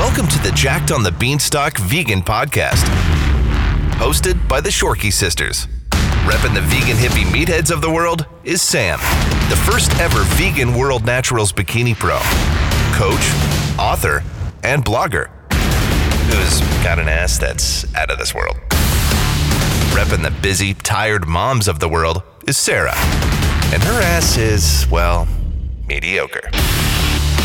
Welcome 0.00 0.28
to 0.28 0.38
the 0.38 0.50
Jacked 0.52 0.92
on 0.92 1.02
the 1.02 1.12
Beanstalk 1.12 1.76
Vegan 1.76 2.22
Podcast, 2.22 2.84
hosted 3.98 4.48
by 4.48 4.58
the 4.58 4.70
Shorkey 4.70 5.12
Sisters. 5.12 5.66
Repping 6.24 6.54
the 6.54 6.62
vegan 6.62 6.96
hippie 6.96 7.30
meatheads 7.30 7.70
of 7.70 7.82
the 7.82 7.90
world 7.90 8.24
is 8.42 8.62
Sam, 8.62 8.98
the 9.50 9.62
first 9.70 9.94
ever 10.00 10.22
vegan 10.36 10.74
World 10.74 11.04
Naturals 11.04 11.52
Bikini 11.52 11.94
Pro, 11.94 12.18
coach, 12.96 13.20
author, 13.78 14.24
and 14.62 14.82
blogger, 14.82 15.28
who's 16.32 16.60
got 16.82 16.98
an 16.98 17.06
ass 17.06 17.36
that's 17.36 17.94
out 17.94 18.10
of 18.10 18.18
this 18.18 18.34
world. 18.34 18.56
Repping 19.92 20.22
the 20.22 20.34
busy, 20.40 20.72
tired 20.72 21.28
moms 21.28 21.68
of 21.68 21.78
the 21.78 21.90
world 21.90 22.22
is 22.48 22.56
Sarah, 22.56 22.96
and 22.96 23.82
her 23.82 24.00
ass 24.00 24.38
is, 24.38 24.86
well, 24.90 25.28
mediocre. 25.86 26.48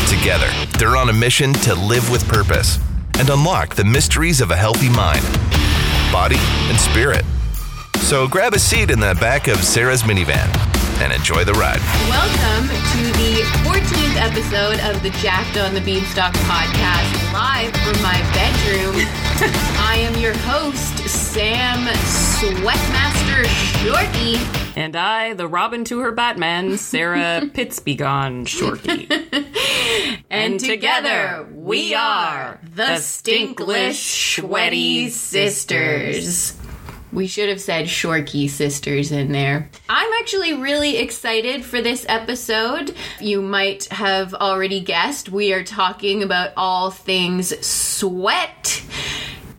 Together, 0.08 0.48
they're 0.78 0.96
on 0.96 1.08
a 1.08 1.12
mission 1.12 1.52
to 1.52 1.74
live 1.74 2.08
with 2.10 2.26
purpose 2.28 2.78
and 3.18 3.28
unlock 3.28 3.74
the 3.74 3.84
mysteries 3.84 4.40
of 4.40 4.52
a 4.52 4.56
healthy 4.56 4.88
mind, 4.88 5.24
body, 6.12 6.36
and 6.68 6.78
spirit. 6.78 7.24
So 8.02 8.28
grab 8.28 8.54
a 8.54 8.58
seat 8.58 8.92
in 8.92 9.00
the 9.00 9.16
back 9.20 9.48
of 9.48 9.56
Sarah's 9.64 10.02
minivan 10.02 10.46
and 11.00 11.12
enjoy 11.12 11.42
the 11.42 11.54
ride. 11.54 11.80
Welcome 12.08 12.68
to 12.68 13.18
the 13.18 13.42
14th 13.66 14.16
episode 14.16 14.78
of 14.88 15.02
the 15.02 15.10
Jacked 15.18 15.56
on 15.56 15.74
the 15.74 15.80
Beanstalk 15.80 16.34
podcast, 16.34 17.32
live 17.32 17.72
from 17.72 18.00
my 18.00 18.16
bedroom. 18.32 18.94
I 19.82 19.96
am 20.08 20.16
your 20.20 20.36
host, 20.38 20.98
Sam 21.08 21.84
Sweatmaster 21.88 23.44
Shorkey. 23.82 24.65
And 24.76 24.94
I, 24.94 25.32
the 25.32 25.48
Robin 25.48 25.84
to 25.84 26.00
her 26.00 26.12
Batman, 26.12 26.76
Sarah 26.76 27.40
Pittsbegone 27.54 28.44
Shorkey. 28.44 29.06
And 30.28 30.60
together 30.60 31.46
we 31.52 31.94
are 31.94 32.60
the 32.74 32.98
Stinklish 32.98 34.40
Sweaty 34.40 35.08
Sisters. 35.08 36.58
We 37.12 37.26
should 37.26 37.48
have 37.48 37.60
said 37.60 37.86
Shorkey 37.86 38.50
Sisters 38.50 39.12
in 39.12 39.32
there. 39.32 39.70
I'm 39.88 40.12
actually 40.20 40.52
really 40.52 40.98
excited 40.98 41.64
for 41.64 41.80
this 41.80 42.04
episode. 42.08 42.94
You 43.20 43.40
might 43.40 43.84
have 43.86 44.34
already 44.34 44.80
guessed 44.80 45.30
we 45.30 45.52
are 45.54 45.64
talking 45.64 46.22
about 46.22 46.50
all 46.56 46.90
things 46.90 47.66
sweat. 47.66 48.82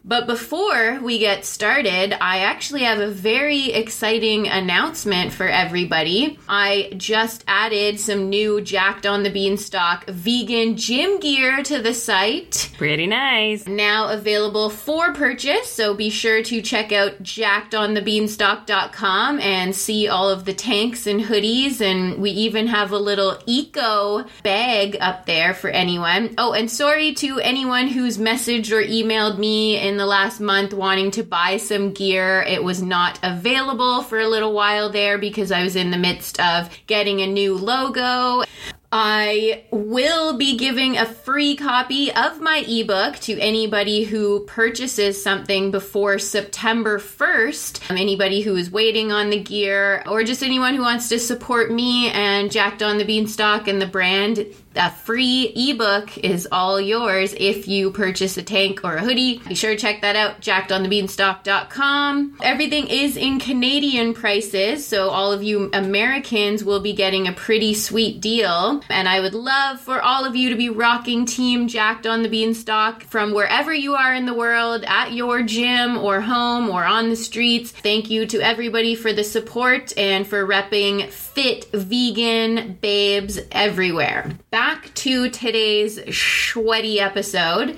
But 0.07 0.25
before 0.25 0.99
we 1.01 1.19
get 1.19 1.43
started, 1.43 2.13
I 2.23 2.39
actually 2.39 2.83
have 2.83 2.99
a 2.99 3.09
very 3.09 3.73
exciting 3.73 4.47
announcement 4.47 5.33
for 5.33 5.49
everybody. 5.49 6.39
I 6.47 6.93
just 6.95 7.43
added 7.45 7.99
some 7.99 8.29
new 8.29 8.61
Jacked 8.61 9.05
on 9.05 9.23
the 9.23 9.29
Beanstalk 9.29 10.05
vegan 10.05 10.77
gym 10.77 11.19
gear 11.19 11.61
to 11.63 11.81
the 11.81 11.93
site. 11.93 12.71
Pretty 12.77 13.05
nice. 13.05 13.67
Now 13.67 14.07
available 14.07 14.69
for 14.69 15.13
purchase, 15.13 15.69
so 15.69 15.93
be 15.93 16.09
sure 16.09 16.41
to 16.41 16.61
check 16.61 16.93
out 16.93 17.21
jackedonthebeanstalk.com 17.21 19.41
and 19.41 19.75
see 19.75 20.07
all 20.07 20.29
of 20.29 20.45
the 20.45 20.53
tanks 20.53 21.05
and 21.05 21.19
hoodies. 21.19 21.81
And 21.81 22.21
we 22.21 22.31
even 22.31 22.67
have 22.67 22.93
a 22.93 22.97
little 22.97 23.39
eco 23.45 24.23
bag 24.41 24.95
up 25.01 25.25
there 25.25 25.53
for 25.53 25.69
anyone. 25.69 26.33
Oh, 26.37 26.53
and 26.53 26.71
sorry 26.71 27.13
to 27.15 27.41
anyone 27.41 27.89
who's 27.89 28.17
messaged 28.17 28.71
or 28.71 28.81
emailed 28.81 29.37
me 29.37 29.77
in 29.77 29.96
the 29.97 30.05
last 30.05 30.39
month 30.39 30.73
wanting 30.73 31.11
to 31.11 31.23
buy 31.23 31.57
some 31.57 31.93
gear. 31.93 32.43
It 32.43 32.63
was 32.63 32.81
not 32.81 33.19
available 33.23 34.03
for 34.03 34.19
a 34.19 34.27
little 34.27 34.53
while 34.53 34.89
there 34.89 35.17
because 35.17 35.51
I 35.51 35.63
was 35.63 35.75
in 35.75 35.91
the 35.91 35.97
midst 35.97 36.39
of 36.39 36.69
getting 36.87 37.21
a 37.21 37.27
new 37.27 37.55
logo. 37.55 38.43
I 38.89 39.65
will 39.69 40.37
be 40.37 40.57
giving 40.57 40.97
a 40.97 41.05
free 41.05 41.57
copy 41.57 42.09
of 42.13 42.39
my 42.39 42.63
ebook 42.65 43.17
to 43.17 43.37
anybody 43.37 44.05
who 44.05 44.45
purchases 44.45 45.21
something 45.21 45.71
before 45.71 46.19
September 46.19 46.97
1st. 46.97 47.91
Um, 47.91 47.97
anybody 47.97 48.41
who 48.41 48.55
is 48.55 48.71
waiting 48.71 49.11
on 49.11 49.29
the 49.29 49.41
gear, 49.41 50.03
or 50.07 50.23
just 50.23 50.41
anyone 50.41 50.73
who 50.75 50.83
wants 50.83 51.09
to 51.09 51.19
support 51.19 51.69
me 51.69 52.09
and 52.11 52.49
Jacked 52.49 52.81
on 52.81 52.97
the 52.97 53.03
Beanstalk 53.03 53.67
and 53.67 53.81
the 53.81 53.87
brand. 53.87 54.45
A 54.77 54.91
free 54.91 55.51
ebook 55.55 56.19
is 56.19 56.47
all 56.51 56.79
yours 56.79 57.33
if 57.35 57.67
you 57.67 57.89
purchase 57.89 58.37
a 58.37 58.43
tank 58.43 58.81
or 58.83 58.97
a 58.97 59.01
hoodie. 59.01 59.39
Be 59.47 59.55
sure 59.55 59.71
to 59.71 59.77
check 59.77 60.01
that 60.01 60.15
out, 60.15 60.39
jackedonthebeanstalk.com. 60.41 62.37
Everything 62.43 62.87
is 62.87 63.17
in 63.17 63.39
Canadian 63.39 64.13
prices, 64.13 64.85
so 64.85 65.09
all 65.09 65.31
of 65.31 65.41
you 65.41 65.71
Americans 65.73 66.63
will 66.63 66.79
be 66.79 66.93
getting 66.93 67.27
a 67.27 67.33
pretty 67.33 67.73
sweet 67.73 68.21
deal. 68.21 68.81
And 68.89 69.09
I 69.09 69.19
would 69.19 69.33
love 69.33 69.79
for 69.79 69.99
all 69.99 70.25
of 70.25 70.35
you 70.35 70.49
to 70.51 70.55
be 70.55 70.69
rocking 70.69 71.25
Team 71.25 71.67
Jacked 71.67 72.05
on 72.05 72.21
the 72.21 72.29
Beanstalk 72.29 73.03
from 73.03 73.33
wherever 73.33 73.73
you 73.73 73.95
are 73.95 74.13
in 74.13 74.27
the 74.27 74.33
world, 74.35 74.83
at 74.87 75.11
your 75.11 75.41
gym 75.41 75.97
or 75.97 76.21
home 76.21 76.69
or 76.69 76.85
on 76.85 77.09
the 77.09 77.15
streets. 77.15 77.71
Thank 77.71 78.11
you 78.11 78.27
to 78.27 78.41
everybody 78.41 78.93
for 78.93 79.11
the 79.11 79.23
support 79.23 79.91
and 79.97 80.27
for 80.27 80.45
repping 80.45 81.09
fit 81.09 81.65
vegan 81.73 82.77
babes 82.79 83.39
everywhere. 83.51 84.37
Back 84.51 84.66
to 84.75 85.29
today's 85.29 85.99
sweaty 86.15 86.99
episode. 86.99 87.77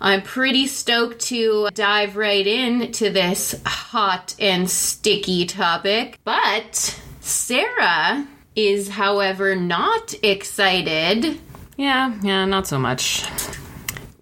I'm 0.00 0.22
pretty 0.22 0.66
stoked 0.66 1.20
to 1.26 1.68
dive 1.74 2.16
right 2.16 2.46
into 2.46 3.10
this 3.10 3.60
hot 3.66 4.34
and 4.38 4.70
sticky 4.70 5.46
topic, 5.46 6.18
but 6.24 7.00
Sarah 7.20 8.26
is, 8.54 8.88
however, 8.90 9.56
not 9.56 10.14
excited. 10.22 11.40
Yeah, 11.76 12.16
yeah, 12.22 12.44
not 12.44 12.66
so 12.66 12.78
much. 12.78 13.24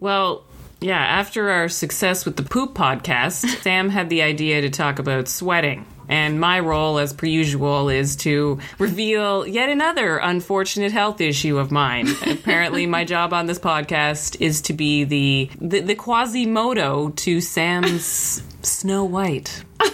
Well, 0.01 0.45
yeah, 0.81 0.99
after 0.99 1.51
our 1.51 1.69
success 1.69 2.25
with 2.25 2.37
the 2.37 2.43
Poop 2.43 2.75
podcast, 2.75 3.47
Sam 3.63 3.91
had 3.91 4.09
the 4.09 4.23
idea 4.23 4.61
to 4.63 4.71
talk 4.71 4.99
about 4.99 5.29
sweating. 5.29 5.87
And 6.09 6.41
my 6.41 6.61
role, 6.61 6.99
as 6.99 7.13
per 7.13 7.27
usual, 7.27 7.89
is 7.89 8.17
to 8.17 8.59
reveal 8.79 9.47
yet 9.47 9.69
another 9.69 10.19
unfortunate 10.19 10.93
health 10.93 11.21
issue 11.21 11.59
of 11.59 11.71
mine. 11.71 12.09
Apparently, 12.27 12.87
my 12.87 13.05
job 13.05 13.33
on 13.33 13.47
this 13.47 13.59
podcast 13.59 14.41
is 14.41 14.63
to 14.63 14.73
be 14.73 15.05
the 15.05 15.51
the, 15.61 15.81
the 15.81 15.95
Quasimodo 15.95 17.11
to 17.11 17.41
Sam's 17.41 18.43
Snow 18.63 19.05
White. 19.05 19.65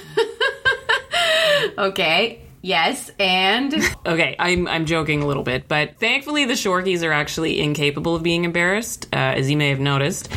Okay. 1.79 2.41
Yes, 2.63 3.11
and 3.19 3.75
Okay, 4.07 4.37
I'm 4.39 4.67
I'm 4.67 4.87
joking 4.87 5.23
a 5.23 5.27
little 5.27 5.43
bit, 5.43 5.69
but 5.69 5.99
thankfully 5.99 6.47
the 6.47 6.55
Shorkies 6.55 7.03
are 7.03 7.13
actually 7.13 7.61
incapable 7.61 8.15
of 8.15 8.23
being 8.23 8.45
embarrassed, 8.45 9.07
uh, 9.13 9.17
as 9.17 9.51
you 9.51 9.57
may 9.59 9.69
have 9.69 9.81
noticed. 9.81 10.31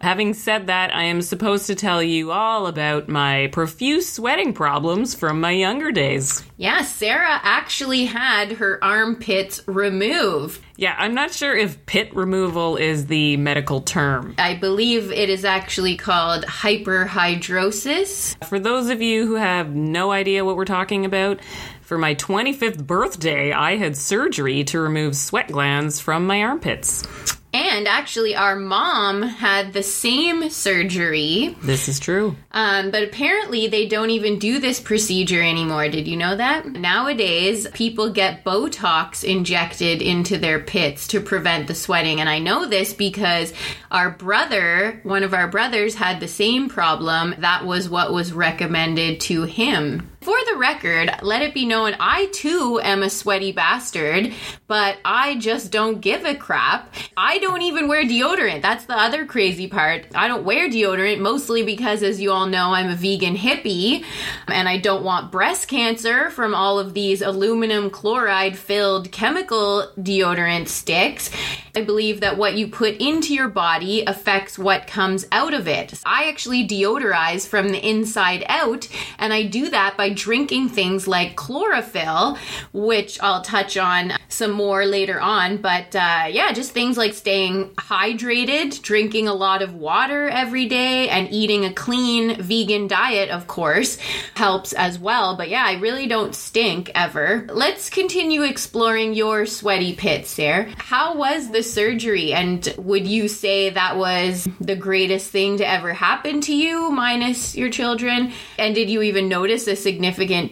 Having 0.00 0.32
said 0.34 0.68
that, 0.68 0.94
I 0.94 1.04
am 1.04 1.20
supposed 1.20 1.66
to 1.66 1.74
tell 1.74 2.02
you 2.02 2.32
all 2.32 2.66
about 2.66 3.06
my 3.06 3.48
profuse 3.52 4.10
sweating 4.10 4.54
problems 4.54 5.14
from 5.14 5.42
my 5.42 5.50
younger 5.50 5.92
days. 5.92 6.42
yeah, 6.56 6.80
Sarah 6.82 7.38
actually 7.42 8.06
had 8.06 8.52
her 8.52 8.82
armpits 8.82 9.60
removed. 9.66 10.62
Yeah, 10.76 10.94
I'm 10.96 11.12
not 11.12 11.34
sure 11.34 11.54
if 11.54 11.84
pit 11.84 12.14
removal 12.14 12.78
is 12.78 13.08
the 13.08 13.36
medical 13.36 13.82
term. 13.82 14.34
I 14.38 14.54
believe 14.54 15.12
it 15.12 15.28
is 15.28 15.44
actually 15.44 15.98
called 15.98 16.46
hyperhidrosis. 16.46 18.42
For 18.48 18.58
those 18.58 18.88
of 18.88 19.02
you 19.02 19.26
who 19.26 19.34
have 19.34 19.74
no 19.74 20.12
idea 20.12 20.46
what 20.46 20.56
we're 20.56 20.64
talking 20.64 21.04
about, 21.04 21.40
for 21.82 21.98
my 21.98 22.14
25th 22.14 22.86
birthday, 22.86 23.52
I 23.52 23.76
had 23.76 23.98
surgery 23.98 24.64
to 24.64 24.80
remove 24.80 25.14
sweat 25.14 25.48
glands 25.48 26.00
from 26.00 26.26
my 26.26 26.40
armpits. 26.42 27.06
And 27.52 27.88
actually, 27.88 28.36
our 28.36 28.54
mom 28.54 29.22
had 29.22 29.72
the 29.72 29.82
same 29.82 30.50
surgery, 30.50 31.56
This 31.62 31.88
is 31.88 31.98
true. 31.98 32.36
um, 32.52 32.90
but 32.90 33.02
apparently 33.02 33.66
they 33.66 33.86
don't 33.88 34.10
even 34.10 34.38
do 34.38 34.58
this 34.60 34.78
procedure 34.80 35.42
anymore. 35.42 35.88
Did 35.88 36.06
you 36.06 36.16
know 36.16 36.36
that? 36.36 36.66
Nowadays, 36.66 37.66
people 37.74 38.10
get 38.10 38.44
Botox 38.44 39.24
injected 39.24 40.00
into 40.00 40.38
their 40.38 40.60
pits 40.60 41.08
to 41.08 41.20
prevent 41.20 41.66
the 41.66 41.74
sweating. 41.74 42.20
And 42.20 42.28
I 42.28 42.38
know 42.38 42.66
this 42.66 42.94
because 42.94 43.52
our 43.90 44.10
brother, 44.10 45.00
one 45.02 45.24
of 45.24 45.34
our 45.34 45.48
brothers, 45.48 45.94
had 45.96 46.20
the 46.20 46.28
same 46.28 46.68
problem. 46.68 47.34
That 47.38 47.64
was 47.66 47.88
what 47.88 48.12
was 48.12 48.32
recommended 48.32 49.20
to 49.22 49.42
him. 49.42 50.09
For 50.20 50.36
the 50.50 50.58
record, 50.58 51.10
let 51.22 51.40
it 51.40 51.54
be 51.54 51.64
known 51.64 51.96
I 51.98 52.26
too 52.26 52.78
am 52.84 53.02
a 53.02 53.08
sweaty 53.08 53.52
bastard, 53.52 54.34
but 54.66 54.98
I 55.02 55.36
just 55.36 55.72
don't 55.72 56.02
give 56.02 56.26
a 56.26 56.34
crap. 56.34 56.94
I 57.16 57.38
don't 57.38 57.62
even 57.62 57.88
wear 57.88 58.04
deodorant. 58.04 58.60
That's 58.60 58.84
the 58.84 58.98
other 58.98 59.24
crazy 59.24 59.66
part. 59.66 60.04
I 60.14 60.28
don't 60.28 60.44
wear 60.44 60.68
deodorant 60.68 61.20
mostly 61.20 61.62
because, 61.62 62.02
as 62.02 62.20
you 62.20 62.32
all 62.32 62.44
know, 62.44 62.74
I'm 62.74 62.90
a 62.90 62.96
vegan 62.96 63.34
hippie 63.34 64.04
and 64.48 64.68
I 64.68 64.76
don't 64.76 65.04
want 65.04 65.32
breast 65.32 65.68
cancer 65.68 66.28
from 66.28 66.54
all 66.54 66.78
of 66.78 66.92
these 66.92 67.22
aluminum 67.22 67.88
chloride 67.88 68.58
filled 68.58 69.10
chemical 69.12 69.90
deodorant 69.98 70.68
sticks. 70.68 71.30
I 71.74 71.82
believe 71.82 72.20
that 72.20 72.36
what 72.36 72.56
you 72.56 72.68
put 72.68 72.96
into 72.96 73.32
your 73.32 73.48
body 73.48 74.04
affects 74.06 74.58
what 74.58 74.86
comes 74.86 75.26
out 75.32 75.54
of 75.54 75.66
it. 75.66 75.98
I 76.04 76.28
actually 76.28 76.66
deodorize 76.68 77.48
from 77.48 77.68
the 77.68 77.88
inside 77.88 78.44
out, 78.48 78.86
and 79.18 79.32
I 79.32 79.44
do 79.44 79.70
that 79.70 79.96
by 79.96 80.09
drinking 80.14 80.70
things 80.70 81.06
like 81.06 81.36
chlorophyll, 81.36 82.38
which 82.72 83.20
I'll 83.22 83.42
touch 83.42 83.76
on 83.76 84.12
some 84.28 84.50
more 84.50 84.84
later 84.84 85.20
on. 85.20 85.58
But 85.58 85.94
uh, 85.94 86.26
yeah, 86.30 86.52
just 86.52 86.72
things 86.72 86.96
like 86.96 87.14
staying 87.14 87.70
hydrated, 87.76 88.82
drinking 88.82 89.28
a 89.28 89.34
lot 89.34 89.62
of 89.62 89.74
water 89.74 90.28
every 90.28 90.66
day, 90.66 91.08
and 91.08 91.30
eating 91.30 91.64
a 91.64 91.72
clean 91.72 92.40
vegan 92.42 92.88
diet, 92.88 93.30
of 93.30 93.46
course, 93.46 93.98
helps 94.34 94.72
as 94.72 94.98
well. 94.98 95.36
But 95.36 95.48
yeah, 95.48 95.64
I 95.64 95.74
really 95.74 96.06
don't 96.06 96.34
stink 96.34 96.90
ever. 96.94 97.46
Let's 97.48 97.90
continue 97.90 98.42
exploring 98.42 99.14
your 99.14 99.46
sweaty 99.46 99.94
pits, 99.94 100.30
Sarah. 100.30 100.72
How 100.76 101.16
was 101.16 101.50
the 101.50 101.62
surgery? 101.62 102.32
And 102.32 102.74
would 102.78 103.06
you 103.06 103.28
say 103.28 103.70
that 103.70 103.96
was 103.96 104.48
the 104.60 104.76
greatest 104.76 105.30
thing 105.30 105.58
to 105.58 105.68
ever 105.68 105.92
happen 105.92 106.40
to 106.42 106.54
you, 106.54 106.90
minus 106.90 107.56
your 107.56 107.70
children? 107.70 108.32
And 108.58 108.74
did 108.74 108.90
you 108.90 109.02
even 109.02 109.28
notice 109.28 109.66
a 109.66 109.76
significant 109.76 109.99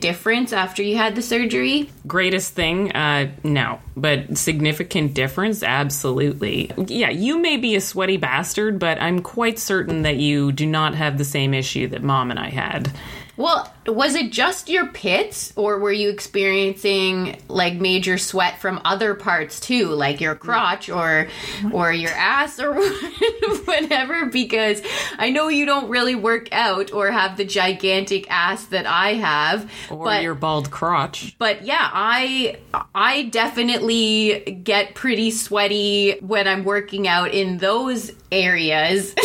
difference 0.00 0.52
after 0.52 0.82
you 0.82 0.96
had 0.96 1.14
the 1.14 1.22
surgery? 1.22 1.90
Greatest 2.06 2.54
thing? 2.54 2.92
Uh, 2.92 3.30
no. 3.42 3.80
But 3.96 4.38
significant 4.38 5.14
difference? 5.14 5.62
Absolutely. 5.62 6.70
Yeah, 6.76 7.10
you 7.10 7.38
may 7.38 7.56
be 7.56 7.74
a 7.74 7.80
sweaty 7.80 8.16
bastard, 8.16 8.78
but 8.78 9.00
I'm 9.00 9.20
quite 9.20 9.58
certain 9.58 10.02
that 10.02 10.16
you 10.16 10.52
do 10.52 10.66
not 10.66 10.94
have 10.94 11.18
the 11.18 11.24
same 11.24 11.54
issue 11.54 11.88
that 11.88 12.02
mom 12.02 12.30
and 12.30 12.38
I 12.38 12.50
had. 12.50 12.92
Well, 13.38 13.72
was 13.86 14.14
it 14.16 14.32
just 14.32 14.68
your 14.68 14.86
pits, 14.88 15.52
or 15.56 15.78
were 15.78 15.92
you 15.92 16.10
experiencing 16.10 17.40
like 17.48 17.74
major 17.74 18.18
sweat 18.18 18.60
from 18.60 18.80
other 18.84 19.14
parts 19.14 19.60
too, 19.60 19.86
like 19.90 20.20
your 20.20 20.34
crotch 20.34 20.90
or 20.90 21.28
or 21.72 21.92
your 21.92 22.10
ass 22.10 22.58
or 22.58 22.74
whatever? 23.64 24.26
Because 24.26 24.82
I 25.18 25.30
know 25.30 25.48
you 25.48 25.64
don't 25.66 25.88
really 25.88 26.16
work 26.16 26.48
out 26.52 26.92
or 26.92 27.10
have 27.12 27.36
the 27.36 27.44
gigantic 27.44 28.28
ass 28.30 28.64
that 28.66 28.86
I 28.86 29.14
have, 29.14 29.70
Or 29.88 30.04
but 30.04 30.22
your 30.22 30.34
bald 30.34 30.70
crotch. 30.72 31.36
but 31.38 31.64
yeah, 31.64 31.88
I 31.92 32.56
I 32.94 33.22
definitely 33.26 34.60
get 34.64 34.94
pretty 34.96 35.30
sweaty 35.30 36.18
when 36.20 36.48
I'm 36.48 36.64
working 36.64 37.06
out 37.06 37.32
in 37.32 37.58
those 37.58 38.10
areas. 38.32 39.14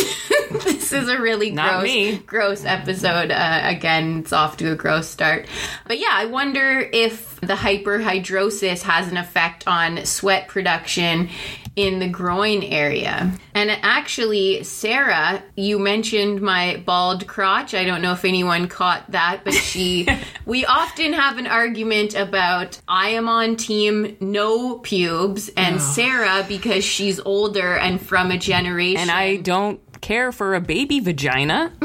this 0.64 0.92
is 0.92 1.08
a 1.08 1.20
really 1.20 1.50
gross 1.50 1.82
me. 1.82 2.16
gross 2.18 2.64
episode. 2.64 3.30
Uh, 3.30 3.60
again, 3.64 4.20
it's 4.20 4.32
off 4.32 4.56
to 4.58 4.70
a 4.70 4.76
gross 4.76 5.08
start. 5.08 5.46
But 5.86 5.98
yeah, 5.98 6.12
I 6.12 6.26
wonder 6.26 6.78
if 6.92 7.40
the 7.40 7.54
hyperhidrosis 7.54 8.82
has 8.82 9.08
an 9.08 9.16
effect 9.16 9.66
on 9.66 10.04
sweat 10.06 10.48
production 10.48 11.28
in 11.76 11.98
the 11.98 12.08
groin 12.08 12.62
area. 12.62 13.32
And 13.54 13.70
actually, 13.70 14.62
Sarah, 14.62 15.42
you 15.56 15.78
mentioned 15.78 16.40
my 16.40 16.82
bald 16.84 17.26
crotch. 17.26 17.74
I 17.74 17.84
don't 17.84 18.00
know 18.00 18.12
if 18.12 18.24
anyone 18.24 18.68
caught 18.68 19.10
that, 19.10 19.40
but 19.44 19.54
she, 19.54 20.08
we 20.46 20.64
often 20.64 21.12
have 21.12 21.38
an 21.38 21.48
argument 21.48 22.14
about 22.14 22.80
I 22.86 23.10
am 23.10 23.28
on 23.28 23.56
team 23.56 24.16
no 24.20 24.78
pubes, 24.78 25.50
and 25.56 25.80
Sarah, 25.80 26.44
because 26.46 26.84
she's 26.84 27.18
older 27.20 27.76
and 27.76 28.00
from 28.00 28.30
a 28.30 28.38
generation. 28.38 29.00
And 29.00 29.10
I 29.10 29.36
don't 29.36 29.80
care 30.04 30.30
for 30.32 30.54
a 30.54 30.60
baby 30.60 31.00
vagina. 31.00 31.72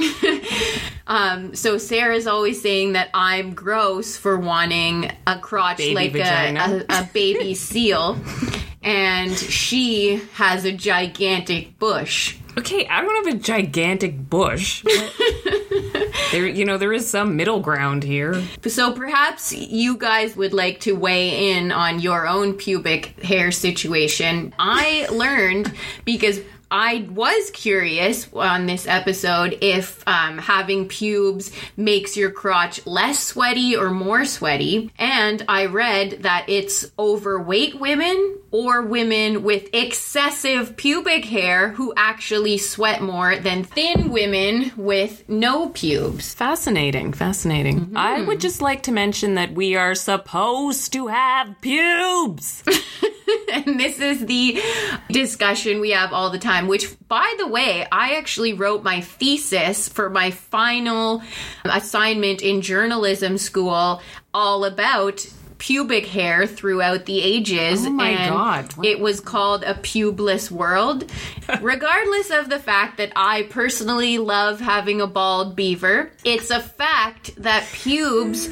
Um, 1.09 1.55
so 1.55 1.79
Sarah's 1.79 2.27
always 2.27 2.61
saying 2.61 2.93
that 2.93 3.09
I'm 3.15 3.55
gross 3.55 4.15
for 4.15 4.37
wanting 4.37 5.11
a 5.25 5.39
crotch 5.39 5.77
Baby 5.77 5.95
like 5.95 6.13
a, 6.15 6.85
a, 6.87 7.01
a 7.01 7.09
baby 7.11 7.53
seal. 7.55 8.15
And 8.83 9.35
she 9.35 10.21
has 10.33 10.65
a 10.65 10.71
gigantic 10.71 11.79
bush. 11.79 12.37
Okay, 12.57 12.87
I 12.87 13.01
don't 13.01 13.25
have 13.25 13.35
a 13.35 13.39
gigantic 13.39 14.29
bush. 14.29 14.83
there, 16.31 16.47
you 16.47 16.63
know, 16.63 16.77
there 16.77 16.93
is 16.93 17.09
some 17.09 17.35
middle 17.35 17.59
ground 17.59 18.03
here. 18.03 18.41
So 18.67 18.91
perhaps 18.93 19.51
you 19.51 19.97
guys 19.97 20.35
would 20.35 20.53
like 20.53 20.79
to 20.81 20.93
weigh 20.93 21.51
in 21.53 21.71
on 21.71 21.99
your 21.99 22.27
own 22.27 22.53
pubic 22.53 23.19
hair 23.21 23.51
situation. 23.51 24.53
I 24.59 25.07
learned 25.11 25.73
because 26.05 26.39
I 26.71 27.07
was 27.09 27.49
curious 27.51 28.31
on 28.33 28.65
this 28.65 28.87
episode 28.87 29.57
if 29.61 30.07
um, 30.07 30.37
having 30.37 30.87
pubes 30.87 31.51
makes 31.75 32.15
your 32.15 32.31
crotch 32.31 32.85
less 32.85 33.23
sweaty 33.23 33.75
or 33.75 33.89
more 33.89 34.25
sweaty. 34.25 34.91
And 34.99 35.43
I 35.47 35.65
read 35.65 36.23
that 36.23 36.45
it's 36.47 36.91
overweight 36.99 37.79
women 37.79 38.37
or 38.51 38.81
women 38.81 39.43
with 39.43 39.69
excessive 39.73 40.75
pubic 40.75 41.25
hair 41.25 41.69
who 41.69 41.93
actually 41.95 42.57
sweat 42.57 43.01
more 43.01 43.35
than 43.37 43.63
thin 43.63 44.09
women 44.09 44.71
with 44.75 45.27
no 45.29 45.69
pubes. 45.69 46.33
Fascinating, 46.33 47.13
fascinating. 47.13 47.81
Mm-hmm. 47.81 47.97
I 47.97 48.21
would 48.21 48.39
just 48.39 48.61
like 48.61 48.83
to 48.83 48.91
mention 48.91 49.35
that 49.35 49.53
we 49.53 49.75
are 49.75 49.95
supposed 49.95 50.93
to 50.93 51.07
have 51.07 51.55
pubes. 51.61 52.63
and 53.51 53.79
this 53.79 53.99
is 53.99 54.25
the 54.25 54.61
discussion 55.09 55.79
we 55.79 55.91
have 55.91 56.13
all 56.13 56.29
the 56.29 56.39
time 56.39 56.67
which 56.67 56.87
by 57.07 57.33
the 57.37 57.47
way 57.47 57.85
i 57.91 58.15
actually 58.15 58.53
wrote 58.53 58.83
my 58.83 59.01
thesis 59.01 59.87
for 59.87 60.09
my 60.09 60.31
final 60.31 61.21
assignment 61.65 62.41
in 62.41 62.61
journalism 62.61 63.37
school 63.37 64.01
all 64.33 64.65
about 64.65 65.25
pubic 65.59 66.07
hair 66.07 66.47
throughout 66.47 67.05
the 67.05 67.21
ages 67.21 67.85
Oh 67.85 67.89
my 67.91 68.09
and 68.09 68.33
God. 68.33 68.85
it 68.85 68.99
was 68.99 69.19
called 69.19 69.63
a 69.63 69.75
pubeless 69.75 70.49
world 70.49 71.09
regardless 71.61 72.31
of 72.31 72.49
the 72.49 72.59
fact 72.59 72.97
that 72.97 73.11
i 73.15 73.43
personally 73.43 74.17
love 74.17 74.59
having 74.59 74.99
a 75.01 75.07
bald 75.07 75.55
beaver 75.55 76.11
it's 76.25 76.49
a 76.49 76.59
fact 76.61 77.35
that 77.37 77.67
pubes 77.73 78.49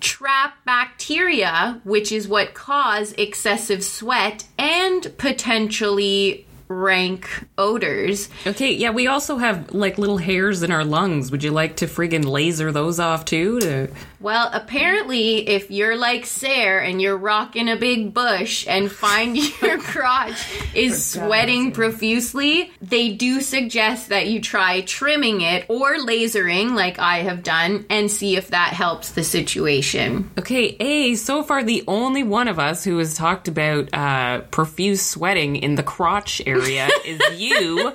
trap 0.00 0.54
bacteria 0.64 1.80
which 1.84 2.12
is 2.12 2.28
what 2.28 2.54
cause 2.54 3.12
excessive 3.18 3.82
sweat 3.82 4.44
and 4.58 5.12
potentially 5.18 6.46
rank 6.68 7.48
odors 7.58 8.28
Okay, 8.46 8.72
yeah, 8.72 8.90
we 8.90 9.08
also 9.08 9.38
have 9.38 9.72
like 9.74 9.98
little 9.98 10.18
hairs 10.18 10.62
in 10.62 10.70
our 10.70 10.84
lungs. 10.84 11.32
Would 11.32 11.42
you 11.42 11.50
like 11.50 11.76
to 11.78 11.86
friggin' 11.86 12.24
laser 12.24 12.70
those 12.70 13.00
off 13.00 13.24
too? 13.24 13.58
To... 13.60 13.88
Well, 14.20 14.50
apparently, 14.52 15.48
if 15.48 15.70
you're 15.70 15.96
like 15.96 16.26
Sarah 16.26 16.86
and 16.86 17.00
you're 17.00 17.16
rocking 17.16 17.70
a 17.70 17.76
big 17.76 18.12
bush 18.12 18.66
and 18.68 18.92
find 18.92 19.34
your 19.62 19.78
crotch 19.78 20.46
is 20.74 21.02
sweating 21.02 21.72
profusely, 21.72 22.70
they 22.82 23.12
do 23.12 23.40
suggest 23.40 24.10
that 24.10 24.26
you 24.26 24.42
try 24.42 24.82
trimming 24.82 25.40
it 25.40 25.64
or 25.68 25.96
lasering, 25.96 26.74
like 26.74 26.98
I 26.98 27.20
have 27.20 27.42
done, 27.42 27.86
and 27.88 28.10
see 28.10 28.36
if 28.36 28.48
that 28.48 28.74
helps 28.74 29.12
the 29.12 29.24
situation. 29.24 30.30
Okay, 30.38 30.76
A, 30.78 31.14
so 31.14 31.42
far 31.42 31.64
the 31.64 31.82
only 31.88 32.22
one 32.22 32.48
of 32.48 32.58
us 32.58 32.84
who 32.84 32.98
has 32.98 33.14
talked 33.14 33.48
about 33.48 33.88
uh, 33.94 34.42
profuse 34.50 35.00
sweating 35.00 35.56
in 35.56 35.76
the 35.76 35.82
crotch 35.82 36.42
area 36.44 36.90
is 37.06 37.40
you. 37.40 37.90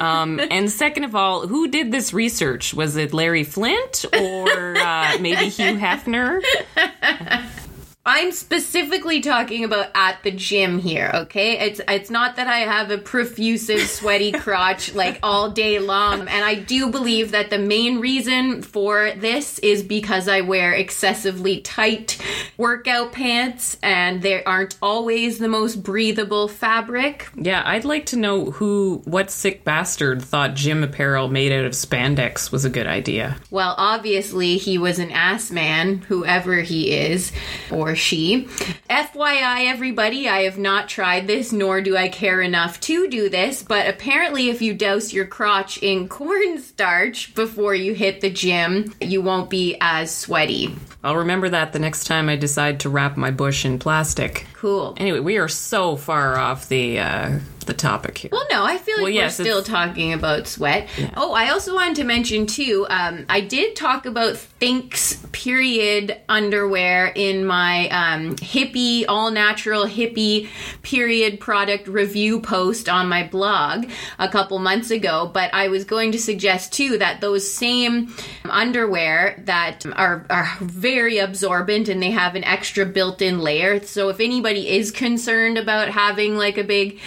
Um, 0.00 0.40
and 0.50 0.68
second 0.68 1.04
of 1.04 1.14
all, 1.14 1.46
who 1.46 1.68
did 1.68 1.92
this 1.92 2.12
research? 2.12 2.74
Was 2.74 2.96
it 2.96 3.14
Larry 3.14 3.44
Flynt 3.44 4.04
or 4.12 4.76
uh, 4.76 5.11
maybe 5.20 5.48
Hugh 5.48 5.76
Hefner? 5.78 6.40
I'm 8.04 8.32
specifically 8.32 9.20
talking 9.20 9.62
about 9.62 9.90
at 9.94 10.24
the 10.24 10.32
gym 10.32 10.80
here, 10.80 11.12
okay? 11.14 11.60
It's 11.60 11.80
it's 11.86 12.10
not 12.10 12.34
that 12.34 12.48
I 12.48 12.58
have 12.58 12.90
a 12.90 12.98
profusive 12.98 13.82
sweaty 13.82 14.32
crotch 14.40 14.92
like 14.92 15.20
all 15.22 15.50
day 15.50 15.78
long, 15.78 16.22
and 16.22 16.44
I 16.44 16.56
do 16.56 16.90
believe 16.90 17.30
that 17.30 17.50
the 17.50 17.60
main 17.60 18.00
reason 18.00 18.62
for 18.62 19.12
this 19.12 19.60
is 19.60 19.84
because 19.84 20.26
I 20.26 20.40
wear 20.40 20.72
excessively 20.72 21.60
tight 21.60 22.20
workout 22.56 23.12
pants 23.12 23.76
and 23.84 24.20
they 24.20 24.42
aren't 24.42 24.76
always 24.82 25.38
the 25.38 25.48
most 25.48 25.84
breathable 25.84 26.48
fabric. 26.48 27.28
Yeah, 27.36 27.62
I'd 27.64 27.84
like 27.84 28.06
to 28.06 28.16
know 28.16 28.46
who, 28.46 29.02
what 29.04 29.30
sick 29.30 29.62
bastard 29.62 30.22
thought 30.22 30.54
gym 30.54 30.82
apparel 30.82 31.28
made 31.28 31.52
out 31.52 31.64
of 31.64 31.72
spandex 31.72 32.50
was 32.50 32.64
a 32.64 32.70
good 32.70 32.88
idea. 32.88 33.36
Well, 33.52 33.76
obviously 33.78 34.56
he 34.56 34.76
was 34.76 34.98
an 34.98 35.12
ass 35.12 35.52
man, 35.52 35.98
whoever 35.98 36.62
he 36.62 36.90
is 36.90 37.30
or 37.70 37.91
she. 37.94 38.44
FYI, 38.90 39.66
everybody, 39.66 40.28
I 40.28 40.42
have 40.42 40.58
not 40.58 40.88
tried 40.88 41.26
this, 41.26 41.52
nor 41.52 41.80
do 41.80 41.96
I 41.96 42.08
care 42.08 42.40
enough 42.40 42.80
to 42.80 43.08
do 43.08 43.28
this, 43.28 43.62
but 43.62 43.88
apparently, 43.88 44.48
if 44.48 44.62
you 44.62 44.74
douse 44.74 45.12
your 45.12 45.26
crotch 45.26 45.78
in 45.78 46.08
cornstarch 46.22 47.34
before 47.34 47.74
you 47.74 47.94
hit 47.94 48.20
the 48.20 48.30
gym, 48.30 48.94
you 49.00 49.22
won't 49.22 49.50
be 49.50 49.76
as 49.80 50.14
sweaty. 50.14 50.74
I'll 51.04 51.16
remember 51.16 51.48
that 51.48 51.72
the 51.72 51.78
next 51.78 52.04
time 52.04 52.28
I 52.28 52.36
decide 52.36 52.80
to 52.80 52.88
wrap 52.88 53.16
my 53.16 53.30
bush 53.30 53.64
in 53.64 53.78
plastic. 53.78 54.46
Cool. 54.54 54.94
Anyway, 54.96 55.20
we 55.20 55.38
are 55.38 55.48
so 55.48 55.96
far 55.96 56.36
off 56.36 56.68
the 56.68 57.00
uh, 57.00 57.38
the 57.64 57.74
topic 57.74 58.18
here. 58.18 58.30
Well, 58.32 58.46
no, 58.50 58.64
I 58.64 58.78
feel 58.78 58.96
like 58.96 59.04
Well, 59.04 59.12
yes, 59.12 59.38
we're 59.38 59.44
still 59.44 59.62
talking 59.62 60.12
about 60.12 60.46
sweat. 60.46 60.88
Oh, 61.16 61.32
I 61.32 61.50
also 61.50 61.74
wanted 61.74 61.96
to 61.96 62.04
mention 62.04 62.46
too. 62.46 62.86
Um, 62.88 63.26
I 63.28 63.40
did 63.40 63.76
talk 63.76 64.06
about 64.06 64.34
Thinx 64.34 65.30
period 65.32 66.20
underwear 66.28 67.12
in 67.14 67.44
my 67.44 67.88
um, 67.88 68.36
hippie, 68.36 69.04
all 69.08 69.30
natural 69.30 69.86
hippie 69.86 70.48
period 70.82 71.40
product 71.40 71.88
review 71.88 72.40
post 72.40 72.88
on 72.88 73.08
my 73.08 73.26
blog 73.26 73.86
a 74.18 74.28
couple 74.28 74.58
months 74.58 74.90
ago. 74.90 75.30
But 75.32 75.52
I 75.54 75.68
was 75.68 75.84
going 75.84 76.12
to 76.12 76.18
suggest 76.18 76.72
too 76.72 76.98
that 76.98 77.20
those 77.20 77.50
same 77.50 78.14
underwear 78.44 79.42
that 79.46 79.84
are 79.86 80.26
are 80.30 80.56
very 80.60 81.18
absorbent 81.18 81.88
and 81.88 82.02
they 82.02 82.10
have 82.10 82.34
an 82.34 82.44
extra 82.44 82.86
built-in 82.86 83.40
layer. 83.40 83.82
So 83.84 84.08
if 84.08 84.20
anybody 84.20 84.68
is 84.68 84.90
concerned 84.90 85.58
about 85.58 85.88
having 85.88 86.36
like 86.36 86.58
a 86.58 86.64
big 86.64 87.00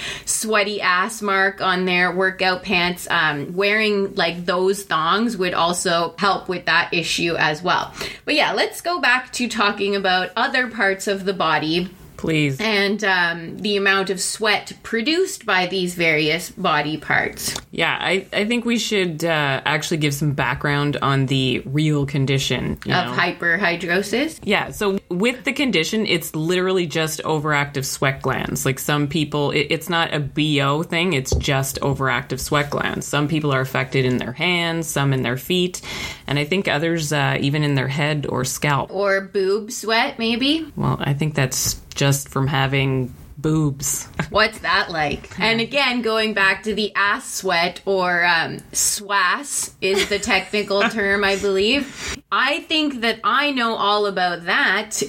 sweaty 0.46 0.80
ass 0.80 1.24
mark 1.24 1.60
on 1.60 1.86
their 1.86 2.12
workout 2.12 2.62
pants, 2.62 3.08
um, 3.10 3.56
wearing 3.56 4.14
like 4.14 4.46
those 4.46 4.84
thongs 4.84 5.36
would 5.38 5.56
also 5.56 6.14
help 6.20 6.48
with 6.48 6.66
that 6.66 6.94
issue 6.94 7.36
as 7.36 7.64
well. 7.64 7.92
But 8.26 8.36
yeah, 8.36 8.54
let's 8.54 8.82
go 8.82 9.02
back 9.02 9.34
to 9.34 9.48
talking 9.48 9.96
about 9.96 10.30
other 10.36 10.68
parts 10.68 11.08
of 11.08 11.26
the 11.26 11.34
body 11.34 11.90
Please. 12.18 12.60
and 12.60 13.04
um, 13.04 13.58
the 13.60 13.78
amount 13.78 14.10
of 14.10 14.20
sweat 14.22 14.74
produced 14.84 15.46
by 15.46 15.68
these 15.68 15.96
various 15.96 16.50
body 16.50 16.98
parts. 16.98 17.56
Yeah, 17.72 17.98
I, 18.00 18.26
I 18.32 18.46
think 18.46 18.66
we 18.66 18.78
should 18.80 19.24
uh, 19.26 19.62
actually 19.66 19.98
give 19.98 20.14
some 20.14 20.34
background 20.34 20.98
on 21.02 21.26
the 21.26 21.62
real 21.66 22.06
condition. 22.06 22.80
you 22.86 22.94
Of 22.94 23.08
know. 23.08 23.14
hyperhidrosis. 23.14 24.40
Yeah, 24.44 24.72
so 24.72 25.00
with 25.10 25.44
the 25.44 25.54
condition, 25.54 26.06
it's 26.06 26.36
literally 26.36 26.88
just 26.88 27.22
overactive 27.24 27.86
sweat 27.86 28.22
glands. 28.22 28.66
Like 28.66 28.80
some 28.80 29.08
people, 29.08 29.52
it, 29.52 29.68
it's 29.70 29.90
not 29.90 30.14
a 30.14 30.20
BO 30.20 30.84
thing, 30.84 31.14
it's 31.14 31.36
just 31.36 31.80
overactive 31.82 32.40
sweat 32.40 32.70
glands. 32.70 33.06
Some 33.08 33.28
people 33.28 33.54
are 33.54 33.62
affected 33.62 34.06
in 34.06 34.18
their 34.18 34.32
hands, 34.34 34.88
some 34.88 35.14
in 35.14 35.22
their 35.22 35.38
feet, 35.38 35.82
and 36.28 36.40
I 36.40 36.46
think 36.46 36.68
others 36.68 37.12
uh, 37.12 37.38
even 37.42 37.64
in 37.64 37.76
their 37.76 37.88
head 37.88 38.26
or 38.30 38.46
scalp. 38.46 38.92
Or 38.94 39.22
boob 39.22 39.72
sweat, 39.72 40.18
maybe? 40.20 40.72
Well, 40.76 40.98
I 41.00 41.14
think 41.14 41.36
that's 41.36 41.76
just 41.96 42.30
from 42.30 42.48
having 42.48 43.14
boobs. 43.38 44.08
What's 44.30 44.60
that 44.60 44.92
like? 44.92 45.38
And 45.40 45.60
again, 45.60 46.02
going 46.02 46.34
back 46.34 46.64
to 46.64 46.74
the 46.74 46.94
ass 46.96 47.32
sweat 47.32 47.82
or 47.86 48.26
um, 48.26 48.58
swass 48.72 49.74
is 49.82 50.08
the 50.10 50.20
technical 50.20 50.82
term, 50.90 51.24
I 51.24 51.36
believe. 51.38 52.18
I 52.32 52.62
think 52.62 53.02
that 53.02 53.20
I 53.24 53.52
know 53.52 53.76
all 53.76 54.06
about 54.06 54.46
that 54.46 55.02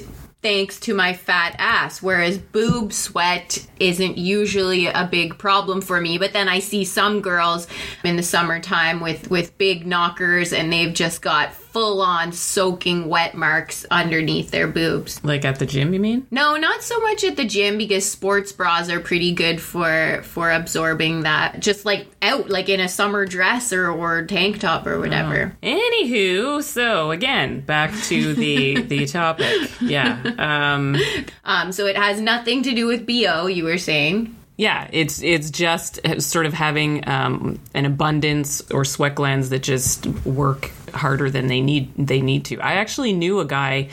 thanks 0.42 0.78
to 0.78 0.94
my 0.94 1.12
fat 1.12 1.56
ass, 1.58 2.00
whereas 2.00 2.38
boob 2.38 2.92
sweat 2.92 3.66
isn't 3.80 4.16
usually 4.16 4.86
a 4.86 5.08
big 5.10 5.36
problem 5.38 5.80
for 5.80 6.00
me. 6.00 6.18
But 6.18 6.32
then 6.32 6.48
I 6.48 6.60
see 6.60 6.84
some 6.84 7.20
girls 7.20 7.66
in 8.04 8.14
the 8.14 8.22
summertime 8.22 9.00
with, 9.00 9.28
with 9.28 9.58
big 9.58 9.86
knockers 9.86 10.52
and 10.52 10.72
they've 10.72 10.94
just 10.94 11.20
got 11.20 11.52
full 11.76 12.00
on 12.00 12.32
soaking 12.32 13.06
wet 13.06 13.34
marks 13.34 13.84
underneath 13.90 14.50
their 14.50 14.66
boobs. 14.66 15.22
like 15.22 15.44
at 15.44 15.58
the 15.58 15.66
gym, 15.66 15.92
you 15.92 16.00
mean? 16.00 16.26
No, 16.30 16.56
not 16.56 16.82
so 16.82 16.98
much 17.00 17.22
at 17.22 17.36
the 17.36 17.44
gym 17.44 17.76
because 17.76 18.10
sports 18.10 18.50
bras 18.50 18.88
are 18.88 18.98
pretty 18.98 19.32
good 19.32 19.60
for 19.60 20.22
for 20.22 20.50
absorbing 20.50 21.24
that. 21.24 21.60
Just 21.60 21.84
like 21.84 22.06
out, 22.22 22.48
like 22.48 22.70
in 22.70 22.80
a 22.80 22.88
summer 22.88 23.26
dress 23.26 23.74
or, 23.74 23.90
or 23.90 24.24
tank 24.24 24.58
top 24.58 24.86
or 24.86 24.98
whatever. 24.98 25.54
Anywho, 25.62 26.62
so 26.62 27.10
again, 27.10 27.60
back 27.60 27.92
to 28.04 28.32
the 28.32 28.80
the 28.80 29.04
topic. 29.04 29.70
Yeah. 29.82 30.22
Um 30.38 30.96
Um, 31.44 31.72
so 31.72 31.84
it 31.84 31.98
has 31.98 32.22
nothing 32.22 32.62
to 32.62 32.74
do 32.74 32.86
with 32.86 33.06
bo. 33.06 33.48
You 33.48 33.64
were 33.64 33.76
saying. 33.76 34.34
Yeah, 34.56 34.88
it's 34.90 35.22
it's 35.22 35.50
just 35.50 36.00
sort 36.22 36.46
of 36.46 36.54
having 36.54 37.06
um, 37.06 37.60
an 37.74 37.84
abundance 37.84 38.62
or 38.70 38.86
sweat 38.86 39.14
glands 39.14 39.50
that 39.50 39.62
just 39.62 40.06
work 40.24 40.70
harder 40.94 41.30
than 41.30 41.46
they 41.46 41.60
need 41.60 41.92
they 41.96 42.20
need 42.20 42.44
to. 42.46 42.60
I 42.60 42.74
actually 42.74 43.12
knew 43.12 43.40
a 43.40 43.44
guy 43.44 43.88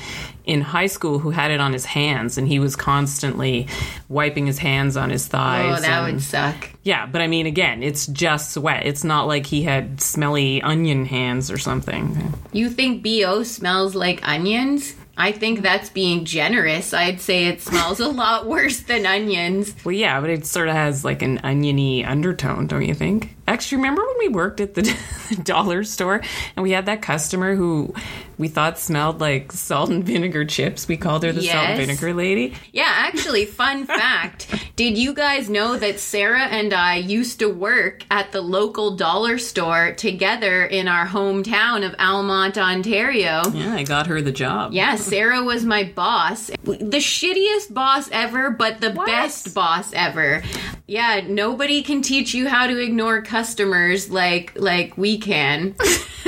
in 0.46 0.62
high 0.62 0.88
school 0.88 1.20
who 1.20 1.30
had 1.32 1.52
it 1.52 1.60
on 1.62 1.72
his 1.74 1.86
hands, 1.86 2.38
and 2.38 2.48
he 2.48 2.60
was 2.60 2.76
constantly 2.76 3.68
wiping 4.10 4.46
his 4.46 4.58
hands 4.60 4.98
on 4.98 5.10
his 5.10 5.26
thighs. 5.28 5.80
Oh, 5.80 5.82
that 5.82 6.04
and- 6.04 6.14
would 6.16 6.22
suck. 6.24 6.70
yeah, 6.84 7.06
but 7.06 7.22
I 7.22 7.28
mean, 7.28 7.46
again, 7.46 7.82
it's 7.84 8.08
just 8.08 8.52
sweat. 8.54 8.86
It's 8.86 9.04
not 9.04 9.28
like 9.28 9.46
he 9.46 9.64
had 9.64 10.02
smelly 10.02 10.62
onion 10.62 11.06
hands 11.06 11.50
or 11.50 11.58
something. 11.58 12.34
You 12.52 12.70
think 12.70 13.04
bo 13.04 13.44
smells 13.44 13.96
like 13.96 14.20
onions? 14.28 14.96
I 15.16 15.32
think 15.32 15.62
that's 15.62 15.92
being 15.92 16.26
generous. 16.26 16.92
I'd 16.92 17.22
say 17.22 17.46
it 17.46 17.62
smells 17.62 18.00
a 18.00 18.08
lot 18.10 18.48
worse 18.48 18.80
than 18.80 19.06
onions. 19.06 19.76
Well, 19.86 19.94
yeah, 19.94 20.20
but 20.20 20.32
it 20.32 20.44
sort 20.46 20.70
of 20.70 20.74
has 20.74 21.06
like 21.06 21.22
an 21.22 21.40
oniony 21.44 22.04
undertone, 22.04 22.66
don't 22.66 22.84
you 22.84 22.96
think? 22.96 23.33
Actually, 23.54 23.78
remember 23.78 24.02
when 24.02 24.18
we 24.18 24.28
worked 24.30 24.60
at 24.62 24.74
the, 24.74 24.82
the 25.30 25.36
dollar 25.44 25.84
store 25.84 26.22
and 26.56 26.64
we 26.64 26.72
had 26.72 26.88
that 26.88 27.04
customer 27.04 27.54
who 27.54 27.94
we 28.38 28.48
thought 28.48 28.80
smelled 28.80 29.22
like 29.22 29.52
salt 29.52 29.90
and 29.90 30.04
vinegar 30.04 30.46
chips? 30.46 30.88
We 30.88 30.98
called 30.98 31.24
her 31.24 31.32
the 31.32 31.42
salt 31.42 31.68
and 31.68 31.80
vinegar 31.80 32.14
lady. 32.14 32.56
Yeah, 32.72 32.90
actually, 32.90 33.46
fun 33.46 33.86
fact. 33.88 34.54
Did 34.76 34.98
you 34.98 35.14
guys 35.14 35.50
know 35.50 35.78
that 35.78 36.00
Sarah 36.00 36.46
and 36.46 36.74
I 36.74 36.96
used 36.96 37.40
to 37.40 37.48
work 37.48 38.04
at 38.10 38.32
the 38.32 38.42
local 38.42 38.96
dollar 38.96 39.38
store 39.38 39.94
together 39.94 40.66
in 40.66 40.88
our 40.88 41.06
hometown 41.06 41.86
of 41.86 41.96
Almonte, 42.00 42.60
Ontario? 42.60 43.44
Yeah, 43.54 43.74
I 43.74 43.84
got 43.84 44.08
her 44.08 44.22
the 44.22 44.32
job. 44.32 44.74
Yeah, 44.74 44.96
Sarah 44.96 45.44
was 45.44 45.66
my 45.66 45.84
boss. 45.84 46.48
The 46.64 46.98
shittiest 46.98 47.74
boss 47.74 48.10
ever, 48.12 48.50
but 48.50 48.82
the 48.82 48.92
best 48.92 49.54
boss 49.54 49.92
ever. 49.94 50.44
Yeah, 50.88 51.22
nobody 51.28 51.82
can 51.82 52.02
teach 52.02 52.34
you 52.34 52.48
how 52.48 52.68
to 52.68 52.78
ignore 52.78 53.22
customers 53.22 54.10
like 54.10 54.52
like 54.56 54.98
we 54.98 55.18
can. 55.18 55.76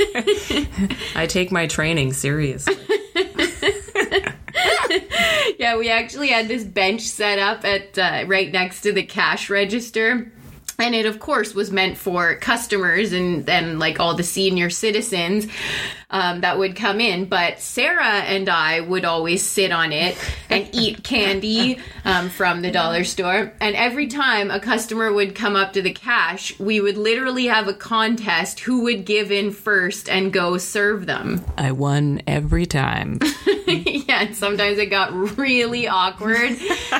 I 1.14 1.26
take 1.28 1.50
my 1.52 1.66
training 1.96 2.12
seriously. 2.12 2.76
Yeah, 5.58 5.78
we 5.78 5.90
actually 5.90 6.28
had 6.28 6.48
this 6.48 6.64
bench 6.64 7.00
set 7.02 7.38
up 7.38 7.64
at 7.64 7.98
uh, 7.98 8.24
right 8.26 8.52
next 8.52 8.82
to 8.82 8.92
the 8.92 9.02
cash 9.02 9.48
register. 9.48 10.30
And 10.78 10.94
it, 10.94 11.06
of 11.06 11.18
course, 11.18 11.54
was 11.54 11.70
meant 11.70 11.96
for 11.96 12.34
customers 12.36 13.12
and 13.12 13.46
then 13.46 13.78
like 13.78 13.98
all 13.98 14.14
the 14.14 14.22
senior 14.22 14.70
citizens 14.70 15.46
um, 16.10 16.42
that 16.42 16.58
would 16.58 16.76
come 16.76 17.00
in. 17.00 17.26
But 17.26 17.60
Sarah 17.60 18.04
and 18.04 18.48
I 18.48 18.80
would 18.80 19.04
always 19.04 19.42
sit 19.42 19.72
on 19.72 19.92
it 19.92 20.16
and 20.50 20.68
eat 20.72 21.02
candy 21.02 21.78
um, 22.04 22.28
from 22.28 22.62
the 22.62 22.70
dollar 22.70 23.04
store. 23.04 23.52
And 23.60 23.74
every 23.74 24.06
time 24.06 24.50
a 24.50 24.60
customer 24.60 25.12
would 25.12 25.34
come 25.34 25.56
up 25.56 25.72
to 25.74 25.82
the 25.82 25.92
cash, 25.92 26.58
we 26.58 26.80
would 26.80 26.96
literally 26.96 27.46
have 27.46 27.68
a 27.68 27.74
contest 27.74 28.60
who 28.60 28.82
would 28.82 29.04
give 29.04 29.32
in 29.32 29.52
first 29.52 30.08
and 30.08 30.32
go 30.32 30.58
serve 30.58 31.06
them. 31.06 31.44
I 31.56 31.72
won 31.72 32.22
every 32.26 32.66
time. 32.66 33.18
yeah, 34.06 34.22
and 34.22 34.36
sometimes 34.36 34.78
it 34.78 34.86
got 34.86 35.12
really 35.38 35.88
awkward 35.88 36.56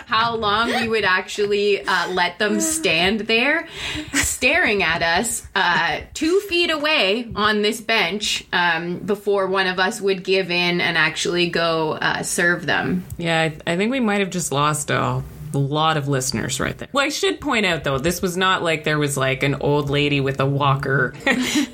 how 0.06 0.35
long 0.37 0.68
we 0.68 0.88
would 0.88 1.04
actually 1.04 1.82
uh, 1.82 2.11
let 2.11 2.38
them 2.38 2.61
stand 2.61 3.20
there 3.20 3.68
staring 4.12 4.82
at 4.82 5.02
us 5.02 5.46
uh, 5.54 6.00
two 6.14 6.40
feet 6.40 6.70
away 6.70 7.30
on 7.35 7.62
this 7.62 7.80
bench 7.80 8.44
um, 8.52 8.99
before 8.99 9.46
one 9.46 9.66
of 9.66 9.78
us 9.78 10.00
would 10.00 10.25
give 10.25 10.50
in 10.50 10.80
and 10.80 10.99
actually 10.99 11.49
go 11.50 11.92
uh, 11.92 12.23
serve 12.23 12.66
them. 12.66 13.04
Yeah, 13.16 13.42
I, 13.42 13.73
I 13.73 13.76
think 13.76 13.90
we 13.90 14.00
might 14.00 14.20
have 14.20 14.30
just 14.30 14.52
lost 14.52 14.90
a 15.56 15.58
lot 15.58 15.96
of 15.96 16.06
listeners 16.08 16.60
right 16.60 16.76
there. 16.76 16.88
Well, 16.92 17.04
I 17.04 17.08
should 17.08 17.40
point 17.40 17.66
out 17.66 17.82
though, 17.84 17.98
this 17.98 18.22
was 18.22 18.36
not 18.36 18.62
like 18.62 18.84
there 18.84 18.98
was 18.98 19.16
like 19.16 19.42
an 19.42 19.56
old 19.56 19.90
lady 19.90 20.20
with 20.20 20.38
a 20.40 20.46
walker 20.46 21.12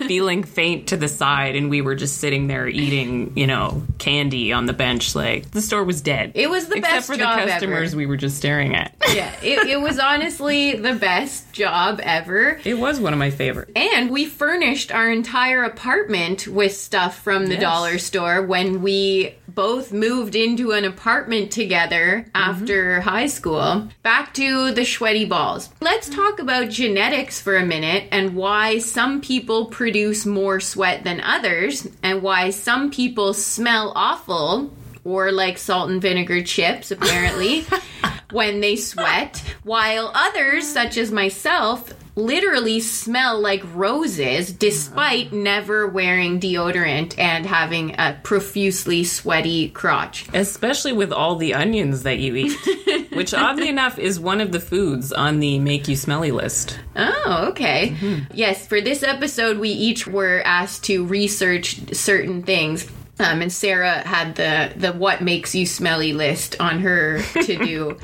feeling 0.06 0.44
faint 0.44 0.88
to 0.88 0.96
the 0.96 1.08
side 1.08 1.56
and 1.56 1.68
we 1.70 1.82
were 1.82 1.94
just 1.94 2.18
sitting 2.18 2.46
there 2.46 2.68
eating, 2.68 3.36
you 3.36 3.46
know, 3.46 3.82
candy 3.98 4.52
on 4.52 4.66
the 4.66 4.72
bench. 4.72 5.14
Like 5.14 5.50
the 5.50 5.60
store 5.62 5.84
was 5.84 6.00
dead. 6.00 6.32
It 6.34 6.48
was 6.48 6.66
the 6.68 6.76
Except 6.76 6.94
best 6.94 7.06
for 7.08 7.16
the 7.16 7.24
customers 7.24 7.90
ever. 7.90 7.96
we 7.98 8.06
were 8.06 8.16
just 8.16 8.36
staring 8.36 8.74
at. 8.74 8.94
Yeah, 9.12 9.32
it, 9.42 9.68
it 9.68 9.80
was 9.80 9.98
honestly 9.98 10.76
the 10.76 10.94
best 10.94 11.52
job 11.52 12.00
ever. 12.02 12.60
It 12.64 12.78
was 12.78 13.00
one 13.00 13.12
of 13.12 13.18
my 13.18 13.30
favorites. 13.30 13.72
And 13.76 14.10
we 14.10 14.24
furnished 14.26 14.92
our 14.92 15.10
entire 15.10 15.64
apartment 15.64 16.46
with 16.46 16.76
stuff 16.76 17.18
from 17.22 17.46
the 17.46 17.52
Yes. 17.54 17.60
dollar 17.62 17.98
store 17.98 18.42
when 18.42 18.82
we 18.82 19.34
both 19.48 19.92
moved 19.92 20.34
into 20.34 20.72
an 20.72 20.84
apartment 20.84 21.50
together 21.50 22.24
after 22.34 23.00
high 23.02 23.26
school. 23.26 23.71
Back 24.02 24.34
to 24.34 24.72
the 24.72 24.84
sweaty 24.84 25.24
balls. 25.24 25.70
Let's 25.80 26.08
talk 26.08 26.38
about 26.38 26.70
genetics 26.70 27.40
for 27.40 27.56
a 27.56 27.66
minute 27.66 28.08
and 28.10 28.34
why 28.34 28.78
some 28.78 29.20
people 29.20 29.66
produce 29.66 30.26
more 30.26 30.60
sweat 30.60 31.04
than 31.04 31.20
others, 31.20 31.88
and 32.02 32.22
why 32.22 32.50
some 32.50 32.90
people 32.90 33.34
smell 33.34 33.92
awful 33.94 34.72
or 35.04 35.32
like 35.32 35.58
salt 35.58 35.90
and 35.90 36.00
vinegar 36.00 36.42
chips, 36.42 36.90
apparently. 36.90 37.64
when 38.32 38.60
they 38.60 38.76
sweat, 38.76 39.42
while 39.62 40.10
others, 40.14 40.66
such 40.66 40.96
as 40.96 41.12
myself, 41.12 41.92
literally 42.14 42.80
smell 42.80 43.40
like 43.40 43.62
roses 43.74 44.52
despite 44.52 45.28
mm-hmm. 45.28 45.42
never 45.42 45.86
wearing 45.86 46.40
deodorant 46.40 47.18
and 47.18 47.46
having 47.46 47.94
a 47.98 48.18
profusely 48.22 49.04
sweaty 49.04 49.70
crotch. 49.70 50.26
Especially 50.34 50.92
with 50.92 51.12
all 51.12 51.36
the 51.36 51.54
onions 51.54 52.02
that 52.02 52.18
you 52.18 52.36
eat, 52.36 53.10
which 53.12 53.32
oddly 53.32 53.68
enough 53.68 53.98
is 53.98 54.20
one 54.20 54.40
of 54.40 54.52
the 54.52 54.60
foods 54.60 55.12
on 55.12 55.40
the 55.40 55.58
make 55.58 55.88
you 55.88 55.96
smelly 55.96 56.32
list. 56.32 56.78
Oh, 56.96 57.46
okay. 57.50 57.90
Mm-hmm. 57.90 58.32
Yes, 58.34 58.66
for 58.66 58.80
this 58.80 59.02
episode, 59.02 59.58
we 59.58 59.70
each 59.70 60.06
were 60.06 60.42
asked 60.44 60.84
to 60.84 61.04
research 61.04 61.94
certain 61.94 62.42
things. 62.42 62.86
Um, 63.18 63.42
and 63.42 63.52
Sarah 63.52 64.06
had 64.06 64.36
the 64.36 64.72
the 64.74 64.92
what 64.92 65.20
makes 65.20 65.54
you 65.54 65.66
smelly 65.66 66.12
list 66.12 66.56
on 66.60 66.80
her 66.80 67.22
to 67.42 67.56
do 67.58 67.98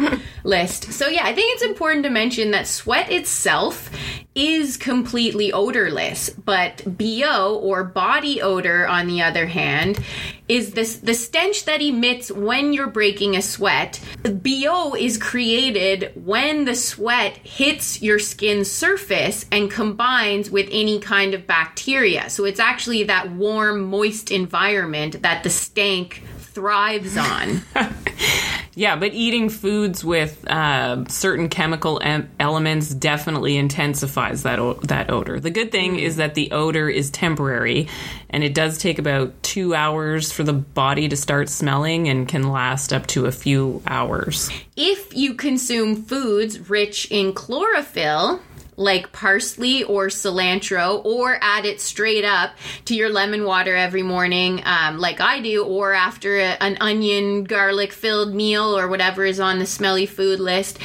list. 0.45 0.93
So 0.93 1.09
yeah, 1.09 1.25
I 1.25 1.35
think 1.35 1.55
it's 1.55 1.65
important 1.65 2.05
to 2.05 2.11
mention 2.11 2.50
that 2.50 2.67
sweat 2.67 3.11
itself 3.11 3.91
is 4.35 4.77
completely 4.77 5.53
odorless, 5.53 6.31
but 6.31 6.83
bo 6.87 7.59
or 7.61 7.83
body 7.83 8.41
odor, 8.41 8.87
on 8.87 9.09
the 9.09 9.23
other 9.23 9.47
hand, 9.47 9.99
is 10.47 10.73
this 10.73 10.99
the 10.99 11.15
stench 11.15 11.65
that 11.65 11.83
emits 11.83 12.31
when 12.31 12.73
you're 12.73 12.87
breaking 12.87 13.37
a 13.37 13.43
sweat. 13.43 14.00
bo 14.23 14.95
is 14.95 15.19
created 15.19 16.12
when 16.15 16.65
the 16.67 16.75
sweat 16.75 17.37
hits 17.38 18.00
your 18.00 18.19
skin 18.19 18.65
surface 18.65 19.45
and 19.50 19.71
combines 19.71 20.50
with 20.50 20.69
any 20.71 21.00
kind 21.00 21.35
of 21.35 21.47
bacteria. 21.47 22.31
So 22.31 22.45
it's 22.45 22.61
actually 22.61 23.05
that 23.05 23.33
warm, 23.33 23.83
moist 23.83 24.31
environment 24.31 24.98
that 25.07 25.43
the 25.43 25.50
stank 25.50 26.23
thrives 26.38 27.17
on. 27.17 27.62
Yeah, 28.75 28.95
but 28.95 29.12
eating 29.12 29.49
foods 29.49 30.05
with 30.05 30.47
uh, 30.49 31.05
certain 31.09 31.49
chemical 31.49 31.99
em- 32.00 32.31
elements 32.38 32.95
definitely 32.95 33.57
intensifies 33.57 34.45
that 34.45 34.61
o- 34.61 34.75
that 34.85 35.11
odor. 35.11 35.40
The 35.40 35.50
good 35.50 35.73
thing 35.73 35.99
is 35.99 36.14
that 36.14 36.35
the 36.35 36.52
odor 36.52 36.88
is 36.88 37.11
temporary, 37.11 37.88
and 38.31 38.45
it 38.45 38.55
does 38.55 38.78
take 38.78 39.00
about 39.00 39.43
two 39.43 39.75
hours 39.75 40.31
for 40.31 40.45
the 40.45 40.52
body 40.52 41.09
to 41.09 41.17
start 41.17 41.49
smelling, 41.49 42.09
and 42.09 42.28
can 42.28 42.52
last 42.52 42.93
up 42.93 43.09
to 43.09 43.26
a 43.26 43.33
few 43.33 43.83
hours. 43.88 44.49
if 44.76 45.12
you 45.12 45.35
consume 45.35 46.05
foods 46.05 46.71
rich 46.71 47.09
in 47.11 47.33
chlorophyll, 47.33 48.40
like 48.78 49.12
parsley 49.12 49.82
or 49.85 50.06
cilantro, 50.06 51.04
or 51.04 51.37
add 51.42 51.66
it 51.66 51.80
straight 51.80 52.25
up 52.25 52.52
to 52.87 52.94
your 52.94 53.11
lemon 53.11 53.44
water 53.44 53.75
every 53.75 54.02
morning, 54.02 54.62
um, 54.64 54.99
like 54.99 55.20
I 55.20 55.40
do, 55.40 55.64
or 55.64 55.92
after 55.92 56.38
a, 56.38 56.56
an 56.62 56.78
onion 56.80 57.44
garlic 57.44 57.92
filled 57.92 58.35
meal 58.35 58.78
or 58.78 58.88
whatever 58.88 59.25
is 59.25 59.40
on 59.40 59.58
the 59.58 59.66
smelly 59.66 60.06
food 60.06 60.38
list, 60.38 60.78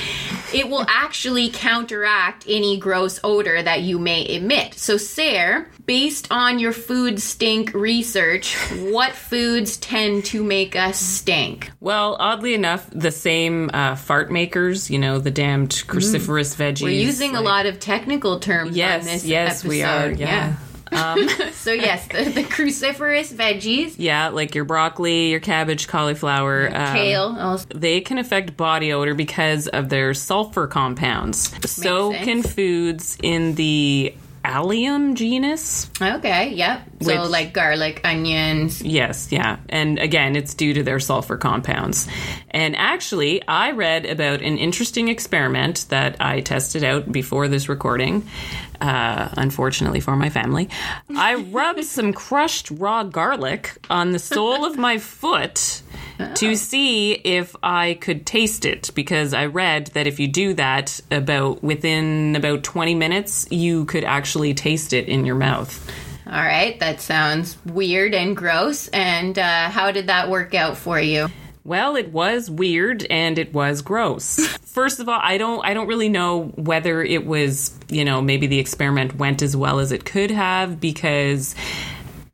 it 0.53 0.67
will 0.67 0.85
actually 0.89 1.49
counteract 1.49 2.45
any 2.47 2.77
gross 2.77 3.19
odor 3.23 3.61
that 3.61 3.83
you 3.83 3.99
may 3.99 4.27
emit. 4.27 4.73
So, 4.73 4.97
Sarah, 4.97 5.67
based 5.85 6.27
on 6.31 6.59
your 6.59 6.71
food 6.71 7.21
stink 7.21 7.73
research, 7.73 8.55
what 8.89 9.13
foods 9.13 9.77
tend 9.77 10.25
to 10.25 10.43
make 10.43 10.75
us 10.75 10.99
stink? 10.99 11.71
Well, 11.79 12.15
oddly 12.19 12.53
enough, 12.53 12.89
the 12.91 13.11
same 13.11 13.69
uh, 13.73 13.95
fart 13.95 14.31
makers, 14.31 14.89
you 14.89 14.99
know, 14.99 15.19
the 15.19 15.31
damned 15.31 15.71
cruciferous 15.87 16.55
veggies. 16.55 16.83
We're 16.83 16.89
using 16.89 17.35
a 17.35 17.41
lot 17.41 17.65
of 17.65 17.79
technical 17.79 18.39
terms 18.39 18.75
Yes, 18.75 19.03
on 19.03 19.07
this 19.07 19.25
yes, 19.25 19.51
episode. 19.65 19.69
we 19.69 19.83
are. 19.83 20.11
Yeah. 20.11 20.55
so 21.53 21.71
yes, 21.73 22.07
the, 22.07 22.23
the 22.29 22.43
cruciferous 22.43 23.33
veggies, 23.33 23.95
Yeah, 23.97 24.27
like 24.27 24.53
your 24.53 24.63
broccoli, 24.63 25.31
your 25.31 25.39
cabbage, 25.39 25.87
cauliflower, 25.87 26.67
um, 26.67 26.95
kale, 26.95 27.35
also. 27.39 27.65
they 27.73 27.99
can 28.01 28.19
affect 28.19 28.55
body 28.55 28.93
odor 28.93 29.15
because 29.15 29.67
of 29.67 29.89
their 29.89 30.13
sulfur 30.13 30.67
compounds. 30.67 31.49
so 31.69 32.11
sense. 32.11 32.25
can 32.25 32.43
foods 32.43 33.17
in 33.23 33.55
the 33.55 34.13
allium 34.43 35.15
genus. 35.15 35.89
Okay, 36.01 36.49
yep. 36.49 36.81
So 37.01 37.23
like 37.23 37.53
garlic, 37.53 38.01
onions. 38.03 38.81
Yes, 38.81 39.31
yeah. 39.31 39.57
And 39.69 39.99
again, 39.99 40.35
it's 40.35 40.53
due 40.53 40.73
to 40.73 40.83
their 40.83 40.99
sulfur 40.99 41.37
compounds. 41.37 42.07
And 42.49 42.75
actually, 42.75 43.45
I 43.47 43.71
read 43.71 44.05
about 44.05 44.41
an 44.41 44.57
interesting 44.57 45.07
experiment 45.07 45.85
that 45.89 46.17
I 46.19 46.41
tested 46.41 46.83
out 46.83 47.11
before 47.11 47.47
this 47.47 47.69
recording, 47.69 48.27
uh, 48.83 49.29
unfortunately 49.37 50.01
for 50.01 50.15
my 50.17 50.29
family. 50.29 50.69
I 51.15 51.35
rubbed 51.35 51.85
some 51.85 52.11
crushed 52.11 52.69
raw 52.69 53.03
garlic 53.03 53.77
on 53.89 54.11
the 54.11 54.19
sole 54.19 54.65
of 54.65 54.77
my 54.77 54.97
foot 54.97 55.81
to 56.35 56.55
see 56.55 57.13
if 57.13 57.55
I 57.63 57.97
could 58.01 58.25
taste 58.25 58.65
it 58.65 58.91
because 58.93 59.33
I 59.33 59.45
read 59.45 59.87
that 59.87 60.05
if 60.05 60.19
you 60.19 60.27
do 60.27 60.53
that 60.55 60.99
about 61.09 61.63
within 61.63 62.35
about 62.35 62.63
20 62.63 62.93
minutes 62.93 63.47
you 63.49 63.85
could 63.85 64.03
actually 64.03 64.53
taste 64.53 64.91
it 64.91 65.07
in 65.07 65.25
your 65.25 65.35
mouth. 65.35 65.89
All 66.25 66.33
right, 66.33 66.79
that 66.79 66.99
sounds 66.99 67.57
weird 67.65 68.13
and 68.13 68.35
gross. 68.35 68.87
And 68.89 69.37
uh, 69.37 69.69
how 69.69 69.91
did 69.91 70.07
that 70.07 70.29
work 70.29 70.53
out 70.53 70.77
for 70.77 70.99
you? 70.99 71.29
Well, 71.65 71.95
it 71.95 72.11
was 72.11 72.49
weird 72.49 73.05
and 73.09 73.39
it 73.39 73.53
was 73.53 73.81
gross. 73.81 74.45
First 74.65 74.99
of 74.99 75.07
all, 75.07 75.19
I 75.21 75.37
don't 75.37 75.65
I 75.65 75.73
don't 75.73 75.87
really 75.87 76.09
know 76.09 76.45
whether 76.55 77.01
it 77.01 77.25
was, 77.25 77.77
you 77.89 78.03
know, 78.03 78.21
maybe 78.21 78.47
the 78.47 78.59
experiment 78.59 79.15
went 79.15 79.41
as 79.41 79.55
well 79.55 79.79
as 79.79 79.91
it 79.91 80.03
could 80.05 80.31
have 80.31 80.79
because 80.81 81.55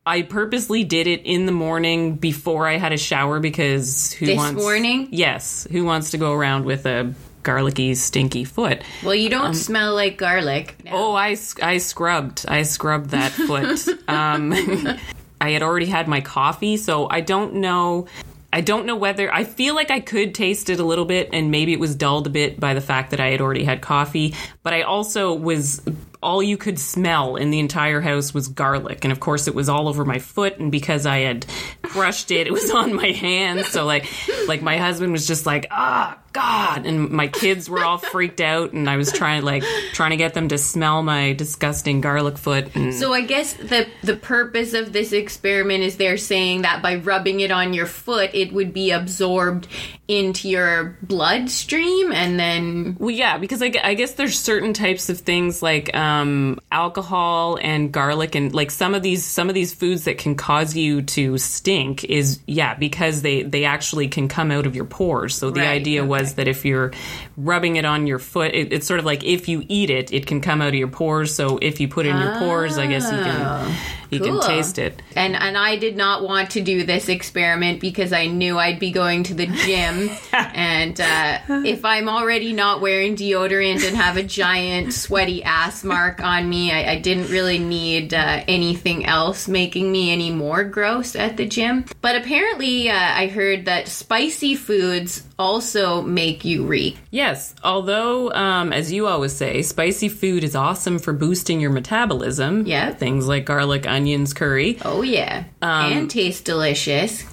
I 0.05 0.23
purposely 0.23 0.83
did 0.83 1.05
it 1.05 1.21
in 1.25 1.45
the 1.45 1.51
morning 1.51 2.15
before 2.15 2.67
I 2.67 2.77
had 2.77 2.91
a 2.93 2.97
shower 2.97 3.39
because 3.39 4.11
who 4.13 4.25
This 4.25 4.37
wants 4.37 4.59
morning? 4.61 5.09
Yes, 5.11 5.67
who 5.71 5.85
wants 5.85 6.09
to 6.11 6.17
go 6.17 6.33
around 6.33 6.65
with 6.65 6.87
a 6.87 7.13
garlicky 7.43 7.93
stinky 7.93 8.43
foot? 8.43 8.81
Well, 9.03 9.13
you 9.13 9.27
Um, 9.27 9.31
don't 9.43 9.53
smell 9.53 9.93
like 9.93 10.17
garlic. 10.17 10.75
Oh, 10.91 11.13
I, 11.13 11.37
I 11.61 11.77
scrubbed. 11.77 12.45
I 12.47 12.63
scrubbed 12.63 13.11
that 13.11 13.31
foot. 13.31 13.87
Um, 14.09 14.53
I 15.41 15.51
had 15.51 15.61
already 15.61 15.85
had 15.85 16.07
my 16.07 16.19
coffee, 16.21 16.75
so 16.77 17.07
I 17.09 17.21
don't 17.21 17.55
know. 17.55 18.07
I 18.51 18.61
don't 18.61 18.85
know 18.85 18.95
whether 18.95 19.31
I 19.33 19.43
feel 19.43 19.75
like 19.75 19.91
I 19.91 19.99
could 19.99 20.33
taste 20.33 20.69
it 20.69 20.79
a 20.79 20.83
little 20.83 21.05
bit, 21.05 21.29
and 21.33 21.51
maybe 21.51 21.71
it 21.73 21.79
was 21.79 21.95
dulled 21.95 22.27
a 22.27 22.31
bit 22.31 22.59
by 22.59 22.73
the 22.73 22.81
fact 22.81 23.11
that 23.11 23.19
I 23.19 23.27
had 23.27 23.41
already 23.41 23.63
had 23.63 23.81
coffee. 23.81 24.33
But 24.63 24.73
I 24.73 24.81
also 24.81 25.33
was 25.33 25.81
all 26.21 26.43
you 26.43 26.57
could 26.57 26.79
smell 26.79 27.35
in 27.37 27.51
the 27.51 27.59
entire 27.59 28.01
house 28.01 28.33
was 28.33 28.47
garlic, 28.47 29.05
and 29.05 29.11
of 29.11 29.19
course 29.19 29.47
it 29.47 29.55
was 29.55 29.69
all 29.69 29.87
over 29.87 30.03
my 30.03 30.19
foot. 30.19 30.57
And 30.59 30.71
because 30.71 31.05
I 31.05 31.19
had 31.19 31.45
crushed 31.83 32.31
it, 32.31 32.47
it 32.47 32.53
was 32.53 32.69
on 32.71 32.93
my 32.93 33.11
hands. 33.11 33.67
So 33.67 33.85
like, 33.85 34.05
like 34.47 34.61
my 34.61 34.77
husband 34.77 35.11
was 35.11 35.27
just 35.27 35.45
like, 35.45 35.67
ah, 35.71 36.18
God, 36.39 36.85
and 36.85 37.09
my 37.09 37.27
kids 37.27 37.69
were 37.69 37.83
all 37.83 37.97
freaked 37.97 38.39
out, 38.39 38.71
and 38.71 38.89
I 38.89 38.95
was 38.95 39.11
trying 39.11 39.43
like 39.43 39.63
trying 39.93 40.11
to 40.11 40.17
get 40.17 40.33
them 40.33 40.47
to 40.49 40.57
smell 40.57 41.03
my 41.03 41.33
disgusting 41.33 41.99
garlic 41.99 42.37
foot. 42.37 42.73
And 42.75 42.93
So 42.93 43.13
I 43.13 43.21
guess 43.21 43.53
the 43.53 43.87
the 44.03 44.15
purpose 44.15 44.73
of 44.73 44.93
this 44.93 45.11
experiment 45.11 45.83
is 45.83 45.97
they're 45.97 46.17
saying 46.17 46.61
that 46.61 46.81
by 46.81 46.95
rubbing 46.95 47.41
it 47.41 47.51
on 47.51 47.73
your 47.73 47.85
foot, 47.87 48.31
it 48.33 48.53
would 48.53 48.73
be 48.73 48.91
absorbed 48.91 49.67
into 50.07 50.49
your 50.49 50.97
bloodstream, 51.03 52.11
and 52.11 52.39
then 52.39 52.95
Well, 52.99 53.11
yeah, 53.11 53.37
because 53.37 53.61
I, 53.61 53.71
I 53.83 53.93
guess 53.93 54.13
there's 54.13 54.39
certain 54.39 54.73
types 54.73 55.09
of 55.09 55.19
things 55.19 55.61
like 55.61 55.95
um, 55.95 56.59
alcohol 56.71 57.59
and 57.61 57.91
garlic, 57.91 58.33
and 58.33 58.53
like 58.53 58.71
some 58.71 58.95
of 58.95 59.03
these 59.03 59.23
some 59.25 59.49
of 59.49 59.55
these 59.55 59.73
foods 59.73 60.05
that 60.05 60.17
can 60.17 60.35
cause 60.35 60.75
you 60.75 61.01
to 61.03 61.37
stink 61.37 62.05
is 62.05 62.39
yeah 62.47 62.73
because 62.73 63.21
they 63.21 63.43
they 63.43 63.65
actually 63.65 64.07
can 64.07 64.27
come 64.27 64.51
out 64.51 64.65
of 64.65 64.75
your 64.75 64.85
pores. 64.85 65.35
So 65.35 65.51
the 65.51 65.59
Right, 65.59 65.69
idea 65.69 66.03
was 66.05 66.28
that 66.35 66.47
if 66.47 66.65
you're 66.65 66.91
rubbing 67.37 67.75
it 67.75 67.85
on 67.85 68.07
your 68.07 68.19
foot, 68.19 68.53
it, 68.53 68.73
it's 68.73 68.87
sort 68.87 68.99
of 68.99 69.05
like 69.05 69.23
if 69.23 69.47
you 69.47 69.63
eat 69.67 69.89
it, 69.89 70.13
it 70.13 70.25
can 70.25 70.41
come 70.41 70.61
out 70.61 70.69
of 70.69 70.75
your 70.75 70.87
pores. 70.87 71.33
So 71.35 71.57
if 71.61 71.79
you 71.79 71.87
put 71.87 72.05
it 72.05 72.09
in 72.09 72.17
your 72.17 72.37
pores, 72.39 72.77
I 72.77 72.87
guess 72.87 73.03
you 73.05 73.17
can 73.17 73.41
ah. 73.41 73.98
You 74.09 74.19
Cool. 74.19 74.39
can 74.39 74.49
taste 74.49 74.77
it. 74.79 75.01
and 75.15 75.35
and 75.35 75.57
I 75.57 75.75
did 75.75 75.95
not 75.95 76.23
want 76.23 76.51
to 76.51 76.61
do 76.61 76.83
this 76.83 77.09
experiment 77.09 77.79
because 77.79 78.11
I 78.13 78.27
knew 78.27 78.57
I'd 78.57 78.79
be 78.79 78.91
going 78.91 79.23
to 79.23 79.33
the 79.33 79.45
gym, 79.47 80.09
and 80.33 80.99
uh, 80.99 81.39
if 81.65 81.85
I'm 81.85 82.09
already 82.09 82.53
not 82.53 82.81
wearing 82.81 83.15
deodorant 83.15 83.87
and 83.87 83.95
have 83.95 84.17
a 84.17 84.23
giant 84.23 84.93
sweaty 84.93 85.43
ass 85.43 85.83
mark 85.83 86.21
on 86.21 86.49
me, 86.49 86.71
I, 86.71 86.93
I 86.93 86.99
didn't 86.99 87.29
really 87.29 87.59
need 87.59 88.13
uh, 88.13 88.43
anything 88.47 89.05
else 89.05 89.47
making 89.47 89.91
me 89.91 90.11
any 90.11 90.31
more 90.31 90.63
gross 90.63 91.15
at 91.15 91.37
the 91.37 91.45
gym. 91.47 91.85
But 92.01 92.15
apparently, 92.15 92.89
uh, 92.89 92.95
I 92.95 93.27
heard 93.27 93.65
that 93.65 93.87
spicy 93.87 94.55
foods 94.55 95.25
also 95.37 96.01
make 96.01 96.43
you 96.43 96.65
reek. 96.65 96.97
Yes, 97.11 97.55
although, 97.63 98.31
um, 98.33 98.73
as 98.73 98.91
you 98.91 99.07
always 99.07 99.33
say, 99.33 99.61
spicy 99.61 100.09
food 100.09 100.43
is 100.43 100.55
awesome 100.55 100.99
for 100.99 101.13
boosting 101.13 101.61
your 101.61 101.71
metabolism. 101.71 102.65
Yeah. 102.65 102.91
Things 102.93 103.25
like 103.27 103.45
garlic, 103.45 103.87
onions, 103.99 104.33
curry. 104.33 104.77
Oh 104.85 105.01
yeah, 105.01 105.43
um, 105.61 105.91
and 105.91 106.09
taste 106.09 106.45
delicious. 106.45 107.25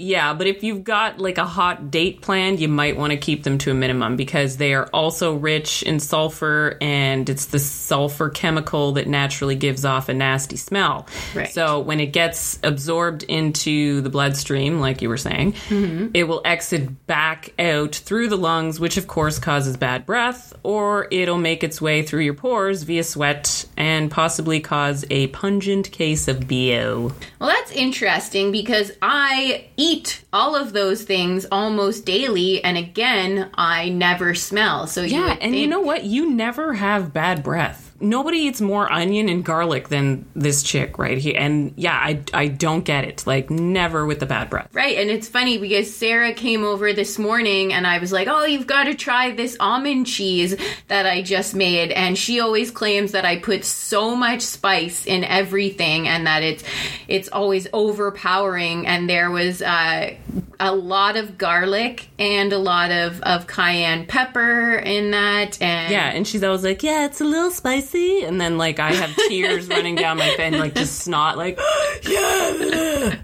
Yeah, 0.00 0.32
but 0.32 0.46
if 0.46 0.64
you've 0.64 0.82
got 0.82 1.18
like 1.18 1.36
a 1.36 1.44
hot 1.44 1.90
date 1.90 2.22
planned, 2.22 2.58
you 2.58 2.68
might 2.68 2.96
want 2.96 3.10
to 3.10 3.18
keep 3.18 3.42
them 3.42 3.58
to 3.58 3.70
a 3.70 3.74
minimum 3.74 4.16
because 4.16 4.56
they 4.56 4.72
are 4.72 4.88
also 4.94 5.34
rich 5.34 5.82
in 5.82 6.00
sulfur 6.00 6.78
and 6.80 7.28
it's 7.28 7.46
the 7.46 7.58
sulfur 7.58 8.30
chemical 8.30 8.92
that 8.92 9.06
naturally 9.06 9.56
gives 9.56 9.84
off 9.84 10.08
a 10.08 10.14
nasty 10.14 10.56
smell. 10.56 11.06
Right. 11.34 11.50
So 11.50 11.80
when 11.80 12.00
it 12.00 12.14
gets 12.14 12.58
absorbed 12.62 13.24
into 13.24 14.00
the 14.00 14.08
bloodstream, 14.08 14.80
like 14.80 15.02
you 15.02 15.10
were 15.10 15.18
saying, 15.18 15.52
mm-hmm. 15.52 16.08
it 16.14 16.24
will 16.24 16.40
exit 16.46 17.06
back 17.06 17.52
out 17.58 17.94
through 17.94 18.28
the 18.28 18.38
lungs, 18.38 18.80
which 18.80 18.96
of 18.96 19.06
course 19.06 19.38
causes 19.38 19.76
bad 19.76 20.06
breath, 20.06 20.54
or 20.62 21.08
it'll 21.10 21.36
make 21.36 21.62
its 21.62 21.78
way 21.78 22.02
through 22.02 22.22
your 22.22 22.34
pores 22.34 22.84
via 22.84 23.04
sweat 23.04 23.66
and 23.76 24.10
possibly 24.10 24.60
cause 24.60 25.04
a 25.10 25.26
pungent 25.26 25.92
case 25.92 26.26
of 26.26 26.48
BO. 26.48 27.12
Well, 27.38 27.50
that's 27.50 27.72
interesting 27.72 28.50
because 28.50 28.92
I 29.02 29.66
eat 29.76 29.89
all 30.32 30.54
of 30.56 30.72
those 30.72 31.02
things 31.02 31.46
almost 31.50 32.06
daily, 32.06 32.62
and 32.62 32.76
again, 32.76 33.50
I 33.54 33.88
never 33.88 34.34
smell. 34.34 34.86
So 34.86 35.02
Yeah, 35.02 35.36
and 35.40 35.56
you 35.56 35.66
know 35.66 35.80
what? 35.80 36.04
You 36.04 36.30
never 36.30 36.74
have 36.74 37.12
bad 37.12 37.42
breath. 37.42 37.89
Nobody 38.00 38.38
eats 38.38 38.60
more 38.60 38.90
onion 38.90 39.28
and 39.28 39.44
garlic 39.44 39.88
than 39.88 40.26
this 40.34 40.62
chick 40.62 40.98
right 40.98 41.18
here. 41.18 41.34
And 41.38 41.74
yeah, 41.76 41.94
I, 41.94 42.22
I 42.32 42.48
don't 42.48 42.84
get 42.84 43.04
it. 43.04 43.26
Like, 43.26 43.50
never 43.50 44.06
with 44.06 44.20
the 44.20 44.26
bad 44.26 44.50
breath. 44.50 44.68
Right, 44.72 44.98
and 44.98 45.10
it's 45.10 45.28
funny 45.28 45.58
because 45.58 45.94
Sarah 45.94 46.32
came 46.32 46.64
over 46.64 46.92
this 46.92 47.18
morning 47.18 47.72
and 47.72 47.86
I 47.86 47.98
was 47.98 48.12
like, 48.12 48.28
"Oh, 48.28 48.44
you've 48.44 48.66
got 48.66 48.84
to 48.84 48.94
try 48.94 49.30
this 49.32 49.56
almond 49.60 50.06
cheese 50.06 50.56
that 50.88 51.06
I 51.06 51.22
just 51.22 51.54
made." 51.54 51.92
And 51.92 52.16
she 52.16 52.40
always 52.40 52.70
claims 52.70 53.12
that 53.12 53.24
I 53.24 53.38
put 53.38 53.64
so 53.64 54.14
much 54.16 54.42
spice 54.42 55.06
in 55.06 55.24
everything 55.24 56.08
and 56.08 56.26
that 56.26 56.42
it's 56.42 56.64
it's 57.08 57.28
always 57.28 57.66
overpowering 57.72 58.86
and 58.86 59.08
there 59.08 59.30
was 59.30 59.62
uh, 59.62 60.14
a 60.58 60.74
lot 60.74 61.16
of 61.16 61.38
garlic 61.38 62.08
and 62.18 62.52
a 62.52 62.58
lot 62.58 62.90
of 62.90 63.20
of 63.22 63.46
cayenne 63.46 64.06
pepper 64.06 64.74
in 64.74 65.10
that 65.10 65.60
and 65.60 65.90
Yeah, 65.92 66.10
and 66.10 66.26
she's 66.26 66.44
always 66.44 66.64
like, 66.64 66.82
yeah, 66.82 67.06
it's 67.06 67.20
a 67.20 67.24
little 67.24 67.50
spicy. 67.50 67.89
And 67.94 68.40
then, 68.40 68.58
like, 68.58 68.78
I 68.78 68.92
have 68.92 69.14
tears 69.28 69.68
running 69.68 69.94
down 69.94 70.18
my 70.18 70.30
face, 70.36 70.54
like, 70.54 70.74
just 70.74 71.00
snot, 71.00 71.36
like, 71.36 71.58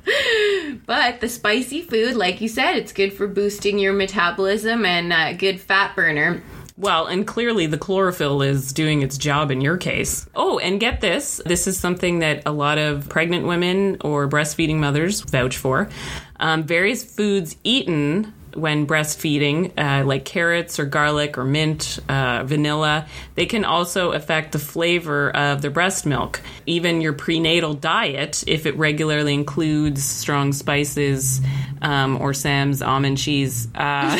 But 0.86 1.20
the 1.20 1.28
spicy 1.28 1.82
food, 1.82 2.14
like 2.16 2.40
you 2.40 2.48
said, 2.48 2.76
it's 2.76 2.92
good 2.92 3.12
for 3.12 3.26
boosting 3.26 3.78
your 3.78 3.92
metabolism 3.92 4.84
and 4.84 5.12
uh, 5.12 5.32
good 5.32 5.60
fat 5.60 5.96
burner. 5.96 6.42
Well, 6.78 7.06
and 7.06 7.26
clearly 7.26 7.66
the 7.66 7.78
chlorophyll 7.78 8.42
is 8.42 8.72
doing 8.72 9.00
its 9.02 9.16
job 9.16 9.50
in 9.50 9.62
your 9.62 9.78
case. 9.78 10.28
Oh, 10.34 10.58
and 10.58 10.78
get 10.78 11.00
this 11.00 11.40
this 11.46 11.66
is 11.66 11.78
something 11.80 12.18
that 12.18 12.42
a 12.44 12.52
lot 12.52 12.76
of 12.76 13.08
pregnant 13.08 13.46
women 13.46 13.96
or 14.02 14.28
breastfeeding 14.28 14.76
mothers 14.76 15.22
vouch 15.22 15.56
for. 15.56 15.88
Um, 16.38 16.64
various 16.64 17.02
foods 17.02 17.56
eaten 17.64 18.34
when 18.56 18.86
breastfeeding, 18.86 19.72
uh, 19.78 20.04
like 20.04 20.24
carrots 20.24 20.78
or 20.78 20.84
garlic 20.86 21.38
or 21.38 21.44
mint, 21.44 21.98
uh, 22.08 22.42
vanilla, 22.44 23.06
they 23.34 23.46
can 23.46 23.64
also 23.64 24.12
affect 24.12 24.52
the 24.52 24.58
flavor 24.58 25.30
of 25.30 25.62
the 25.62 25.70
breast 25.70 26.06
milk. 26.06 26.40
Even 26.66 27.00
your 27.00 27.12
prenatal 27.12 27.74
diet, 27.74 28.44
if 28.46 28.66
it 28.66 28.76
regularly 28.76 29.34
includes 29.34 30.02
strong 30.02 30.52
spices 30.52 31.40
um, 31.82 32.20
or 32.20 32.32
Sam's 32.32 32.82
almond 32.82 33.18
cheese, 33.18 33.68
uh, 33.74 34.16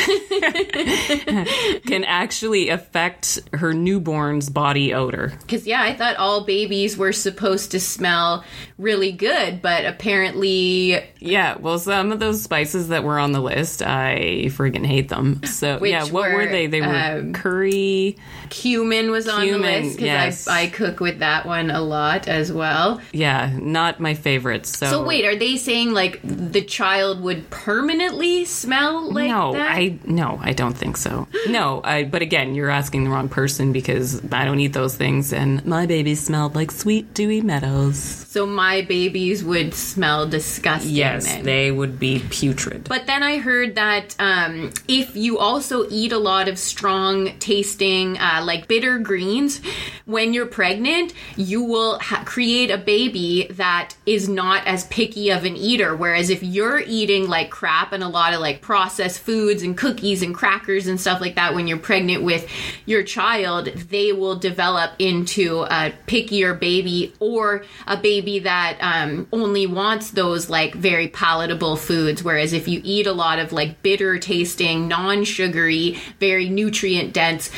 can 1.85 2.03
actually 2.05 2.69
affect 2.69 3.39
her 3.53 3.73
newborn's 3.73 4.49
body 4.49 4.93
odor. 4.93 5.33
Because, 5.41 5.65
yeah, 5.65 5.81
I 5.81 5.93
thought 5.95 6.15
all 6.17 6.43
babies 6.43 6.97
were 6.97 7.13
supposed 7.13 7.71
to 7.71 7.79
smell 7.79 8.43
really 8.77 9.11
good, 9.11 9.61
but 9.61 9.85
apparently, 9.85 11.01
Yeah, 11.19 11.57
well, 11.57 11.79
some 11.79 12.11
of 12.11 12.19
those 12.19 12.43
spices 12.43 12.89
that 12.89 13.03
were 13.03 13.19
on 13.19 13.31
the 13.31 13.41
list, 13.41 13.81
I 13.81 14.17
friggin' 14.47 14.85
hate 14.85 15.09
them. 15.09 15.41
So, 15.43 15.79
Which 15.79 15.91
yeah, 15.91 16.03
what 16.03 16.31
were, 16.31 16.35
were, 16.35 16.45
they? 16.47 16.67
They 16.67 16.81
were 16.81 16.95
um, 16.95 17.33
curry. 17.33 18.15
cumin 18.49 19.11
was 19.11 19.27
on 19.27 19.45
the 19.47 19.57
list 19.57 19.97
because 19.97 20.05
yes. 20.05 20.47
I, 20.47 20.61
I 20.63 20.67
cook 20.67 20.99
with 20.99 21.19
that 21.19 21.45
one 21.45 21.69
a 21.71 21.81
lot 21.81 22.27
as 22.27 22.51
well. 22.51 23.01
Yeah, 23.11 23.51
not 23.59 23.99
my 23.99 24.13
favorites. 24.13 24.77
So, 24.77 24.87
So, 24.87 25.03
wait, 25.03 25.25
are 25.25 25.35
they 25.35 25.57
saying 25.57 25.93
like 25.93 26.19
the 26.23 26.61
child 26.61 27.21
would 27.21 27.49
permanently 27.49 28.45
smell 28.45 29.11
like 29.11 29.29
no, 29.29 29.53
that? 29.53 29.71
I 29.71 29.97
no, 30.05 30.39
I 30.41 30.53
don't 30.53 30.77
think 30.77 30.97
so. 30.97 31.27
No, 31.47 31.81
I, 31.83 32.03
but 32.03 32.21
again, 32.21 32.55
you're 32.55 32.69
asking 32.69 33.05
the 33.05 33.09
wrong 33.09 33.29
person 33.29 33.71
because 33.71 34.21
I 34.31 34.45
don't 34.45 34.59
eat 34.59 34.73
those 34.73 34.95
things, 34.95 35.33
and 35.33 35.65
my 35.65 35.85
baby 35.85 36.15
smelled 36.15 36.55
like 36.55 36.71
sweet 36.71 37.13
dewy 37.13 37.41
meadows. 37.41 37.97
so, 37.97 38.45
my 38.45 38.81
babies 38.81 39.43
would 39.43 39.73
smell 39.73 40.27
disgusting. 40.27 40.91
Yes, 40.91 41.25
then. 41.25 41.43
they 41.43 41.71
would 41.71 41.99
be 41.99 42.19
putrid. 42.29 42.87
But 42.89 43.07
then 43.07 43.23
I 43.23 43.37
heard 43.37 43.75
that 43.75 44.15
um, 44.19 44.71
if 44.87 45.15
you 45.15 45.37
also 45.37 45.87
eat 45.89 46.11
a 46.11 46.17
lot 46.17 46.47
of 46.47 46.57
strong 46.57 47.37
tasting, 47.39 48.17
uh, 48.17 48.41
like 48.43 48.67
bitter 48.67 48.97
greens, 48.97 49.61
when 50.05 50.33
you're 50.33 50.47
pregnant, 50.47 51.13
you 51.35 51.63
will 51.63 51.99
ha- 51.99 52.23
create 52.25 52.71
a 52.71 52.77
baby 52.77 53.47
that 53.51 53.95
is 54.05 54.27
not 54.27 54.65
as 54.65 54.85
picky 54.85 55.29
of 55.29 55.43
an 55.43 55.55
eater. 55.55 55.95
Whereas 55.95 56.29
if 56.29 56.41
you're 56.41 56.79
eating 56.79 57.27
like 57.27 57.49
crap 57.49 57.91
and 57.91 58.03
a 58.03 58.07
lot 58.07 58.33
of 58.33 58.39
like 58.39 58.61
processed 58.61 59.19
foods 59.19 59.61
and 59.61 59.77
cookies 59.77 60.21
and 60.21 60.33
crackers 60.33 60.87
and 60.87 60.99
stuff 60.99 61.21
like 61.21 61.35
that 61.35 61.53
when 61.53 61.67
you're 61.67 61.77
pregnant 61.77 62.23
with 62.23 62.49
your 62.85 63.03
child, 63.03 63.65
they 63.65 64.13
will 64.13 64.35
develop 64.35 64.91
into 64.99 65.61
a 65.63 65.93
pickier 66.07 66.57
baby 66.57 67.13
or 67.19 67.63
a 67.85 67.97
baby 67.97 68.39
that 68.39 68.77
um, 68.81 69.27
only 69.31 69.67
wants 69.67 70.11
those 70.11 70.49
like 70.49 70.73
very 70.73 71.07
palatable 71.07 71.75
foods. 71.75 72.23
Whereas 72.23 72.53
if 72.53 72.67
you 72.67 72.81
eat 72.83 73.07
a 73.07 73.13
lot 73.13 73.39
of 73.39 73.51
like 73.51 73.83
bitter 73.83 74.06
tasting, 74.15 74.87
non 74.87 75.23
sugary, 75.23 75.97
very 76.19 76.47
nutrient 76.49 77.13
dense, 77.13 77.49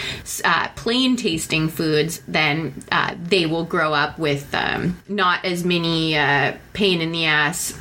uh, 0.43 0.69
plain 0.69 1.15
tasting 1.15 1.69
foods, 1.69 2.21
then 2.27 2.73
uh, 2.91 3.15
they 3.21 3.45
will 3.45 3.65
grow 3.65 3.93
up 3.93 4.17
with 4.17 4.53
um, 4.55 4.97
not 5.07 5.45
as 5.45 5.63
many 5.63 6.17
uh, 6.17 6.53
pain 6.73 7.01
in 7.01 7.11
the 7.11 7.25
ass 7.25 7.77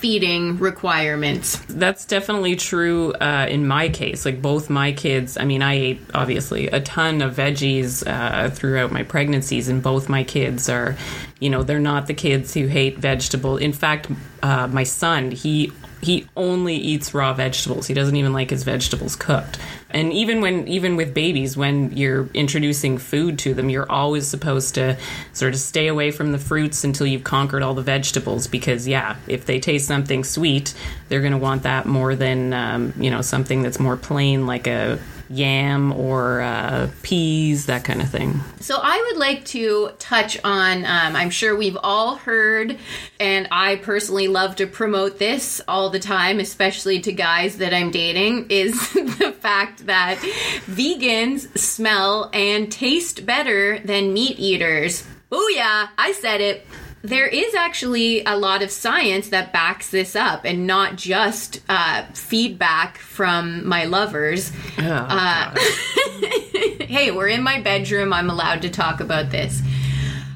feeding 0.00 0.58
requirements. 0.58 1.58
That's 1.68 2.06
definitely 2.06 2.56
true 2.56 3.12
uh, 3.14 3.46
in 3.50 3.66
my 3.66 3.88
case. 3.90 4.24
Like 4.24 4.40
both 4.40 4.70
my 4.70 4.92
kids, 4.92 5.36
I 5.36 5.44
mean, 5.44 5.62
I 5.62 5.74
ate 5.74 6.00
obviously 6.14 6.68
a 6.68 6.80
ton 6.80 7.20
of 7.20 7.36
veggies 7.36 8.06
uh, 8.06 8.48
throughout 8.50 8.92
my 8.92 9.02
pregnancies, 9.02 9.68
and 9.68 9.82
both 9.82 10.08
my 10.08 10.24
kids 10.24 10.68
are, 10.68 10.96
you 11.38 11.50
know, 11.50 11.62
they're 11.62 11.78
not 11.78 12.06
the 12.06 12.14
kids 12.14 12.54
who 12.54 12.66
hate 12.66 12.98
vegetable. 12.98 13.56
In 13.58 13.72
fact, 13.72 14.10
uh, 14.42 14.68
my 14.68 14.84
son, 14.84 15.30
he 15.32 15.72
he 16.02 16.26
only 16.36 16.76
eats 16.76 17.12
raw 17.12 17.32
vegetables. 17.34 17.86
He 17.86 17.94
doesn't 17.94 18.16
even 18.16 18.32
like 18.32 18.50
his 18.50 18.62
vegetables 18.62 19.16
cooked. 19.16 19.58
And 19.90 20.12
even 20.12 20.40
when 20.40 20.68
even 20.68 20.96
with 20.96 21.12
babies 21.12 21.56
when 21.56 21.96
you're 21.96 22.28
introducing 22.32 22.98
food 22.98 23.38
to 23.40 23.54
them, 23.54 23.68
you're 23.68 23.90
always 23.90 24.26
supposed 24.26 24.74
to 24.76 24.96
sort 25.32 25.52
of 25.52 25.60
stay 25.60 25.88
away 25.88 26.10
from 26.10 26.32
the 26.32 26.38
fruits 26.38 26.84
until 26.84 27.06
you've 27.06 27.24
conquered 27.24 27.62
all 27.62 27.74
the 27.74 27.82
vegetables 27.82 28.46
because 28.46 28.86
yeah, 28.86 29.16
if 29.26 29.46
they 29.46 29.60
taste 29.60 29.86
something 29.86 30.24
sweet, 30.24 30.74
they're 31.08 31.20
going 31.20 31.32
to 31.32 31.38
want 31.38 31.64
that 31.64 31.86
more 31.86 32.14
than 32.14 32.52
um, 32.52 32.92
you 32.98 33.10
know, 33.10 33.20
something 33.20 33.62
that's 33.62 33.80
more 33.80 33.96
plain 33.96 34.46
like 34.46 34.66
a 34.66 34.98
yam 35.30 35.92
or 35.92 36.40
uh, 36.40 36.90
peas, 37.02 37.66
that 37.66 37.84
kind 37.84 38.02
of 38.02 38.10
thing. 38.10 38.40
So 38.60 38.78
I 38.82 39.02
would 39.08 39.18
like 39.18 39.44
to 39.46 39.92
touch 39.98 40.38
on. 40.44 40.84
Um, 40.84 41.16
I'm 41.16 41.30
sure 41.30 41.56
we've 41.56 41.78
all 41.82 42.16
heard, 42.16 42.76
and 43.20 43.48
I 43.50 43.76
personally 43.76 44.28
love 44.28 44.56
to 44.56 44.66
promote 44.66 45.18
this 45.18 45.60
all 45.68 45.88
the 45.88 46.00
time, 46.00 46.40
especially 46.40 47.00
to 47.00 47.12
guys 47.12 47.58
that 47.58 47.72
I'm 47.72 47.90
dating. 47.90 48.46
Is 48.50 48.92
the 48.92 49.34
fact 49.38 49.86
that 49.86 50.18
vegans 50.66 51.56
smell 51.56 52.28
and 52.32 52.70
taste 52.70 53.24
better 53.24 53.78
than 53.78 54.12
meat 54.12 54.38
eaters. 54.38 55.06
Booyah! 55.30 55.90
I 55.96 56.12
said 56.12 56.40
it. 56.40 56.66
There 57.02 57.26
is 57.26 57.54
actually 57.54 58.22
a 58.24 58.36
lot 58.36 58.62
of 58.62 58.70
science 58.70 59.30
that 59.30 59.52
backs 59.52 59.90
this 59.90 60.14
up, 60.14 60.44
and 60.44 60.66
not 60.66 60.96
just 60.96 61.62
uh, 61.68 62.04
feedback 62.12 62.98
from 62.98 63.66
my 63.66 63.84
lovers. 63.84 64.52
Uh, 64.76 65.54
hey, 66.84 67.10
we're 67.10 67.28
in 67.28 67.42
my 67.42 67.60
bedroom. 67.60 68.12
I'm 68.12 68.28
allowed 68.28 68.62
to 68.62 68.70
talk 68.70 69.00
about 69.00 69.30
this. 69.30 69.62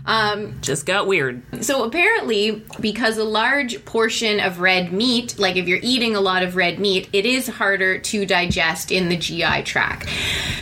Um, 0.06 0.60
Just 0.60 0.84
got 0.84 1.06
weird. 1.06 1.42
so 1.64 1.84
apparently, 1.84 2.62
because 2.80 3.16
a 3.16 3.24
large 3.24 3.84
portion 3.84 4.38
of 4.38 4.60
red 4.60 4.92
meat, 4.92 5.38
like 5.38 5.56
if 5.56 5.66
you're 5.66 5.78
eating 5.82 6.14
a 6.14 6.20
lot 6.20 6.42
of 6.42 6.56
red 6.56 6.78
meat, 6.78 7.08
it 7.12 7.24
is 7.24 7.48
harder 7.48 7.98
to 7.98 8.26
digest 8.26 8.92
in 8.92 9.08
the 9.08 9.16
GI 9.16 9.62
tract. 9.62 10.08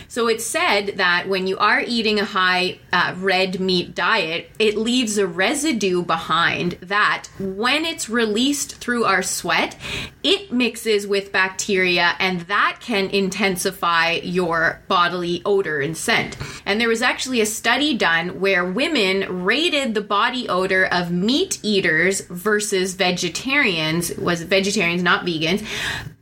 So 0.07 0.29
it's 0.29 0.45
said 0.45 0.99
that 0.99 1.27
when 1.27 1.47
you 1.47 1.57
are 1.57 1.81
eating 1.81 2.21
a 2.21 2.25
high 2.27 2.79
uh, 2.93 3.15
red 3.17 3.61
meat 3.61 3.95
diet, 3.95 4.51
it 4.59 4.77
leaves 4.77 5.17
a 5.17 5.27
residue 5.27 6.03
behind 6.03 6.73
that, 6.83 7.29
when 7.39 7.87
it's 7.87 8.11
released 8.11 8.77
through 8.77 9.05
our 9.05 9.23
sweat, 9.23 9.75
it 10.23 10.53
mixes 10.53 11.07
with 11.07 11.33
bacteria 11.33 12.13
and 12.19 12.43
that 12.43 12.77
can 12.81 13.09
intensify 13.09 14.13
your 14.23 14.83
bodily 14.87 15.41
odor 15.47 15.81
and 15.81 15.97
scent. 15.97 16.37
And 16.67 16.79
there 16.79 16.89
was 16.89 17.01
actually 17.01 17.41
a 17.41 17.47
study 17.47 17.97
done 17.97 18.39
where 18.39 18.67
women 18.67 19.32
rated 19.33 19.95
the 19.95 20.01
body 20.01 20.49
odor 20.49 20.85
of 20.87 21.11
meat 21.11 21.59
eaters 21.63 22.21
versus 22.29 22.95
vegetarians 22.95 24.15
was 24.19 24.43
vegetarians 24.43 25.03
not 25.03 25.25
vegans 25.25 25.65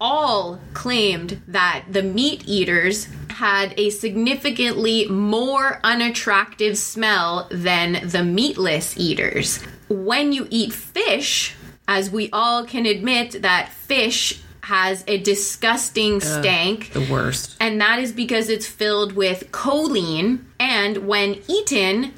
all 0.01 0.61
claimed 0.75 1.41
that 1.49 1.85
the 1.91 2.03
meat 2.03 2.43
eaters 2.47 3.09
had 3.31 3.75
a 3.79 3.91
significantly 3.91 5.07
more 5.09 5.81
unattractive 5.83 6.77
smell 6.79 7.49
than 7.51 8.09
the 8.09 8.23
meatless 8.23 8.97
eaters 8.99 9.63
when 9.89 10.33
you 10.33 10.47
eat 10.51 10.73
fish 10.73 11.55
as 11.89 12.11
we 12.11 12.31
all 12.33 12.65
can 12.65 12.87
admit 12.87 13.43
that 13.43 13.69
fish 13.71 14.41
has 14.63 15.03
a 15.09 15.19
disgusting 15.19 16.21
stank 16.21 16.93
The 16.93 17.09
worst. 17.11 17.57
and 17.61 17.81
that 17.81 17.99
is 17.99 18.13
because 18.13 18.49
it's 18.49 18.67
filled 18.67 19.13
with 19.15 19.51
choline 19.51 20.45
and 20.61 20.99
when 21.09 21.41
eaten 21.49 22.13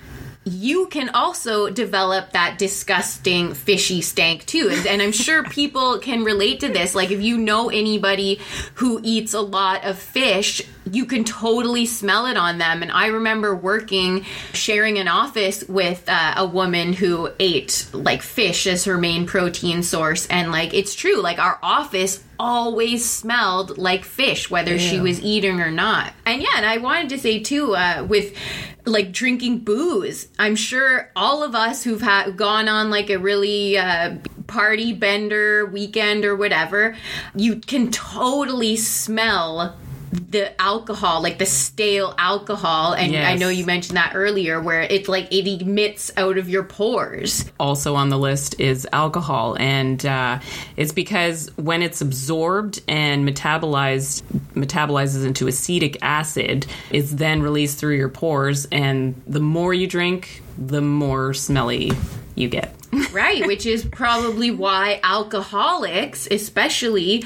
you 0.45 0.87
can 0.89 1.09
also 1.11 1.71
develop 1.71 2.33
that 2.33 2.59
disgusting 2.59 3.55
fishy 3.55 4.01
stank 4.01 4.45
too. 4.47 4.69
And, 4.73 4.87
and 4.87 5.03
i'm 5.03 5.13
sure 5.13 5.45
people 5.51 5.99
can 5.99 6.25
relate 6.25 6.61
to 6.61 6.69
this. 6.69 6.95
Like 6.95 7.11
if 7.11 7.21
you 7.21 7.39
know 7.39 7.71
anybody 7.71 8.41
who 8.75 9.01
eats 9.03 9.35
a 9.35 9.41
lot 9.41 9.85
of 9.85 9.99
fish 9.99 10.63
you 10.91 11.07
can 11.07 11.23
totally 11.23 11.87
smell 11.87 12.27
it 12.27 12.37
on 12.37 12.59
them. 12.59 12.83
And 12.83 12.91
i 12.91 13.07
remember 13.07 13.55
working 13.55 14.25
sharing 14.53 14.99
an 14.99 15.09
office 15.09 15.63
with 15.69 16.05
uh, 16.09 16.35
a 16.37 16.47
woman 16.47 16.93
who 16.93 17.31
ate 17.39 17.87
like 17.93 18.23
fish 18.23 18.67
as 18.67 18.85
her 18.85 18.99
main 18.99 19.27
protein 19.27 19.83
source. 19.83 20.27
And 20.27 20.51
like 20.51 20.75
it's 20.75 20.95
true. 20.95 21.21
Like 21.21 21.39
our 21.39 21.59
office 21.63 22.23
always 22.39 23.09
smelled 23.09 23.79
like 23.79 24.05
fish 24.05 24.51
whether 24.51 24.77
she 24.77 24.99
was 24.99 25.21
eating 25.21 25.61
or 25.61 25.71
not. 25.71 26.13
And 26.27 26.43
yeah 26.43 26.49
and 26.57 26.67
i 26.67 26.79
wanted 26.79 27.11
to 27.11 27.19
say 27.19 27.39
too 27.39 27.77
uh, 27.77 28.05
with 28.09 28.35
like 28.85 29.13
drinking 29.13 29.61
booze. 29.61 30.29
I'm 30.39 30.57
sure 30.57 31.11
all 31.15 31.43
of 31.43 31.55
us 31.55 31.85
who've 31.85 32.03
had 32.03 32.37
gone 32.37 32.69
on 32.69 32.91
like 32.91 33.11
a 33.11 33.19
really 33.19 33.79
uh, 33.79 34.17
party 34.47 34.93
bender 34.93 35.67
weekend 35.67 36.25
or 36.25 36.37
whatever 36.37 36.97
you 37.35 37.57
can 37.57 37.91
totally 37.91 38.77
smell 38.77 39.77
the 40.13 40.61
alcohol 40.61 41.23
like 41.23 41.39
the 41.39 41.47
stale 41.47 42.15
alcohol 42.19 42.93
and 42.93 43.17
i 43.17 43.35
know 43.35 43.49
you 43.49 43.65
mentioned 43.65 43.97
that 43.97 44.13
earlier 44.15 44.61
where 44.61 44.83
it's 44.83 45.09
like 45.09 45.33
it 45.33 45.47
emits 45.63 46.11
out 46.17 46.39
of 46.39 46.49
your 46.49 46.63
pores. 46.63 47.51
Also 47.59 47.95
on 47.95 48.09
the 48.09 48.19
list 48.19 48.59
is 48.61 48.87
alcohol 48.93 49.57
and 49.59 50.05
uh, 50.07 50.39
it's 50.77 50.93
because 50.93 51.51
when 51.57 51.83
it's 51.83 52.01
absorbed 52.01 52.81
and 52.89 53.27
metabolized 53.29 54.23
metabolizes 54.55 55.25
into 55.25 55.47
acetic 55.47 55.97
acid 56.03 56.67
it's 56.91 57.11
then 57.13 57.43
released 57.43 57.79
through 57.79 57.97
your 57.97 58.09
pores 58.09 58.67
and 58.73 59.21
the 59.27 59.41
more 59.41 59.73
you 59.73 59.87
drink 59.87 60.43
the 60.59 60.81
more 60.81 61.33
smelly 61.35 61.93
you 62.35 62.49
get. 62.49 62.75
Right 63.13 63.47
which 63.47 63.67
is 63.67 63.85
probably 63.85 64.51
why 64.51 65.01
alcoholics 65.03 66.29
especially 66.31 67.25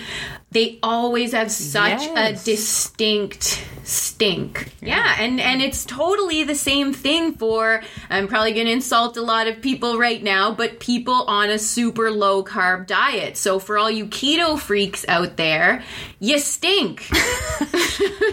they 0.53 0.79
always 0.83 1.33
have 1.33 1.51
such 1.51 2.03
Yes. 2.03 2.43
a 2.43 2.45
distinct 2.45 3.65
stink 3.85 4.73
yeah. 4.81 5.15
and 5.19 5.41
and 5.41 5.63
it's 5.63 5.85
totally 5.85 6.43
the 6.45 6.55
same 6.55 6.93
thing 6.93 7.33
for 7.35 7.83
i'm 8.11 8.27
probably 8.27 8.53
going 8.53 8.67
to 8.67 8.73
insult 8.73 9.17
a 9.17 9.23
lot 9.23 9.47
of 9.47 9.61
people 9.63 9.97
right 9.99 10.23
now 10.25 10.51
but 10.53 10.81
people 10.81 11.15
on 11.29 11.51
a 11.51 11.59
super 11.59 12.11
low 12.11 12.43
carb 12.43 12.87
diet 12.87 13.37
so 13.37 13.59
for 13.61 13.79
all 13.79 13.91
you 13.91 14.07
keto 14.07 14.59
freaks 14.59 15.05
out 15.09 15.37
there 15.37 15.83
you 16.19 16.39
stink 16.39 17.09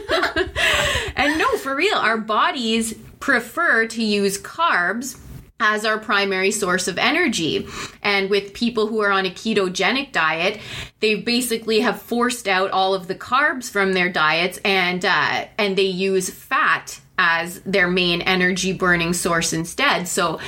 and 1.16 1.38
no, 1.38 1.58
for 1.58 1.76
real, 1.76 1.96
our 1.96 2.18
bodies 2.18 2.94
prefer 3.20 3.88
to 3.88 4.04
use 4.04 4.38
carbs 4.38 5.18
as 5.64 5.86
our 5.86 5.98
primary 5.98 6.52
source 6.52 6.90
of 6.90 6.98
energy. 6.98 7.66
And 8.02 8.30
with 8.30 8.54
people 8.54 8.88
who 8.88 9.02
are 9.02 9.12
on 9.12 9.26
a 9.26 9.30
ketogenic 9.30 10.12
diet, 10.12 10.60
they 11.00 11.16
basically 11.16 11.80
have 11.80 12.02
forced 12.02 12.48
out 12.50 12.70
all 12.72 12.94
of 12.94 13.08
the 13.08 13.16
carbs 13.16 13.72
from 13.72 13.94
their 13.94 14.10
diets 14.10 14.60
and 14.66 15.06
uh, 15.06 15.46
and 15.58 15.78
they 15.78 15.84
use 15.84 16.30
fat 16.30 17.00
as 17.18 17.62
their 17.62 17.88
main 17.88 18.22
energy 18.22 18.74
burning 18.74 19.14
source 19.14 19.54
instead. 19.54 20.08
So 20.08 20.40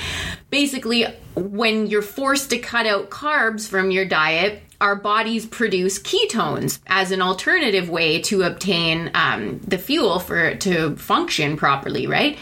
basically 0.50 1.06
when 1.34 1.86
you're 1.86 2.02
forced 2.02 2.50
to 2.50 2.58
cut 2.58 2.86
out 2.86 3.08
carbs 3.08 3.68
from 3.68 3.90
your 3.90 4.04
diet, 4.04 4.62
our 4.80 4.96
bodies 4.96 5.46
produce 5.46 5.98
ketones 5.98 6.80
as 6.86 7.10
an 7.12 7.22
alternative 7.22 7.88
way 7.88 8.20
to 8.22 8.42
obtain 8.42 9.10
um, 9.14 9.60
the 9.60 9.78
fuel 9.78 10.18
for 10.18 10.38
it 10.38 10.60
to 10.62 10.96
function 10.96 11.56
properly, 11.56 12.06
right? 12.06 12.36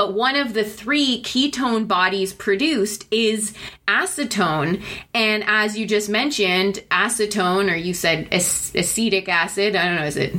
But 0.00 0.14
one 0.14 0.34
of 0.34 0.54
the 0.54 0.64
three 0.64 1.20
ketone 1.22 1.86
bodies 1.86 2.32
produced 2.32 3.06
is 3.10 3.52
acetone. 3.86 4.82
And 5.12 5.44
as 5.46 5.76
you 5.76 5.86
just 5.86 6.08
mentioned, 6.08 6.82
acetone, 6.90 7.70
or 7.70 7.76
you 7.76 7.92
said 7.92 8.26
acetic 8.32 9.28
acid, 9.28 9.76
I 9.76 9.84
don't 9.84 9.96
know, 9.96 10.06
is 10.06 10.16
it? 10.16 10.34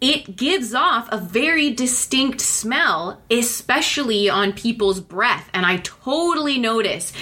It 0.00 0.34
gives 0.34 0.72
off 0.72 1.10
a 1.12 1.18
very 1.18 1.74
distinct 1.74 2.40
smell, 2.40 3.20
especially 3.30 4.30
on 4.30 4.54
people's 4.54 5.00
breath. 5.00 5.50
And 5.52 5.66
I 5.66 5.76
totally 5.82 6.58
notice 6.58 7.12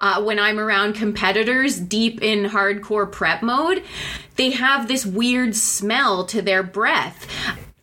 uh, 0.00 0.22
when 0.22 0.38
I'm 0.38 0.58
around 0.58 0.94
competitors 0.94 1.78
deep 1.78 2.22
in 2.22 2.44
hardcore 2.44 3.12
prep 3.12 3.42
mode, 3.42 3.84
they 4.36 4.52
have 4.52 4.88
this 4.88 5.04
weird 5.04 5.54
smell 5.54 6.24
to 6.24 6.40
their 6.40 6.62
breath. 6.62 7.26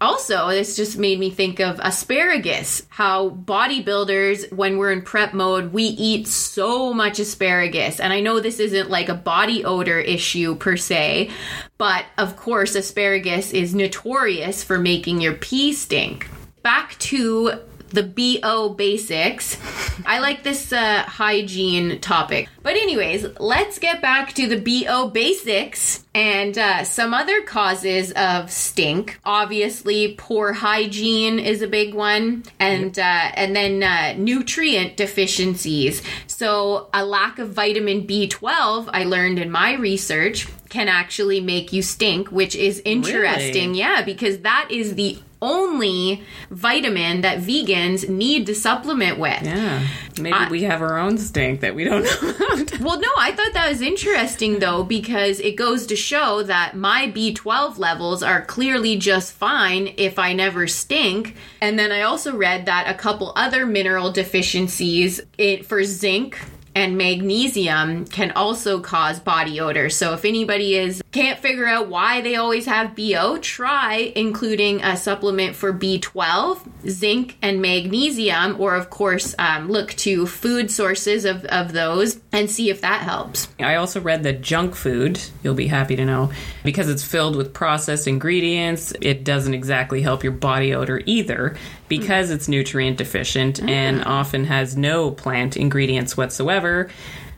Also, 0.02 0.48
this 0.48 0.76
just 0.76 0.98
made 0.98 1.20
me 1.20 1.30
think 1.30 1.60
of 1.60 1.80
asparagus. 1.80 2.82
How 2.90 3.30
bodybuilders, 3.30 4.52
when 4.52 4.80
we're 4.80 4.92
in 4.92 5.04
prep 5.04 5.34
mode, 5.36 5.72
we 5.72 5.84
eat 5.84 6.28
so 6.28 6.92
much 6.92 7.20
asparagus. 7.20 8.00
And 8.00 8.12
I 8.12 8.20
know 8.20 8.40
this 8.40 8.60
isn't 8.60 8.90
like 8.90 9.10
a 9.10 9.14
body 9.14 9.64
odor 9.64 10.00
issue 10.00 10.56
per 10.56 10.76
se, 10.76 11.30
but 11.78 12.06
of 12.18 12.36
course, 12.36 12.74
asparagus 12.74 13.54
is 13.54 13.76
notorious 13.76 14.64
for 14.64 14.80
making 14.80 15.22
your 15.22 15.34
pee 15.34 15.72
stink. 15.72 16.28
Back 16.64 16.98
to 17.00 17.60
the 17.92 18.04
BO 18.04 18.70
basics. 18.70 19.58
I 20.06 20.20
like 20.20 20.44
this 20.44 20.74
uh, 20.74 21.04
hygiene 21.04 22.00
topic. 22.00 22.50
But, 22.64 22.76
anyways, 22.76 23.40
let's 23.40 23.80
get 23.80 24.02
back 24.02 24.34
to 24.34 24.48
the 24.48 24.58
BO 24.58 25.10
basics 25.10 26.04
and 26.14 26.58
uh, 26.58 26.84
some 26.84 27.14
other 27.14 27.42
causes 27.44 28.12
of 28.14 28.52
stink. 28.52 29.20
Obviously, 29.24 30.16
poor 30.18 30.54
hygiene 30.54 31.40
is 31.40 31.62
a 31.62 31.68
big 31.68 31.94
one, 31.94 32.44
and 32.60 32.98
uh, 33.00 33.32
and 33.34 33.56
then 33.56 33.84
uh, 33.84 34.14
nutrient 34.18 34.98
deficiencies. 34.98 36.02
So, 36.28 36.90
a 36.94 37.06
lack 37.06 37.40
of 37.40 37.50
vitamin 37.54 38.06
B12, 38.06 38.90
I 38.92 39.04
learned 39.06 39.40
in 39.40 39.52
my 39.52 39.74
research, 39.74 40.48
can 40.72 40.88
actually 40.88 41.40
make 41.40 41.72
you 41.72 41.84
stink, 41.84 42.32
which 42.32 42.56
is 42.56 42.82
interesting. 42.86 43.70
Really? 43.70 43.80
Yeah, 43.80 44.02
because 44.02 44.40
that 44.40 44.70
is 44.72 44.96
the 44.96 45.20
only 45.44 46.24
vitamin 46.52 47.22
that 47.22 47.40
vegans 47.40 48.08
need 48.08 48.46
to 48.46 48.54
supplement 48.54 49.18
with. 49.18 49.42
yeah 49.42 49.88
maybe 50.20 50.34
I- 50.34 50.50
we 50.50 50.62
have 50.64 50.84
our 50.84 51.00
own 51.00 51.18
stink 51.18 51.62
that 51.62 51.74
we 51.74 51.84
don't 51.84 52.04
know 52.22 52.30
about 52.30 52.80
Well, 52.80 53.00
no, 53.00 53.08
I 53.18 53.32
thought 53.32 53.52
that 53.54 53.68
was 53.70 53.82
interesting 53.82 54.60
though 54.60 54.84
because 54.84 55.40
it 55.40 55.56
goes 55.56 55.88
to 55.88 55.96
show 55.96 56.44
that 56.44 56.76
my 56.78 57.08
B12 57.12 57.80
levels 57.80 58.22
are 58.22 58.46
clearly 58.46 58.98
just 58.98 59.34
fine 59.34 59.96
if 59.98 60.20
I 60.20 60.34
never 60.34 60.68
stink. 60.68 61.36
And 61.60 61.80
then 61.80 61.92
I 61.92 62.04
also 62.04 62.36
read 62.38 62.68
that 62.68 62.88
a 62.88 62.94
couple 62.94 63.34
other 63.36 63.66
mineral 63.66 64.12
deficiencies 64.12 65.22
it, 65.40 65.66
for 65.66 65.84
zinc 65.84 66.38
and 66.76 66.98
magnesium 66.98 68.06
can 68.06 68.32
also 68.32 68.80
cause 68.80 69.20
body 69.20 69.60
odor. 69.60 69.90
So 69.90 70.14
if 70.14 70.26
anybody 70.26 70.76
is 70.76 71.02
can't 71.12 71.40
figure 71.40 71.68
out 71.68 71.90
why 71.90 72.22
they 72.22 72.36
always 72.36 72.66
have 72.66 72.96
BO, 72.96 73.38
try 73.40 74.14
including 74.16 74.82
a 74.82 74.96
supplement 74.96 75.56
for 75.56 75.74
B12, 75.74 76.88
zinc, 76.88 77.38
and 77.42 77.62
magnesium, 77.62 78.60
or 78.60 78.76
of 78.76 78.90
course 78.90 79.36
um, 79.38 79.70
look 79.70 79.92
to 79.96 80.26
food 80.26 80.72
sources 80.72 81.26
of, 81.26 81.44
of 81.46 81.74
those 81.74 82.20
and 82.32 82.50
see 82.50 82.70
if 82.70 82.82
that 82.82 83.02
helps. 83.02 83.50
I 83.60 83.76
also 83.76 84.00
read 84.00 84.24
that 84.24 84.42
junk 84.42 84.76
food, 84.76 85.20
you'll 85.44 85.54
be 85.54 85.68
happy 85.68 85.98
to 85.98 86.06
know, 86.06 86.32
because 86.64 86.90
it's 86.90 87.04
filled 87.04 87.36
with 87.36 87.54
processed 87.54 88.08
ingredients, 88.08 88.94
it 89.02 89.26
doesn't 89.26 89.54
exactly 89.54 90.02
help 90.02 90.24
your 90.24 90.32
body 90.32 90.74
odor 90.74 91.02
either 91.06 91.58
because 91.92 92.32
it's 92.32 92.48
nutrient 92.48 92.98
deficient 92.98 93.58
mm-hmm. 93.58 93.68
and 93.68 94.04
often 94.06 94.46
has 94.46 94.78
no 94.78 95.12
plant 95.12 95.58
ingredients 95.58 96.16
whatsoever. 96.16 96.90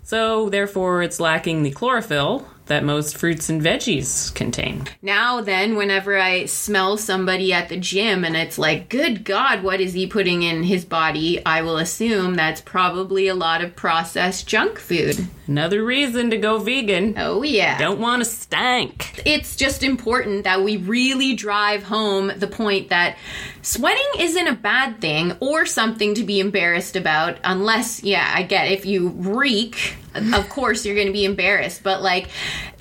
So, 0.04 0.50
therefore, 0.50 1.02
it's 1.02 1.20
lacking 1.20 1.64
the 1.64 1.72
chlorophyll, 1.72 2.48
that 2.66 2.84
most 2.84 3.18
fruits 3.18 3.50
and 3.50 3.62
veggies 3.62 4.34
contain. 4.34 4.88
Now, 5.02 5.42
then, 5.42 5.76
whenever 5.76 6.18
I 6.18 6.46
smell 6.46 6.98
somebody 6.98 7.52
at 7.52 7.70
the 7.70 7.78
gym 7.78 8.24
and 8.24 8.36
it's 8.36 8.58
like, 8.58 8.90
good 8.90 9.26
God, 9.26 9.64
what 9.64 9.82
is 9.82 9.94
he 9.94 10.08
putting 10.08 10.44
in 10.44 10.64
his 10.64 10.86
body? 10.86 11.46
I 11.46 11.62
will 11.62 11.78
assume 11.78 12.36
that's 12.36 12.62
probably 12.62 13.28
a 13.28 13.36
lot 13.36 13.62
of 13.62 13.76
processed 13.76 14.48
junk 14.48 14.80
food. 14.80 15.28
Another 15.46 15.84
reason 15.84 16.30
to 16.30 16.38
go 16.38 16.58
vegan. 16.58 17.16
Oh, 17.18 17.44
yeah. 17.44 17.78
Don't 17.78 18.00
want 18.00 18.24
to 18.24 18.30
stank. 18.30 19.22
It's 19.26 19.58
just 19.58 19.84
important 19.84 20.46
that 20.46 20.64
we 20.64 20.78
really 20.78 21.36
drive 21.36 21.84
home 21.84 22.32
the 22.38 22.48
point 22.48 22.90
that 22.90 23.18
sweating 23.62 24.20
isn't 24.20 24.48
a 24.48 24.56
bad 24.56 25.02
thing 25.02 25.34
or 25.42 25.66
something 25.66 26.16
to 26.16 26.24
be 26.24 26.40
embarrassed 26.40 26.96
about, 26.96 27.40
unless, 27.44 28.04
yeah, 28.04 28.32
I 28.34 28.44
get 28.44 28.72
if 28.72 28.86
you 28.86 29.10
reek 29.10 29.98
of 30.16 30.50
course 30.50 30.86
you're 30.86 30.96
going 30.96 31.08
to 31.08 31.14
be 31.14 31.26
embarrassed 31.26 31.84
but 31.84 32.02
like 32.02 32.30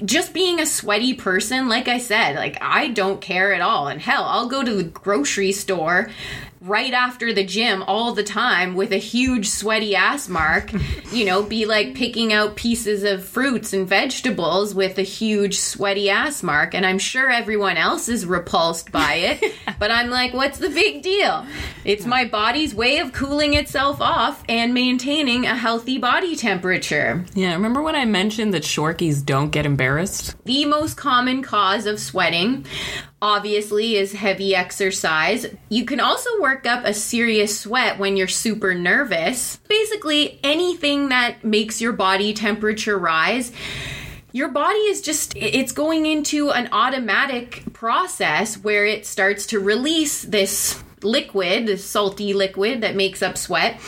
just 0.04 0.32
being 0.32 0.60
a 0.60 0.66
sweaty 0.66 1.14
person 1.14 1.68
like 1.68 1.88
i 1.88 1.98
said 1.98 2.36
like 2.36 2.56
i 2.60 2.88
don't 2.88 3.20
care 3.20 3.52
at 3.52 3.60
all. 3.60 3.88
And 3.88 4.00
hell 4.00 4.24
i'll 4.24 4.48
go 4.48 4.62
to 4.62 4.74
the 4.74 4.84
grocery 4.84 5.52
store 5.52 6.10
right 6.62 6.92
after 6.92 7.32
the 7.32 7.44
gym 7.44 7.82
all 7.86 8.12
the 8.12 8.22
time 8.22 8.74
with 8.74 8.92
a 8.92 8.98
huge 8.98 9.48
sweaty 9.48 9.96
ass 9.96 10.28
mark 10.28 10.72
you 11.12 11.24
know 11.24 11.42
be 11.42 11.66
like 11.66 11.94
picking 11.94 12.32
out 12.32 12.56
pieces 12.56 13.02
of 13.02 13.24
fruits 13.24 13.72
and 13.72 13.88
vegetables 13.88 14.74
with 14.74 14.98
a 14.98 15.02
huge 15.02 15.58
sweaty 15.58 16.08
ass 16.08 16.42
mark. 16.42 16.74
And 16.74 16.86
i'm 16.86 16.98
sure 16.98 17.30
everyone 17.30 17.76
else 17.76 18.08
is 18.08 18.24
repulsed 18.24 18.92
by 18.92 19.14
it 19.14 19.54
but 19.78 19.90
i'm 19.90 20.08
like 20.08 20.32
what's 20.32 20.58
the 20.58 20.70
big 20.70 21.02
deal? 21.02 21.44
It's 21.84 22.06
my 22.06 22.24
body's 22.24 22.74
way 22.74 22.98
of 22.98 23.12
cooling 23.12 23.54
itself 23.54 24.00
off 24.00 24.44
and 24.48 24.72
maintaining 24.72 25.46
a 25.46 25.56
healthy 25.56 25.98
body 25.98 26.36
temperature. 26.36 27.24
Yeah, 27.34 27.54
remember 27.54 27.82
when 27.82 27.96
I 27.96 28.04
mentioned 28.04 28.54
that 28.54 28.62
Shorkies 28.62 29.24
don't 29.24 29.50
get 29.50 29.66
embarrassed? 29.66 30.36
the 30.44 30.64
most 30.64 30.96
common 30.96 31.42
cause 31.42 31.86
of 31.86 31.98
sweating, 31.98 32.66
obviously, 33.22 33.96
is 33.96 34.12
heavy 34.12 34.54
exercise. 34.54 35.46
You 35.68 35.84
can 35.86 36.00
also 36.00 36.28
work 36.40 36.66
up 36.66 36.84
a 36.84 36.92
serious 36.92 37.58
sweat 37.58 37.98
when 37.98 38.16
you're 38.16 38.28
super 38.28 38.74
nervous. 38.74 39.56
Basically, 39.68 40.40
anything 40.42 41.08
that 41.10 41.44
makes 41.44 41.80
your 41.80 41.92
body 41.92 42.34
temperature 42.34 42.98
rise. 42.98 43.52
Your 44.32 44.48
body 44.48 44.78
is 44.78 45.00
just, 45.02 45.36
it's 45.36 45.72
going 45.72 46.06
into 46.06 46.50
an 46.50 46.68
automatic 46.72 47.62
process 47.72 48.56
where 48.56 48.84
it 48.84 49.06
starts 49.06 49.46
to 49.46 49.60
release 49.60 50.22
this 50.22 50.82
liquid, 51.02 51.66
this 51.66 51.84
salty 51.84 52.32
liquid 52.32 52.80
that 52.80 52.96
makes 52.96 53.22
up 53.22 53.36
sweat, 53.36 53.80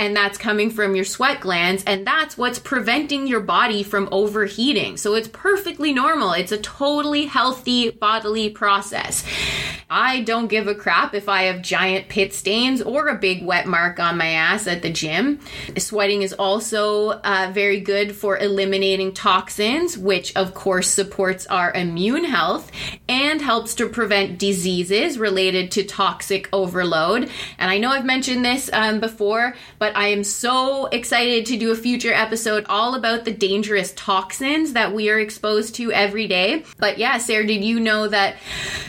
and 0.00 0.16
that's 0.16 0.38
coming 0.38 0.70
from 0.70 0.96
your 0.96 1.04
sweat 1.04 1.40
glands, 1.40 1.84
and 1.86 2.06
that's 2.06 2.38
what's 2.38 2.58
preventing 2.58 3.26
your 3.26 3.40
body 3.40 3.82
from 3.82 4.08
overheating. 4.10 4.96
So 4.96 5.14
it's 5.14 5.28
perfectly 5.28 5.92
normal. 5.92 6.32
It's 6.32 6.52
a 6.52 6.58
totally 6.58 7.26
healthy 7.26 7.90
bodily 7.90 8.48
process. 8.48 9.22
I 9.92 10.20
don't 10.20 10.46
give 10.46 10.68
a 10.68 10.74
crap 10.74 11.14
if 11.14 11.28
I 11.28 11.42
have 11.42 11.62
giant 11.62 12.08
pit 12.08 12.32
stains 12.32 12.80
or 12.80 13.08
a 13.08 13.16
big 13.16 13.44
wet 13.44 13.66
mark 13.66 13.98
on 13.98 14.16
my 14.16 14.28
ass 14.28 14.68
at 14.68 14.82
the 14.82 14.90
gym. 14.90 15.40
Sweating 15.76 16.22
is 16.22 16.32
also 16.32 17.10
uh, 17.10 17.50
very 17.52 17.80
good 17.80 18.14
for 18.14 18.38
eliminating 18.38 19.12
toxins, 19.12 19.98
which 19.98 20.36
of 20.36 20.54
course 20.54 20.88
supports 20.88 21.44
our 21.46 21.72
immune 21.72 22.24
health 22.24 22.70
and 23.08 23.42
helps 23.42 23.74
to 23.74 23.88
prevent 23.88 24.38
diseases 24.38 25.18
related 25.18 25.72
to 25.72 25.82
toxic 25.82 26.48
overload. 26.52 27.28
And 27.58 27.68
I 27.68 27.78
know 27.78 27.90
I've 27.90 28.04
mentioned 28.04 28.44
this 28.44 28.70
um, 28.72 29.00
before, 29.00 29.56
but 29.80 29.96
I 29.96 30.08
am 30.08 30.22
so 30.22 30.86
excited 30.86 31.46
to 31.46 31.56
do 31.56 31.72
a 31.72 31.76
future 31.76 32.12
episode 32.12 32.64
all 32.68 32.94
about 32.94 33.24
the 33.24 33.32
dangerous 33.32 33.92
toxins 33.96 34.74
that 34.74 34.94
we 34.94 35.10
are 35.10 35.18
exposed 35.18 35.74
to 35.74 35.90
every 35.90 36.28
day. 36.28 36.62
But 36.78 36.98
yeah, 36.98 37.18
Sarah, 37.18 37.44
did 37.44 37.64
you 37.64 37.80
know 37.80 38.06
that 38.06 38.36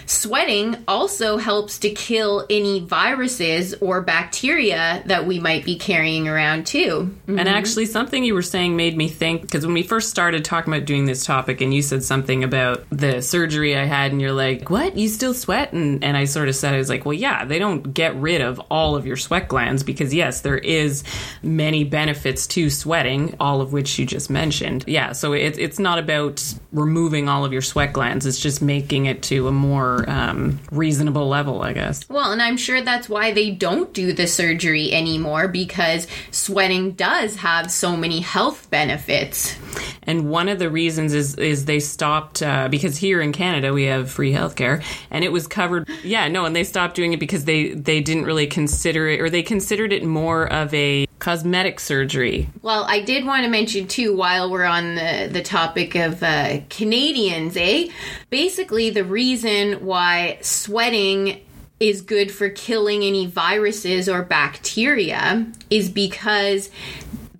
sweating 0.05 0.75
also 0.91 1.37
helps 1.37 1.79
to 1.79 1.89
kill 1.89 2.45
any 2.49 2.81
viruses 2.81 3.73
or 3.75 4.01
bacteria 4.01 5.01
that 5.05 5.25
we 5.25 5.39
might 5.39 5.63
be 5.63 5.77
carrying 5.77 6.27
around 6.27 6.67
too? 6.67 7.15
And 7.27 7.47
actually, 7.47 7.85
something 7.85 8.25
you 8.25 8.33
were 8.33 8.41
saying 8.41 8.75
made 8.75 8.97
me 8.97 9.07
think 9.07 9.41
because 9.41 9.65
when 9.65 9.73
we 9.73 9.83
first 9.83 10.09
started 10.09 10.43
talking 10.43 10.73
about 10.73 10.85
doing 10.85 11.05
this 11.05 11.23
topic, 11.25 11.61
and 11.61 11.73
you 11.73 11.81
said 11.81 12.03
something 12.03 12.43
about 12.43 12.83
the 12.89 13.21
surgery 13.21 13.77
I 13.77 13.85
had, 13.85 14.11
and 14.11 14.19
you're 14.19 14.33
like, 14.33 14.69
"What? 14.69 14.97
You 14.97 15.07
still 15.07 15.33
sweat?" 15.33 15.71
And 15.71 16.03
and 16.03 16.17
I 16.17 16.25
sort 16.25 16.49
of 16.49 16.55
said, 16.55 16.73
"I 16.73 16.77
was 16.77 16.89
like, 16.89 17.05
well, 17.05 17.13
yeah, 17.13 17.45
they 17.45 17.57
don't 17.57 17.93
get 17.93 18.13
rid 18.15 18.41
of 18.41 18.59
all 18.69 18.97
of 18.97 19.05
your 19.05 19.15
sweat 19.15 19.47
glands 19.47 19.83
because 19.83 20.13
yes, 20.13 20.41
there 20.41 20.57
is 20.57 21.05
many 21.41 21.85
benefits 21.85 22.47
to 22.47 22.69
sweating, 22.69 23.33
all 23.39 23.61
of 23.61 23.71
which 23.71 23.97
you 23.97 24.05
just 24.05 24.29
mentioned. 24.29 24.83
Yeah, 24.87 25.13
so 25.13 25.31
it, 25.31 25.57
it's 25.57 25.79
not 25.79 25.99
about 25.99 26.43
removing 26.73 27.29
all 27.29 27.45
of 27.45 27.53
your 27.53 27.61
sweat 27.61 27.93
glands; 27.93 28.25
it's 28.25 28.39
just 28.39 28.61
making 28.61 29.05
it 29.05 29.23
to 29.23 29.47
a 29.47 29.51
more 29.53 30.09
um, 30.09 30.59
reasonable 30.81 31.27
level, 31.27 31.61
I 31.61 31.73
guess. 31.73 32.09
Well, 32.09 32.31
and 32.31 32.41
I'm 32.41 32.57
sure 32.57 32.81
that's 32.81 33.07
why 33.07 33.31
they 33.31 33.51
don't 33.51 33.93
do 33.93 34.13
the 34.13 34.25
surgery 34.25 34.91
anymore 34.91 35.47
because 35.47 36.07
sweating 36.31 36.93
does 36.93 37.35
have 37.35 37.69
so 37.69 37.95
many 37.95 38.19
health 38.19 38.67
benefits. 38.71 39.55
And 40.01 40.31
one 40.31 40.49
of 40.49 40.57
the 40.57 40.71
reasons 40.71 41.13
is 41.13 41.35
is 41.35 41.65
they 41.65 41.79
stopped 41.79 42.41
uh, 42.41 42.67
because 42.67 42.97
here 42.97 43.21
in 43.21 43.31
Canada 43.31 43.71
we 43.71 43.83
have 43.83 44.09
free 44.09 44.33
healthcare, 44.33 44.83
and 45.11 45.23
it 45.23 45.31
was 45.31 45.45
covered. 45.47 45.87
Yeah, 46.03 46.27
no, 46.27 46.45
and 46.45 46.55
they 46.55 46.63
stopped 46.63 46.95
doing 46.95 47.13
it 47.13 47.19
because 47.19 47.45
they 47.45 47.69
they 47.69 48.01
didn't 48.01 48.25
really 48.25 48.47
consider 48.47 49.07
it, 49.07 49.21
or 49.21 49.29
they 49.29 49.43
considered 49.43 49.93
it 49.93 50.03
more 50.03 50.51
of 50.51 50.73
a 50.73 51.05
cosmetic 51.21 51.79
surgery. 51.79 52.49
Well, 52.63 52.83
I 52.83 52.99
did 52.99 53.25
want 53.25 53.45
to 53.45 53.49
mention 53.49 53.87
too, 53.87 54.13
while 54.13 54.49
we're 54.51 54.65
on 54.65 54.95
the, 54.95 55.29
the 55.31 55.43
topic 55.43 55.95
of 55.95 56.21
uh, 56.21 56.61
Canadians, 56.69 57.55
eh? 57.55 57.89
Basically, 58.31 58.89
the 58.89 59.05
reason 59.05 59.85
why 59.85 60.39
sweating 60.41 61.39
is 61.79 62.01
good 62.01 62.31
for 62.31 62.49
killing 62.49 63.03
any 63.03 63.27
viruses 63.27 64.09
or 64.09 64.23
bacteria 64.23 65.45
is 65.69 65.89
because 65.89 66.69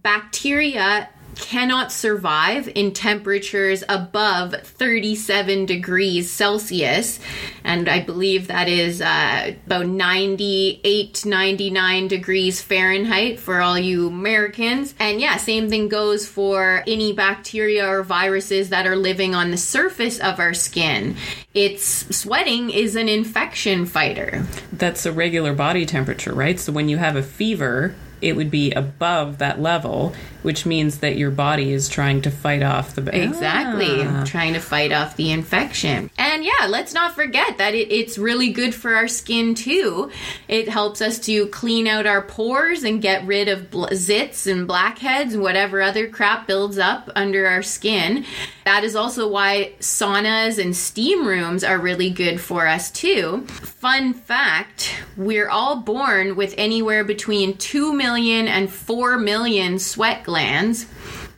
bacteria 0.04 1.10
cannot 1.42 1.92
survive 1.92 2.70
in 2.76 2.94
temperatures 2.94 3.84
above 3.90 4.54
37 4.64 5.66
degrees 5.66 6.32
Celsius. 6.32 7.20
And 7.64 7.90
I 7.90 8.00
believe 8.00 8.48
that 8.48 8.70
is 8.70 9.02
uh, 9.02 9.56
about 9.66 9.88
98, 9.88 11.26
99 11.26 12.08
degrees 12.08 12.62
Fahrenheit 12.62 13.40
for 13.40 13.60
all 13.60 13.78
you 13.78 14.08
Americans. 14.08 14.94
And 15.00 15.20
yeah, 15.20 15.38
same 15.38 15.68
thing 15.68 15.90
goes 15.90 16.28
for 16.28 16.84
any 16.88 17.12
bacteria 17.12 17.88
or 17.88 18.04
viruses 18.04 18.70
that 18.70 18.88
are 18.88 18.96
living 18.96 19.36
on 19.36 19.52
the 19.52 19.58
surface 19.58 20.20
of 20.20 20.40
our 20.40 20.54
skin. 20.54 21.18
It's 21.54 22.16
sweating 22.16 22.70
is 22.70 22.96
an 22.96 23.10
infection 23.10 23.86
fighter. 23.86 24.46
That's 24.72 25.06
a 25.06 25.12
regular 25.12 25.54
body 25.54 25.86
temperature, 25.86 26.34
right? 26.34 26.60
So 26.60 26.72
when 26.72 26.88
you 26.88 26.98
have 26.98 27.16
a 27.16 27.24
fever, 27.24 27.96
it 28.22 28.36
would 28.36 28.52
be 28.52 28.72
above 28.72 29.40
that 29.40 29.60
level, 29.60 30.14
which 30.44 30.66
means 30.66 31.00
that 31.00 31.18
your 31.18 31.32
body 31.32 31.74
is 31.74 31.90
trying 31.90 32.22
to 32.22 32.32
fight 32.32 32.62
off 32.62 32.96
the 32.96 33.02
Exactly. 33.24 34.04
Ah. 34.04 34.24
Trying 34.26 34.54
to 34.54 34.60
fight 34.60 34.92
off 34.92 35.16
the 35.16 35.32
infection. 35.32 36.10
And 36.18 36.46
yeah, 36.46 36.68
let's 36.70 36.94
not 36.94 37.16
forget 37.16 37.58
that 37.58 37.74
it, 37.74 37.92
it's 37.92 38.18
really 38.18 38.52
good 38.52 38.76
for 38.76 38.96
our 38.96 39.08
skin 39.08 39.56
too. 39.56 40.12
It 40.48 40.70
helps 40.70 41.02
us 41.02 41.20
to 41.20 41.48
clean 41.48 41.88
out 41.88 42.06
our 42.06 42.22
pores 42.22 42.84
and 42.84 43.02
get 43.02 43.26
rid 43.26 43.48
of 43.48 43.72
bl- 43.72 43.88
zits 43.88 44.50
and 44.50 44.68
blackheads 44.68 45.34
and 45.34 45.44
whatever 45.44 45.82
other 45.82 46.08
crap 46.08 46.48
builds 46.48 46.78
up 46.78 47.10
under 47.16 47.48
our 47.48 47.64
skin. 47.64 48.26
That 48.66 48.84
is 48.84 48.96
also 48.96 49.28
why 49.28 49.74
saunas 49.80 50.62
and 50.62 50.76
steam 50.76 51.28
rooms 51.28 51.64
are 51.64 51.80
really 51.80 52.12
good 52.12 52.40
for 52.40 52.68
us 52.68 52.92
too. 52.92 53.48
Fun 53.48 54.14
fact 54.14 54.94
we're 55.18 55.50
all 55.50 55.78
born 55.78 56.36
with 56.36 56.54
anywhere 56.58 57.04
between 57.04 57.58
2 57.58 57.94
million 57.94 58.11
and 58.47 58.71
4 58.71 59.17
million 59.17 59.80
sweat 59.80 60.24
glands 60.24 60.86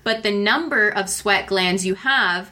but 0.04 0.24
the 0.24 0.32
number 0.32 0.90
of 0.90 1.10
sweat 1.10 1.48
glands 1.48 1.86
you 1.86 1.96
have 1.96 2.52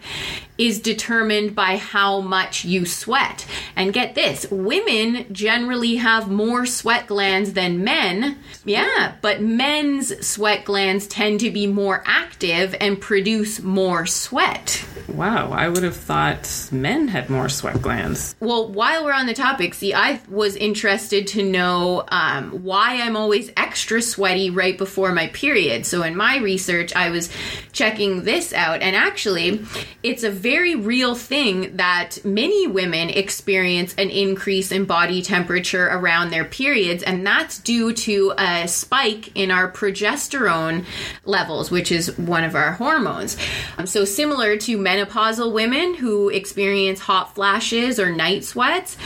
is 0.62 0.80
determined 0.80 1.56
by 1.56 1.76
how 1.76 2.22
much 2.22 2.64
you 2.64 2.86
sweat. 2.86 3.48
And 3.76 3.92
get 3.92 4.14
this 4.14 4.46
women 4.52 5.26
generally 5.34 5.96
have 5.96 6.30
more 6.30 6.68
sweat 6.68 7.08
glands 7.08 7.54
than 7.54 7.84
men. 7.84 8.38
Yeah, 8.64 9.16
but 9.22 9.42
men's 9.42 10.26
sweat 10.26 10.66
glands 10.66 11.08
tend 11.08 11.40
to 11.40 11.50
be 11.50 11.66
more 11.66 12.04
active 12.06 12.76
and 12.80 13.02
produce 13.02 13.60
more 13.64 14.06
sweat. 14.06 14.86
Wow, 15.08 15.52
I 15.52 15.68
would 15.68 15.82
have 15.82 15.96
thought 15.96 16.70
men 16.72 17.08
had 17.08 17.28
more 17.28 17.50
sweat 17.50 17.82
glands. 17.82 18.36
Well, 18.40 18.72
while 18.72 19.04
we're 19.04 19.14
on 19.14 19.26
the 19.26 19.34
topic, 19.34 19.74
see, 19.74 19.96
I 19.96 20.22
was 20.30 20.56
interested 20.56 21.26
to 21.28 21.44
know 21.44 22.06
um, 22.10 22.64
why 22.64 23.02
I'm 23.02 23.18
always 23.18 23.52
extra 23.58 24.00
sweaty 24.04 24.52
right 24.52 24.78
before 24.78 25.12
my 25.12 25.28
period. 25.28 25.88
So, 25.88 26.04
in 26.04 26.16
my 26.16 26.38
research, 26.38 26.96
I 26.96 27.10
was 27.10 27.32
checking 27.72 28.26
this 28.26 28.54
out. 28.54 28.84
And 28.84 28.96
actually, 28.96 29.66
it's 30.04 30.24
a 30.24 30.30
very 30.30 30.51
real 30.76 31.16
thing 31.16 31.78
that 31.78 32.24
many 32.26 32.68
women 32.68 33.10
experience 33.10 33.94
an 33.98 34.10
increase 34.10 34.72
in 34.72 34.86
body 34.86 35.22
temperature 35.22 35.88
around 35.88 36.30
their 36.30 36.46
periods, 36.46 37.04
and 37.04 37.26
that's 37.26 37.60
due 37.60 37.94
to 37.94 38.34
a 38.38 38.68
spike 38.68 39.36
in 39.36 39.52
our 39.52 39.72
progesterone 39.72 40.86
levels, 41.26 41.72
which 41.72 41.92
is 41.92 42.18
one 42.18 42.44
of 42.44 42.56
our 42.56 42.74
hormones. 42.74 43.38
Um, 43.78 43.86
so, 43.86 44.06
similar 44.06 44.58
to 44.58 44.78
menopausal 44.78 45.54
women 45.54 45.96
who 45.96 46.30
experience 46.30 47.00
hot 47.00 47.34
flashes 47.36 48.00
or 48.00 48.12
night 48.12 48.44
sweats, 48.44 48.98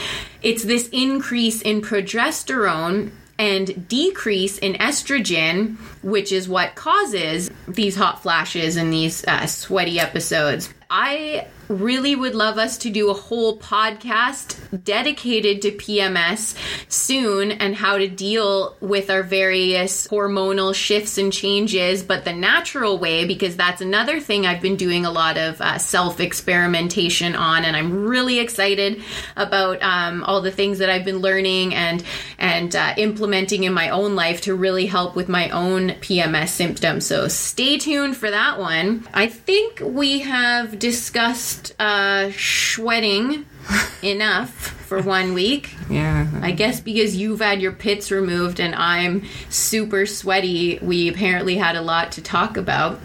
it's 0.42 0.64
this 0.64 0.90
increase 0.90 1.62
in 1.62 1.82
progesterone 1.82 3.12
and 3.38 3.88
decrease 3.88 4.58
in 4.58 4.74
estrogen, 4.74 5.78
which 6.04 6.32
is 6.32 6.48
what 6.48 6.76
causes 6.76 7.52
these 7.68 7.96
hot 7.96 8.22
flashes 8.22 8.78
and 8.78 8.94
these 8.94 9.26
uh, 9.26 9.46
sweaty 9.46 10.00
episodes. 10.00 10.74
I 10.90 11.48
really 11.68 12.16
would 12.16 12.36
love 12.36 12.58
us 12.58 12.78
to 12.80 12.90
do 12.90 13.10
a 13.10 13.14
whole 13.14 13.58
podcast 13.58 14.84
dedicated 14.84 15.62
to 15.62 15.72
PMS 15.72 16.56
soon 16.90 17.52
and 17.52 17.76
how 17.76 17.98
to 17.98 18.08
deal 18.08 18.76
with 18.82 19.10
our 19.10 19.24
various 19.24 20.08
hormonal 20.08 20.74
shifts 20.74 21.18
and 21.18 21.32
changes, 21.32 22.04
but 22.04 22.26
the 22.26 22.34
natural 22.34 22.98
way, 22.98 23.26
because 23.26 23.56
that's 23.56 23.82
another 23.82 24.20
thing 24.20 24.46
I've 24.46 24.62
been 24.62 24.76
doing 24.76 25.06
a 25.06 25.12
lot 25.12 25.38
of 25.38 25.62
uh, 25.62 25.78
self 25.78 26.20
experimentation 26.20 27.36
on, 27.36 27.66
and 27.66 27.76
I'm 27.76 28.06
really 28.06 28.40
excited 28.40 29.02
about 29.36 29.82
um, 29.82 30.24
all 30.24 30.42
the 30.42 30.52
things 30.52 30.80
that 30.80 30.90
I've 30.90 31.06
been 31.06 31.20
learning 31.20 31.74
and 31.74 32.04
and 32.38 32.76
uh, 32.76 32.94
implementing 32.98 33.64
in 33.64 33.74
my 33.74 33.90
own 33.90 34.16
life 34.16 34.42
to 34.42 34.56
really 34.56 34.86
help 34.86 35.16
with 35.16 35.30
my 35.30 35.50
own 35.50 35.92
PMS 35.92 36.50
symptoms. 36.50 37.06
So 37.06 37.28
stay 37.28 37.78
tuned 37.78 38.18
for 38.18 38.30
that 38.30 38.60
one. 38.60 39.08
I 39.14 39.28
think 39.28 39.82
we 39.84 40.20
have 40.20 40.80
discussed 40.80 41.55
uh, 41.80 42.32
sweating 42.32 43.46
enough 44.04 44.50
for 44.52 45.02
one 45.02 45.34
week. 45.34 45.76
Yeah. 45.90 46.28
I 46.42 46.52
guess 46.52 46.80
because 46.80 47.16
you've 47.16 47.42
had 47.42 47.62
your 47.62 47.72
pits 47.72 48.12
removed 48.12 48.60
and 48.60 48.76
I'm 48.76 49.24
super 49.50 50.06
sweaty, 50.06 50.80
we 50.82 51.08
apparently 51.08 51.58
had 51.58 51.76
a 51.76 51.82
lot 51.82 52.12
to 52.14 52.22
talk 52.22 52.58
about. 52.58 53.00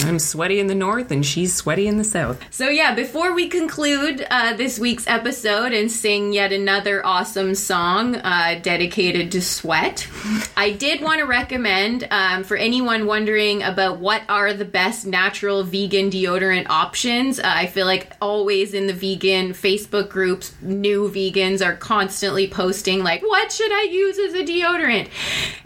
I'm 0.00 0.18
sweaty 0.18 0.60
in 0.60 0.66
the 0.66 0.74
north 0.74 1.10
and 1.10 1.24
she's 1.24 1.54
sweaty 1.54 1.86
in 1.86 1.98
the 1.98 2.04
south. 2.04 2.40
So, 2.50 2.68
yeah, 2.68 2.94
before 2.94 3.34
we 3.34 3.48
conclude 3.48 4.26
uh, 4.30 4.54
this 4.54 4.78
week's 4.78 5.06
episode 5.06 5.72
and 5.72 5.90
sing 5.90 6.32
yet 6.32 6.52
another 6.52 7.04
awesome 7.04 7.54
song 7.54 8.16
uh, 8.16 8.60
dedicated 8.62 9.32
to 9.32 9.42
sweat, 9.42 10.08
I 10.56 10.72
did 10.72 11.00
want 11.00 11.20
to 11.20 11.26
recommend 11.26 12.06
um, 12.10 12.44
for 12.44 12.56
anyone 12.56 13.06
wondering 13.06 13.62
about 13.62 13.98
what 13.98 14.22
are 14.28 14.52
the 14.52 14.64
best 14.64 15.06
natural 15.06 15.64
vegan 15.64 16.10
deodorant 16.10 16.68
options. 16.68 17.38
Uh, 17.38 17.42
I 17.44 17.66
feel 17.66 17.86
like 17.86 18.12
always 18.20 18.74
in 18.74 18.86
the 18.86 18.92
vegan 18.92 19.50
Facebook 19.50 20.08
groups, 20.08 20.54
new 20.62 21.08
vegans 21.08 21.64
are 21.64 21.74
constantly 21.74 22.48
posting, 22.48 23.02
like, 23.02 23.22
what 23.22 23.50
should 23.52 23.72
I 23.72 23.82
use 23.90 24.18
as 24.18 24.34
a 24.34 24.44
deodorant? 24.44 25.08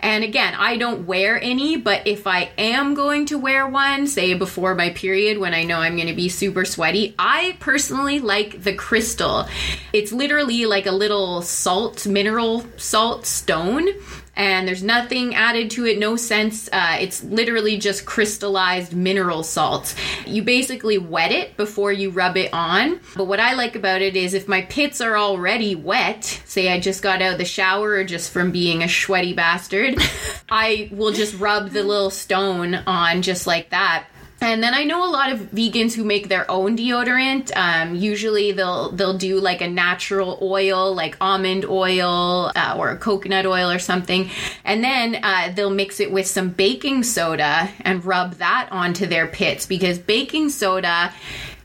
And 0.01 0.25
again, 0.25 0.55
I 0.55 0.77
don't 0.77 1.07
wear 1.07 1.41
any, 1.41 1.77
but 1.77 2.07
if 2.07 2.27
I 2.27 2.51
am 2.59 2.95
going 2.95 3.27
to 3.27 3.39
wear 3.39 3.67
one, 3.67 4.07
say 4.07 4.22
before 4.35 4.75
my 4.75 4.91
period 4.91 5.39
when 5.39 5.55
I 5.55 5.65
know 5.65 5.79
I'm 5.79 5.97
going 5.97 6.09
to 6.09 6.15
be 6.15 6.29
super 6.29 6.65
sweaty. 6.65 7.15
I 7.19 7.57
personally 7.61 8.21
like 8.21 8.63
the 8.63 8.75
crystal. 8.75 9.47
It's 9.93 10.13
literally 10.13 10.67
like 10.67 10.87
a 10.87 10.93
little 10.93 11.43
salt, 11.43 12.07
mineral 12.07 12.65
salt 12.77 13.27
stone 13.27 13.89
and 14.35 14.67
there's 14.67 14.83
nothing 14.83 15.35
added 15.35 15.71
to 15.73 15.87
it, 15.87 15.99
no 15.99 16.17
scents. 16.17 16.69
Uh, 16.73 16.97
it's 17.01 17.23
literally 17.23 17.77
just 17.77 18.07
crystallized 18.07 18.95
mineral 18.95 19.43
salt. 19.43 19.95
You 20.27 20.43
basically 20.43 20.97
wet 20.97 21.33
it 21.33 21.57
before 21.57 21.93
you 21.93 22.11
rub 22.11 22.37
it 22.37 22.53
on. 22.53 23.01
But 23.15 23.27
what 23.27 23.41
I 23.41 23.55
like 23.55 23.77
about 23.77 24.01
it 24.01 24.17
is 24.17 24.33
if 24.33 24.49
my 24.49 24.63
pits 24.63 25.01
are 25.01 25.19
already 25.19 25.75
wet, 25.75 26.25
say 26.25 26.73
I 26.73 26.81
just 26.81 27.03
got 27.03 27.21
out 27.21 27.33
of 27.33 27.39
the 27.39 27.45
shower 27.45 27.91
or 27.91 28.05
just 28.05 28.33
from 28.33 28.53
being 28.53 28.83
a 28.83 28.89
sweaty 28.89 29.35
bastard, 29.35 29.99
I 30.51 30.89
will 30.93 31.13
just 31.13 31.39
rub 31.39 31.71
the 31.71 31.83
little 31.83 32.11
stone 32.11 32.75
on 32.75 33.21
just 33.23 33.47
like 33.47 33.71
that 33.71 34.07
and 34.43 34.63
then 34.63 34.75
I 34.75 34.85
know 34.85 35.09
a 35.09 35.11
lot 35.11 35.31
of 35.31 35.39
vegans 35.53 35.95
who 35.95 36.05
make 36.05 36.29
their 36.29 36.51
own 36.51 36.77
deodorant. 36.77 37.51
Um, 37.57 37.95
usually 37.95 38.53
they'll 38.53 38.91
they'll 38.91 39.17
do 39.17 39.41
like 39.41 39.61
a 39.61 39.69
natural 39.69 40.39
oil, 40.43 40.95
like 40.95 41.17
almond 41.21 41.65
oil 41.65 42.51
uh, 42.55 42.77
or 42.79 42.97
coconut 42.97 43.47
oil 43.47 43.71
or 43.71 43.79
something, 43.79 44.31
and 44.65 44.83
then 44.83 45.19
uh, 45.23 45.53
they'll 45.55 45.71
mix 45.71 46.01
it 46.01 46.11
with 46.11 46.27
some 46.27 46.51
baking 46.51 47.05
soda 47.05 47.71
and 47.81 48.05
rub 48.05 48.35
that 48.35 48.69
onto 48.71 49.07
their 49.07 49.27
pits 49.27 49.67
because 49.67 49.99
baking 49.99 50.49
soda 50.51 51.13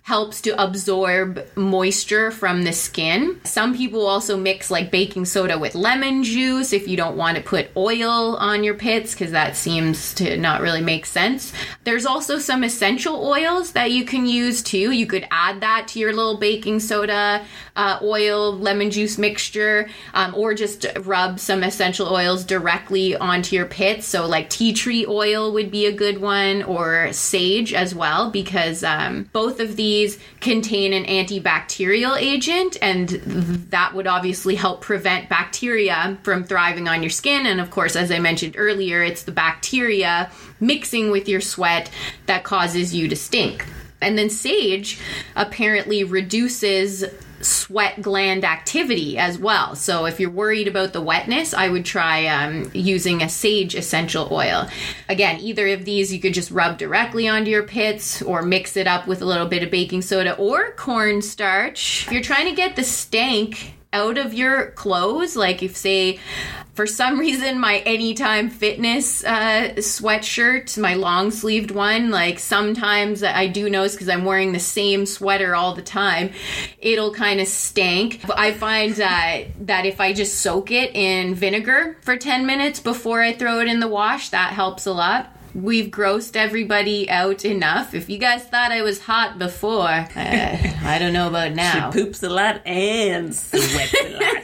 helps 0.07 0.39
to 0.39 0.63
absorb 0.63 1.45
moisture 1.57 2.31
from 2.31 2.63
the 2.63 2.71
skin. 2.71 3.37
Some 3.43 3.75
people 3.75 4.07
also 4.07 4.37
mix 4.37 4.71
like 4.71 4.89
baking 4.89 5.25
soda 5.25 5.59
with 5.59 5.75
lemon 5.75 6.23
juice 6.23 6.71
if 6.71 6.87
you 6.87 6.95
don't 6.95 7.17
want 7.17 7.35
to 7.35 7.43
put 7.43 7.69
oil 7.75 8.37
on 8.37 8.63
your 8.63 8.75
pits 8.75 9.11
because 9.11 9.33
that 9.33 9.57
seems 9.57 10.13
to 10.13 10.37
not 10.37 10.61
really 10.61 10.79
make 10.79 11.05
sense. 11.05 11.51
There's 11.83 12.05
also 12.05 12.39
some 12.39 12.63
essential 12.63 13.21
oils 13.21 13.73
that 13.73 13.91
you 13.91 14.05
can 14.05 14.25
use 14.25 14.63
too. 14.63 14.93
You 14.93 15.07
could 15.07 15.27
add 15.29 15.59
that 15.59 15.89
to 15.89 15.99
your 15.99 16.13
little 16.13 16.37
baking 16.37 16.79
soda, 16.79 17.43
uh, 17.75 17.99
oil, 18.01 18.57
lemon 18.57 18.91
juice 18.91 19.17
mixture, 19.17 19.89
um, 20.13 20.33
or 20.35 20.53
just 20.53 20.85
rub 21.01 21.37
some 21.37 21.63
essential 21.63 22.07
oils 22.07 22.45
directly 22.45 23.17
onto 23.17 23.57
your 23.57 23.65
pits. 23.65 24.07
So, 24.07 24.25
like 24.25 24.49
tea 24.49 24.71
tree 24.71 25.05
oil 25.05 25.51
would 25.51 25.69
be 25.69 25.85
a 25.85 25.91
good 25.91 26.21
one, 26.21 26.63
or 26.63 27.11
sage 27.11 27.73
as 27.73 27.93
well, 27.93 28.31
because 28.31 28.85
um, 28.85 29.29
both 29.33 29.59
of 29.59 29.75
these 29.75 29.96
these 29.97 30.19
contain 30.41 30.93
an 30.93 31.05
antibacterial 31.05 32.19
agent, 32.19 32.77
and 32.81 33.09
that 33.71 33.95
would 33.95 34.05
obviously 34.07 34.55
help 34.55 34.81
prevent 34.81 35.27
bacteria 35.27 36.17
from 36.23 36.43
thriving 36.43 36.87
on 36.87 37.01
your 37.01 37.09
skin. 37.09 37.47
And 37.47 37.59
of 37.59 37.71
course, 37.71 37.95
as 37.95 38.11
I 38.11 38.19
mentioned 38.19 38.55
earlier, 38.57 39.01
it's 39.01 39.23
the 39.23 39.31
bacteria 39.31 40.31
mixing 40.59 41.09
with 41.11 41.27
your 41.27 41.41
sweat 41.41 41.89
that 42.27 42.43
causes 42.43 42.93
you 42.93 43.07
to 43.07 43.15
stink. 43.15 43.65
And 43.99 44.17
then 44.17 44.29
sage 44.29 44.99
apparently 45.35 46.03
reduces 46.03 47.03
sweat 47.41 48.01
gland 48.01 48.43
activity 48.43 49.17
as 49.17 49.37
well. 49.37 49.75
So 49.75 50.05
if 50.05 50.19
you're 50.19 50.29
worried 50.29 50.67
about 50.67 50.93
the 50.93 51.01
wetness, 51.01 51.53
I 51.53 51.69
would 51.69 51.85
try 51.85 52.25
um, 52.27 52.71
using 52.73 53.21
a 53.21 53.29
sage 53.29 53.75
essential 53.75 54.27
oil. 54.31 54.67
Again, 55.09 55.39
either 55.39 55.67
of 55.69 55.85
these 55.85 56.11
you 56.13 56.19
could 56.19 56.33
just 56.33 56.51
rub 56.51 56.77
directly 56.77 57.27
onto 57.27 57.51
your 57.51 57.63
pits 57.63 58.21
or 58.21 58.41
mix 58.41 58.75
it 58.75 58.87
up 58.87 59.07
with 59.07 59.21
a 59.21 59.25
little 59.25 59.47
bit 59.47 59.63
of 59.63 59.71
baking 59.71 60.01
soda 60.01 60.35
or 60.35 60.71
cornstarch. 60.71 62.05
If 62.07 62.13
you're 62.13 62.21
trying 62.21 62.49
to 62.49 62.55
get 62.55 62.75
the 62.75 62.83
stank 62.83 63.76
out 63.93 64.17
of 64.17 64.33
your 64.33 64.71
clothes, 64.71 65.35
like 65.35 65.63
if 65.63 65.75
say 65.75 66.19
for 66.77 66.85
some 66.85 67.19
reason 67.19 67.59
my 67.59 67.79
anytime 67.79 68.51
fitness 68.51 69.23
uh, 69.23 69.73
sweatshirt 69.77 70.77
my 70.77 70.93
long 70.93 71.31
sleeved 71.31 71.71
one 71.71 72.11
like 72.11 72.37
sometimes 72.37 73.23
i 73.23 73.47
do 73.47 73.67
notice 73.67 73.93
because 73.93 74.07
i'm 74.07 74.23
wearing 74.23 74.53
the 74.53 74.59
same 74.59 75.07
sweater 75.07 75.55
all 75.55 75.73
the 75.73 75.81
time 75.81 76.29
it'll 76.77 77.11
kind 77.11 77.41
of 77.41 77.47
stank. 77.47 78.21
But 78.27 78.37
i 78.37 78.53
find 78.53 78.93
that 78.93 79.85
if 79.87 79.99
i 79.99 80.13
just 80.13 80.39
soak 80.39 80.69
it 80.69 80.95
in 80.95 81.33
vinegar 81.33 81.97
for 82.01 82.15
10 82.15 82.45
minutes 82.45 82.79
before 82.79 83.23
i 83.23 83.33
throw 83.33 83.59
it 83.59 83.67
in 83.67 83.79
the 83.79 83.87
wash 83.87 84.29
that 84.29 84.53
helps 84.53 84.85
a 84.85 84.93
lot 84.93 85.35
we've 85.57 85.89
grossed 85.89 86.35
everybody 86.35 87.09
out 87.09 87.43
enough. 87.43 87.93
If 87.93 88.09
you 88.09 88.19
guys 88.19 88.43
thought 88.43 88.71
I 88.71 88.83
was 88.83 89.01
hot 89.01 89.39
before, 89.39 89.81
uh, 89.81 90.07
I 90.15 90.97
don't 90.99 91.13
know 91.13 91.27
about 91.27 91.53
now. 91.53 91.91
She 91.91 91.99
poops 91.99 92.23
a 92.23 92.29
lot 92.29 92.61
and 92.65 93.35
sweats 93.35 93.93
a 93.93 94.09
lot. 94.09 94.43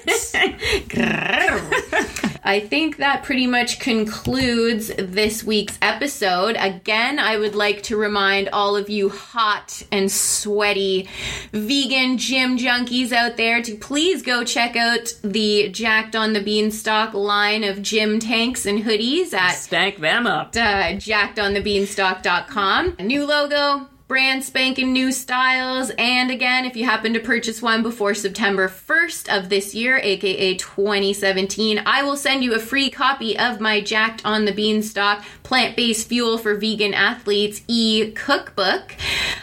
I 2.45 2.59
think 2.59 2.97
that 2.97 3.23
pretty 3.23 3.47
much 3.47 3.79
concludes 3.79 4.91
this 4.97 5.43
week's 5.45 5.77
episode. 5.81 6.57
Again, 6.59 7.17
I 7.17 7.37
would 7.37 7.55
like 7.55 7.83
to 7.83 7.95
remind 7.95 8.49
all 8.49 8.75
of 8.75 8.89
you 8.89 9.07
hot 9.09 9.81
and 9.91 10.11
sweaty 10.11 11.07
vegan 11.53 12.17
gym 12.17 12.57
junkies 12.57 13.13
out 13.13 13.37
there 13.37 13.61
to 13.61 13.75
please 13.75 14.21
go 14.21 14.43
check 14.43 14.75
out 14.75 15.13
the 15.23 15.69
Jacked 15.69 16.17
on 16.17 16.33
the 16.33 16.41
Beanstalk 16.41 17.13
line 17.13 17.63
of 17.63 17.81
gym 17.81 18.19
tanks 18.19 18.65
and 18.65 18.83
hoodies 18.83 19.33
at 19.33 19.53
Stank 19.53 19.99
them 19.99 20.27
up. 20.27 20.55
Uh, 20.55 20.97
jackedonthebeanstalk.com. 20.99 22.97
New 22.99 23.25
logo, 23.25 23.87
brand 24.13 24.43
spanking 24.43 24.93
new 24.93 25.11
styles. 25.11 25.91
And 25.97 26.29
again, 26.29 26.65
if 26.65 26.75
you 26.75 26.85
happen 26.85 27.13
to 27.13 27.19
purchase 27.19 27.63
one 27.63 27.81
before 27.81 28.13
September 28.13 28.69
1st 28.69 29.35
of 29.35 29.49
this 29.49 29.73
year, 29.73 29.97
aka 29.97 30.53
2017, 30.53 31.81
I 31.83 32.03
will 32.03 32.15
send 32.15 32.43
you 32.43 32.53
a 32.53 32.59
free 32.59 32.91
copy 32.91 33.35
of 33.39 33.59
my 33.59 33.81
Jacked 33.81 34.23
on 34.23 34.45
the 34.45 34.51
Beanstalk 34.51 35.23
plant 35.41 35.75
based 35.75 36.07
fuel 36.07 36.37
for 36.37 36.53
vegan 36.53 36.93
athletes 36.93 37.61
e 37.67 38.11
cookbook. 38.11 38.95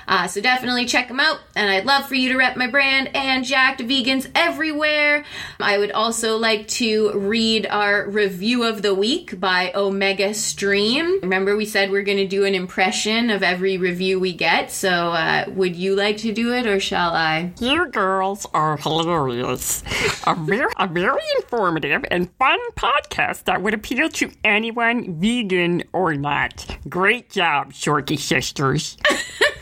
Uh, 0.07 0.27
so 0.27 0.41
definitely 0.41 0.87
check 0.87 1.09
them 1.09 1.21
out. 1.21 1.41
And 1.55 1.71
I'd 1.71 1.85
love 1.85 2.07
for 2.07 2.15
you 2.17 2.31
to 2.31 2.37
rep 2.37 2.57
my 2.57 2.67
brand 2.67 3.11
and 3.15 3.45
Jacked 3.45 3.81
Vegans 3.81 4.29
everywhere. 4.35 5.25
I 5.61 5.79
would 5.79 5.93
also 5.93 6.37
like 6.37 6.67
to 6.69 7.13
read 7.13 7.67
our 7.67 8.09
review 8.09 8.65
of 8.65 8.83
the 8.83 8.95
week 8.95 9.39
by 9.39 9.71
Omega 9.73 10.35
Stream. 10.35 11.21
Remember, 11.23 11.57
we 11.57 11.65
said 11.65 11.91
we're 11.91 12.03
going 12.03 12.19
to 12.19 12.27
do 12.27 12.45
an 12.45 12.55
impression 12.55 13.31
of 13.31 13.43
every 13.43 13.79
review 13.79 14.19
we 14.19 14.33
get. 14.33 14.60
So 14.69 14.89
uh, 14.91 15.45
would 15.49 15.77
you 15.77 15.95
like 15.95 16.17
to 16.19 16.33
do 16.33 16.53
it 16.53 16.67
or 16.67 16.81
shall 16.81 17.11
I? 17.11 17.53
You 17.61 17.89
girls 17.89 18.47
are 18.53 18.77
hilarious. 18.77 19.83
A 20.27 20.35
very, 20.35 20.73
a 20.79 20.89
very 20.89 21.23
informative 21.37 22.05
and 22.11 22.29
fun 22.39 22.59
podcast 22.77 23.45
that 23.45 23.63
would 23.63 23.75
appeal 23.75 24.09
to 24.09 24.31
anyone, 24.45 25.21
vegan 25.21 25.85
or 25.93 26.15
not. 26.15 26.77
Great 26.89 27.31
job, 27.31 27.73
Shorkey 27.73 28.19
Sisters. 28.19 28.97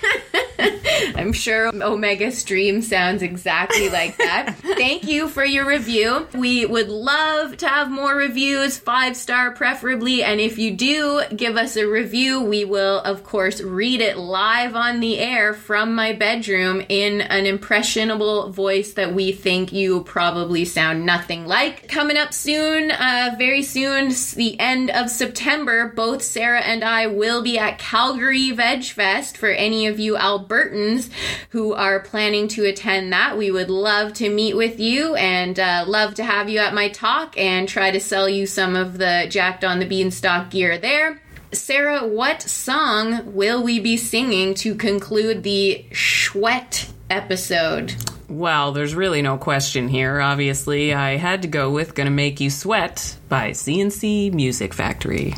I'm 1.16 1.32
sure 1.32 1.70
Omega 1.74 2.30
Stream 2.30 2.82
sounds 2.82 3.22
exactly 3.22 3.88
like 3.88 4.16
that. 4.18 4.56
Thank 4.62 5.04
you 5.04 5.28
for 5.28 5.44
your 5.44 5.66
review. 5.66 6.26
We 6.34 6.66
would 6.66 6.88
love 6.88 7.56
to 7.58 7.68
have 7.68 7.90
more 7.90 8.14
reviews, 8.14 8.78
five 8.78 9.16
star 9.16 9.52
preferably. 9.52 10.22
And 10.22 10.40
if 10.40 10.58
you 10.58 10.72
do 10.72 11.22
give 11.34 11.56
us 11.56 11.76
a 11.76 11.86
review, 11.86 12.42
we 12.42 12.64
will, 12.64 13.00
of 13.00 13.24
course, 13.24 13.60
read 13.60 14.00
it 14.00 14.16
live 14.16 14.74
on 14.74 15.00
the 15.00 15.18
air 15.18 15.54
from 15.54 15.94
my 15.94 16.12
bedroom 16.12 16.82
in 16.88 17.20
an 17.20 17.46
impressionable 17.46 18.50
voice 18.50 18.92
that 18.94 19.14
we 19.14 19.32
think 19.32 19.72
you 19.72 20.02
probably 20.04 20.64
sound 20.64 21.04
nothing 21.04 21.46
like. 21.46 21.88
Coming 21.88 22.16
up 22.16 22.32
soon, 22.32 22.90
uh, 22.90 23.34
very 23.38 23.62
soon, 23.62 24.10
the 24.36 24.58
end 24.58 24.90
of 24.90 25.10
September, 25.10 25.92
both 25.94 26.22
Sarah 26.22 26.60
and 26.60 26.84
I 26.84 27.06
will 27.06 27.42
be 27.42 27.58
at 27.58 27.78
Calgary 27.78 28.50
Veg 28.50 28.84
Fest 28.84 29.36
for 29.36 29.48
any 29.48 29.86
of 29.86 29.98
you 29.98 30.16
Albertans 30.58 31.10
who 31.50 31.72
are 31.72 32.00
planning 32.00 32.48
to 32.48 32.64
attend 32.64 33.12
that. 33.12 33.36
We 33.36 33.50
would 33.50 33.70
love 33.70 34.12
to 34.14 34.28
meet 34.28 34.56
with 34.56 34.80
you 34.80 35.14
and 35.14 35.58
uh, 35.58 35.84
love 35.86 36.14
to 36.14 36.24
have 36.24 36.48
you 36.48 36.58
at 36.58 36.74
my 36.74 36.88
talk 36.88 37.36
and 37.38 37.68
try 37.68 37.90
to 37.90 38.00
sell 38.00 38.28
you 38.28 38.46
some 38.46 38.76
of 38.76 38.98
the 38.98 39.26
Jacked 39.28 39.64
on 39.64 39.78
the 39.78 39.86
Beanstalk 39.86 40.50
gear 40.50 40.78
there. 40.78 41.20
Sarah, 41.52 42.06
what 42.06 42.42
song 42.42 43.34
will 43.34 43.62
we 43.62 43.80
be 43.80 43.96
singing 43.96 44.54
to 44.54 44.74
conclude 44.74 45.42
the 45.42 45.86
Schwet 45.92 46.90
episode? 47.08 47.94
Well, 48.28 48.72
there's 48.72 48.94
really 48.94 49.22
no 49.22 49.38
question 49.38 49.88
here. 49.88 50.20
Obviously, 50.20 50.92
I 50.92 51.16
had 51.16 51.40
to 51.42 51.48
go 51.48 51.70
with 51.70 51.94
Gonna 51.94 52.10
Make 52.10 52.40
You 52.40 52.50
Sweat 52.50 53.16
by 53.30 53.52
C+C 53.52 54.28
Music 54.28 54.74
Factory. 54.74 55.34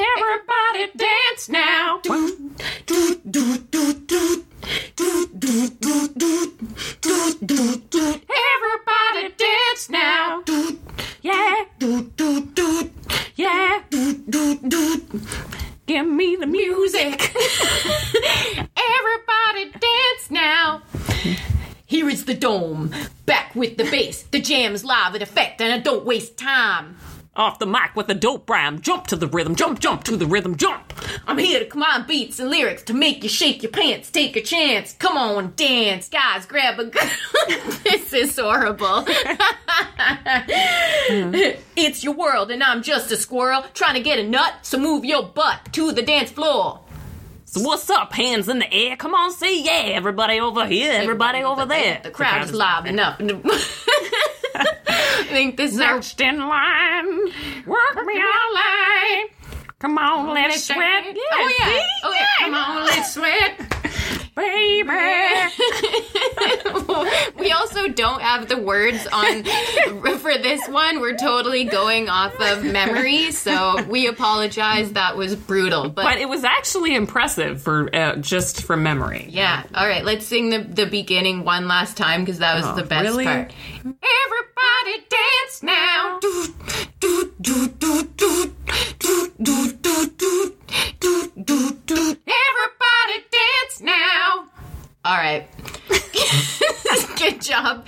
Everybody 0.00 0.90
dance 0.96 1.48
now. 1.50 2.00
Everybody 8.46 9.34
dance 9.36 9.90
now. 9.90 10.42
Yeah. 11.22 11.64
Yeah. 13.36 13.82
Give 15.86 16.06
me 16.06 16.36
the 16.36 16.46
music. 16.46 17.34
Everybody 18.76 19.70
dance 19.72 20.30
now. 20.30 20.82
Here 21.84 22.08
is 22.08 22.24
the 22.24 22.34
dome, 22.34 22.94
back 23.26 23.54
with 23.54 23.76
the 23.76 23.84
bass. 23.84 24.22
The 24.22 24.40
jam's 24.40 24.84
live 24.84 25.14
in 25.14 25.22
effect, 25.22 25.60
and 25.60 25.72
I 25.72 25.78
don't 25.78 26.06
waste 26.06 26.38
time. 26.38 26.96
Off 27.36 27.60
the 27.60 27.66
mic 27.66 27.94
with 27.94 28.08
a 28.08 28.14
dope 28.14 28.50
rhyme. 28.50 28.80
Jump 28.80 29.06
to 29.06 29.14
the 29.14 29.28
rhythm. 29.28 29.54
Jump, 29.54 29.78
jump 29.78 30.02
to 30.02 30.16
the 30.16 30.26
rhythm. 30.26 30.56
Jump. 30.56 30.92
I'm 31.28 31.38
here 31.38 31.60
to 31.60 31.64
combine 31.64 32.04
beats 32.04 32.40
and 32.40 32.50
lyrics 32.50 32.82
to 32.84 32.92
make 32.92 33.22
you 33.22 33.28
shake 33.28 33.62
your 33.62 33.70
pants. 33.70 34.10
Take 34.10 34.34
a 34.34 34.42
chance. 34.42 34.94
Come 34.94 35.16
on, 35.16 35.52
dance. 35.54 36.08
Guys, 36.08 36.44
grab 36.44 36.80
a 36.80 36.86
gun. 36.86 37.08
this 37.84 38.12
is 38.12 38.36
horrible. 38.36 39.04
it's 41.76 42.02
your 42.02 42.14
world, 42.14 42.50
and 42.50 42.64
I'm 42.64 42.82
just 42.82 43.12
a 43.12 43.16
squirrel 43.16 43.64
trying 43.74 43.94
to 43.94 44.00
get 44.00 44.18
a 44.18 44.28
nut, 44.28 44.54
so 44.62 44.76
move 44.78 45.04
your 45.04 45.22
butt 45.22 45.72
to 45.74 45.92
the 45.92 46.02
dance 46.02 46.32
floor. 46.32 46.80
So 47.44 47.62
what's 47.62 47.90
up? 47.90 48.12
Hands 48.12 48.48
in 48.48 48.60
the 48.60 48.72
air. 48.72 48.96
Come 48.96 49.12
on, 49.12 49.32
say 49.32 49.60
yeah. 49.60 49.96
Everybody 49.96 50.38
over 50.38 50.66
here. 50.66 50.92
Everybody 50.92 51.42
over 51.42 51.66
there. 51.66 52.00
The 52.00 52.10
crowd 52.10 52.44
is 52.44 52.52
live 52.52 52.86
enough. 52.86 53.20
I 55.30 55.32
think 55.32 55.56
this 55.56 55.76
Next 55.76 56.20
in 56.20 56.38
line, 56.40 57.06
work 57.64 58.04
me 58.04 58.20
all 58.20 58.54
line. 58.54 59.28
Come 59.78 59.96
on, 59.96 60.34
let's 60.34 60.64
sweat. 60.64 61.04
Oh 61.06 61.54
yeah. 61.56 61.66
see? 61.66 61.84
Oh 62.02 62.12
yeah. 62.12 62.26
Come 62.40 62.54
on, 62.54 62.84
let's 62.86 63.14
sweat. 63.14 63.89
Baby. 64.36 64.88
we 67.38 67.52
also 67.52 67.88
don't 67.88 68.20
have 68.22 68.48
the 68.48 68.56
words 68.58 69.06
on 69.12 69.44
for 70.18 70.36
this 70.38 70.66
one. 70.68 71.00
We're 71.00 71.16
totally 71.16 71.64
going 71.64 72.08
off 72.08 72.34
of 72.40 72.64
memory, 72.64 73.32
so 73.32 73.82
we 73.84 74.06
apologize. 74.06 74.92
That 74.92 75.16
was 75.16 75.36
brutal, 75.36 75.88
but, 75.88 76.04
But 76.04 76.18
it 76.18 76.28
was 76.28 76.44
actually 76.44 76.94
impressive 76.94 77.60
for 77.62 77.94
uh, 77.94 78.16
just 78.16 78.62
from 78.62 78.82
memory. 78.82 79.26
yeah. 79.30 79.64
All 79.74 79.86
right, 79.86 80.04
let's 80.04 80.26
sing 80.26 80.50
the 80.50 80.58
the 80.60 80.86
beginning 80.86 81.44
one 81.44 81.68
last 81.68 81.96
time 81.96 82.22
because 82.24 82.38
that 82.38 82.54
was 82.56 82.66
Oh, 82.66 82.74
the 82.76 82.82
best 82.84 83.04
really? 83.08 83.24
part. 83.24 83.52
Everybody 83.84 85.06
dance 85.08 85.62
now. 85.62 86.18
Do, 86.20 86.46
do, 87.00 87.32
do, 87.40 87.68
do, 87.68 88.02
do, 88.02 88.04
do, 88.16 88.54
do, 88.98 89.32
do, 89.42 89.72
do, 89.72 90.54
do, 91.00 91.32
do, 91.44 91.72
do. 91.86 91.96
Everybody 91.96 93.18
dance 93.30 93.49
now. 93.82 94.46
All 95.04 95.16
right. 95.16 95.48
Good 97.16 97.40
job. 97.40 97.86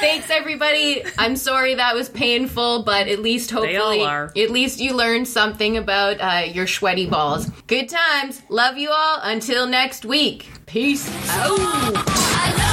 Thanks, 0.00 0.30
everybody. 0.30 1.04
I'm 1.16 1.36
sorry 1.36 1.74
that 1.74 1.94
was 1.94 2.08
painful, 2.08 2.82
but 2.82 3.08
at 3.08 3.20
least 3.20 3.50
hopefully, 3.50 4.02
are. 4.02 4.32
at 4.36 4.50
least 4.50 4.80
you 4.80 4.94
learned 4.94 5.28
something 5.28 5.76
about 5.76 6.20
uh, 6.20 6.44
your 6.46 6.66
sweaty 6.66 7.06
balls. 7.06 7.48
Good 7.66 7.88
times. 7.88 8.42
Love 8.48 8.76
you 8.78 8.90
all. 8.90 9.18
Until 9.22 9.66
next 9.66 10.04
week. 10.04 10.48
Peace 10.66 11.08
out. 11.30 12.64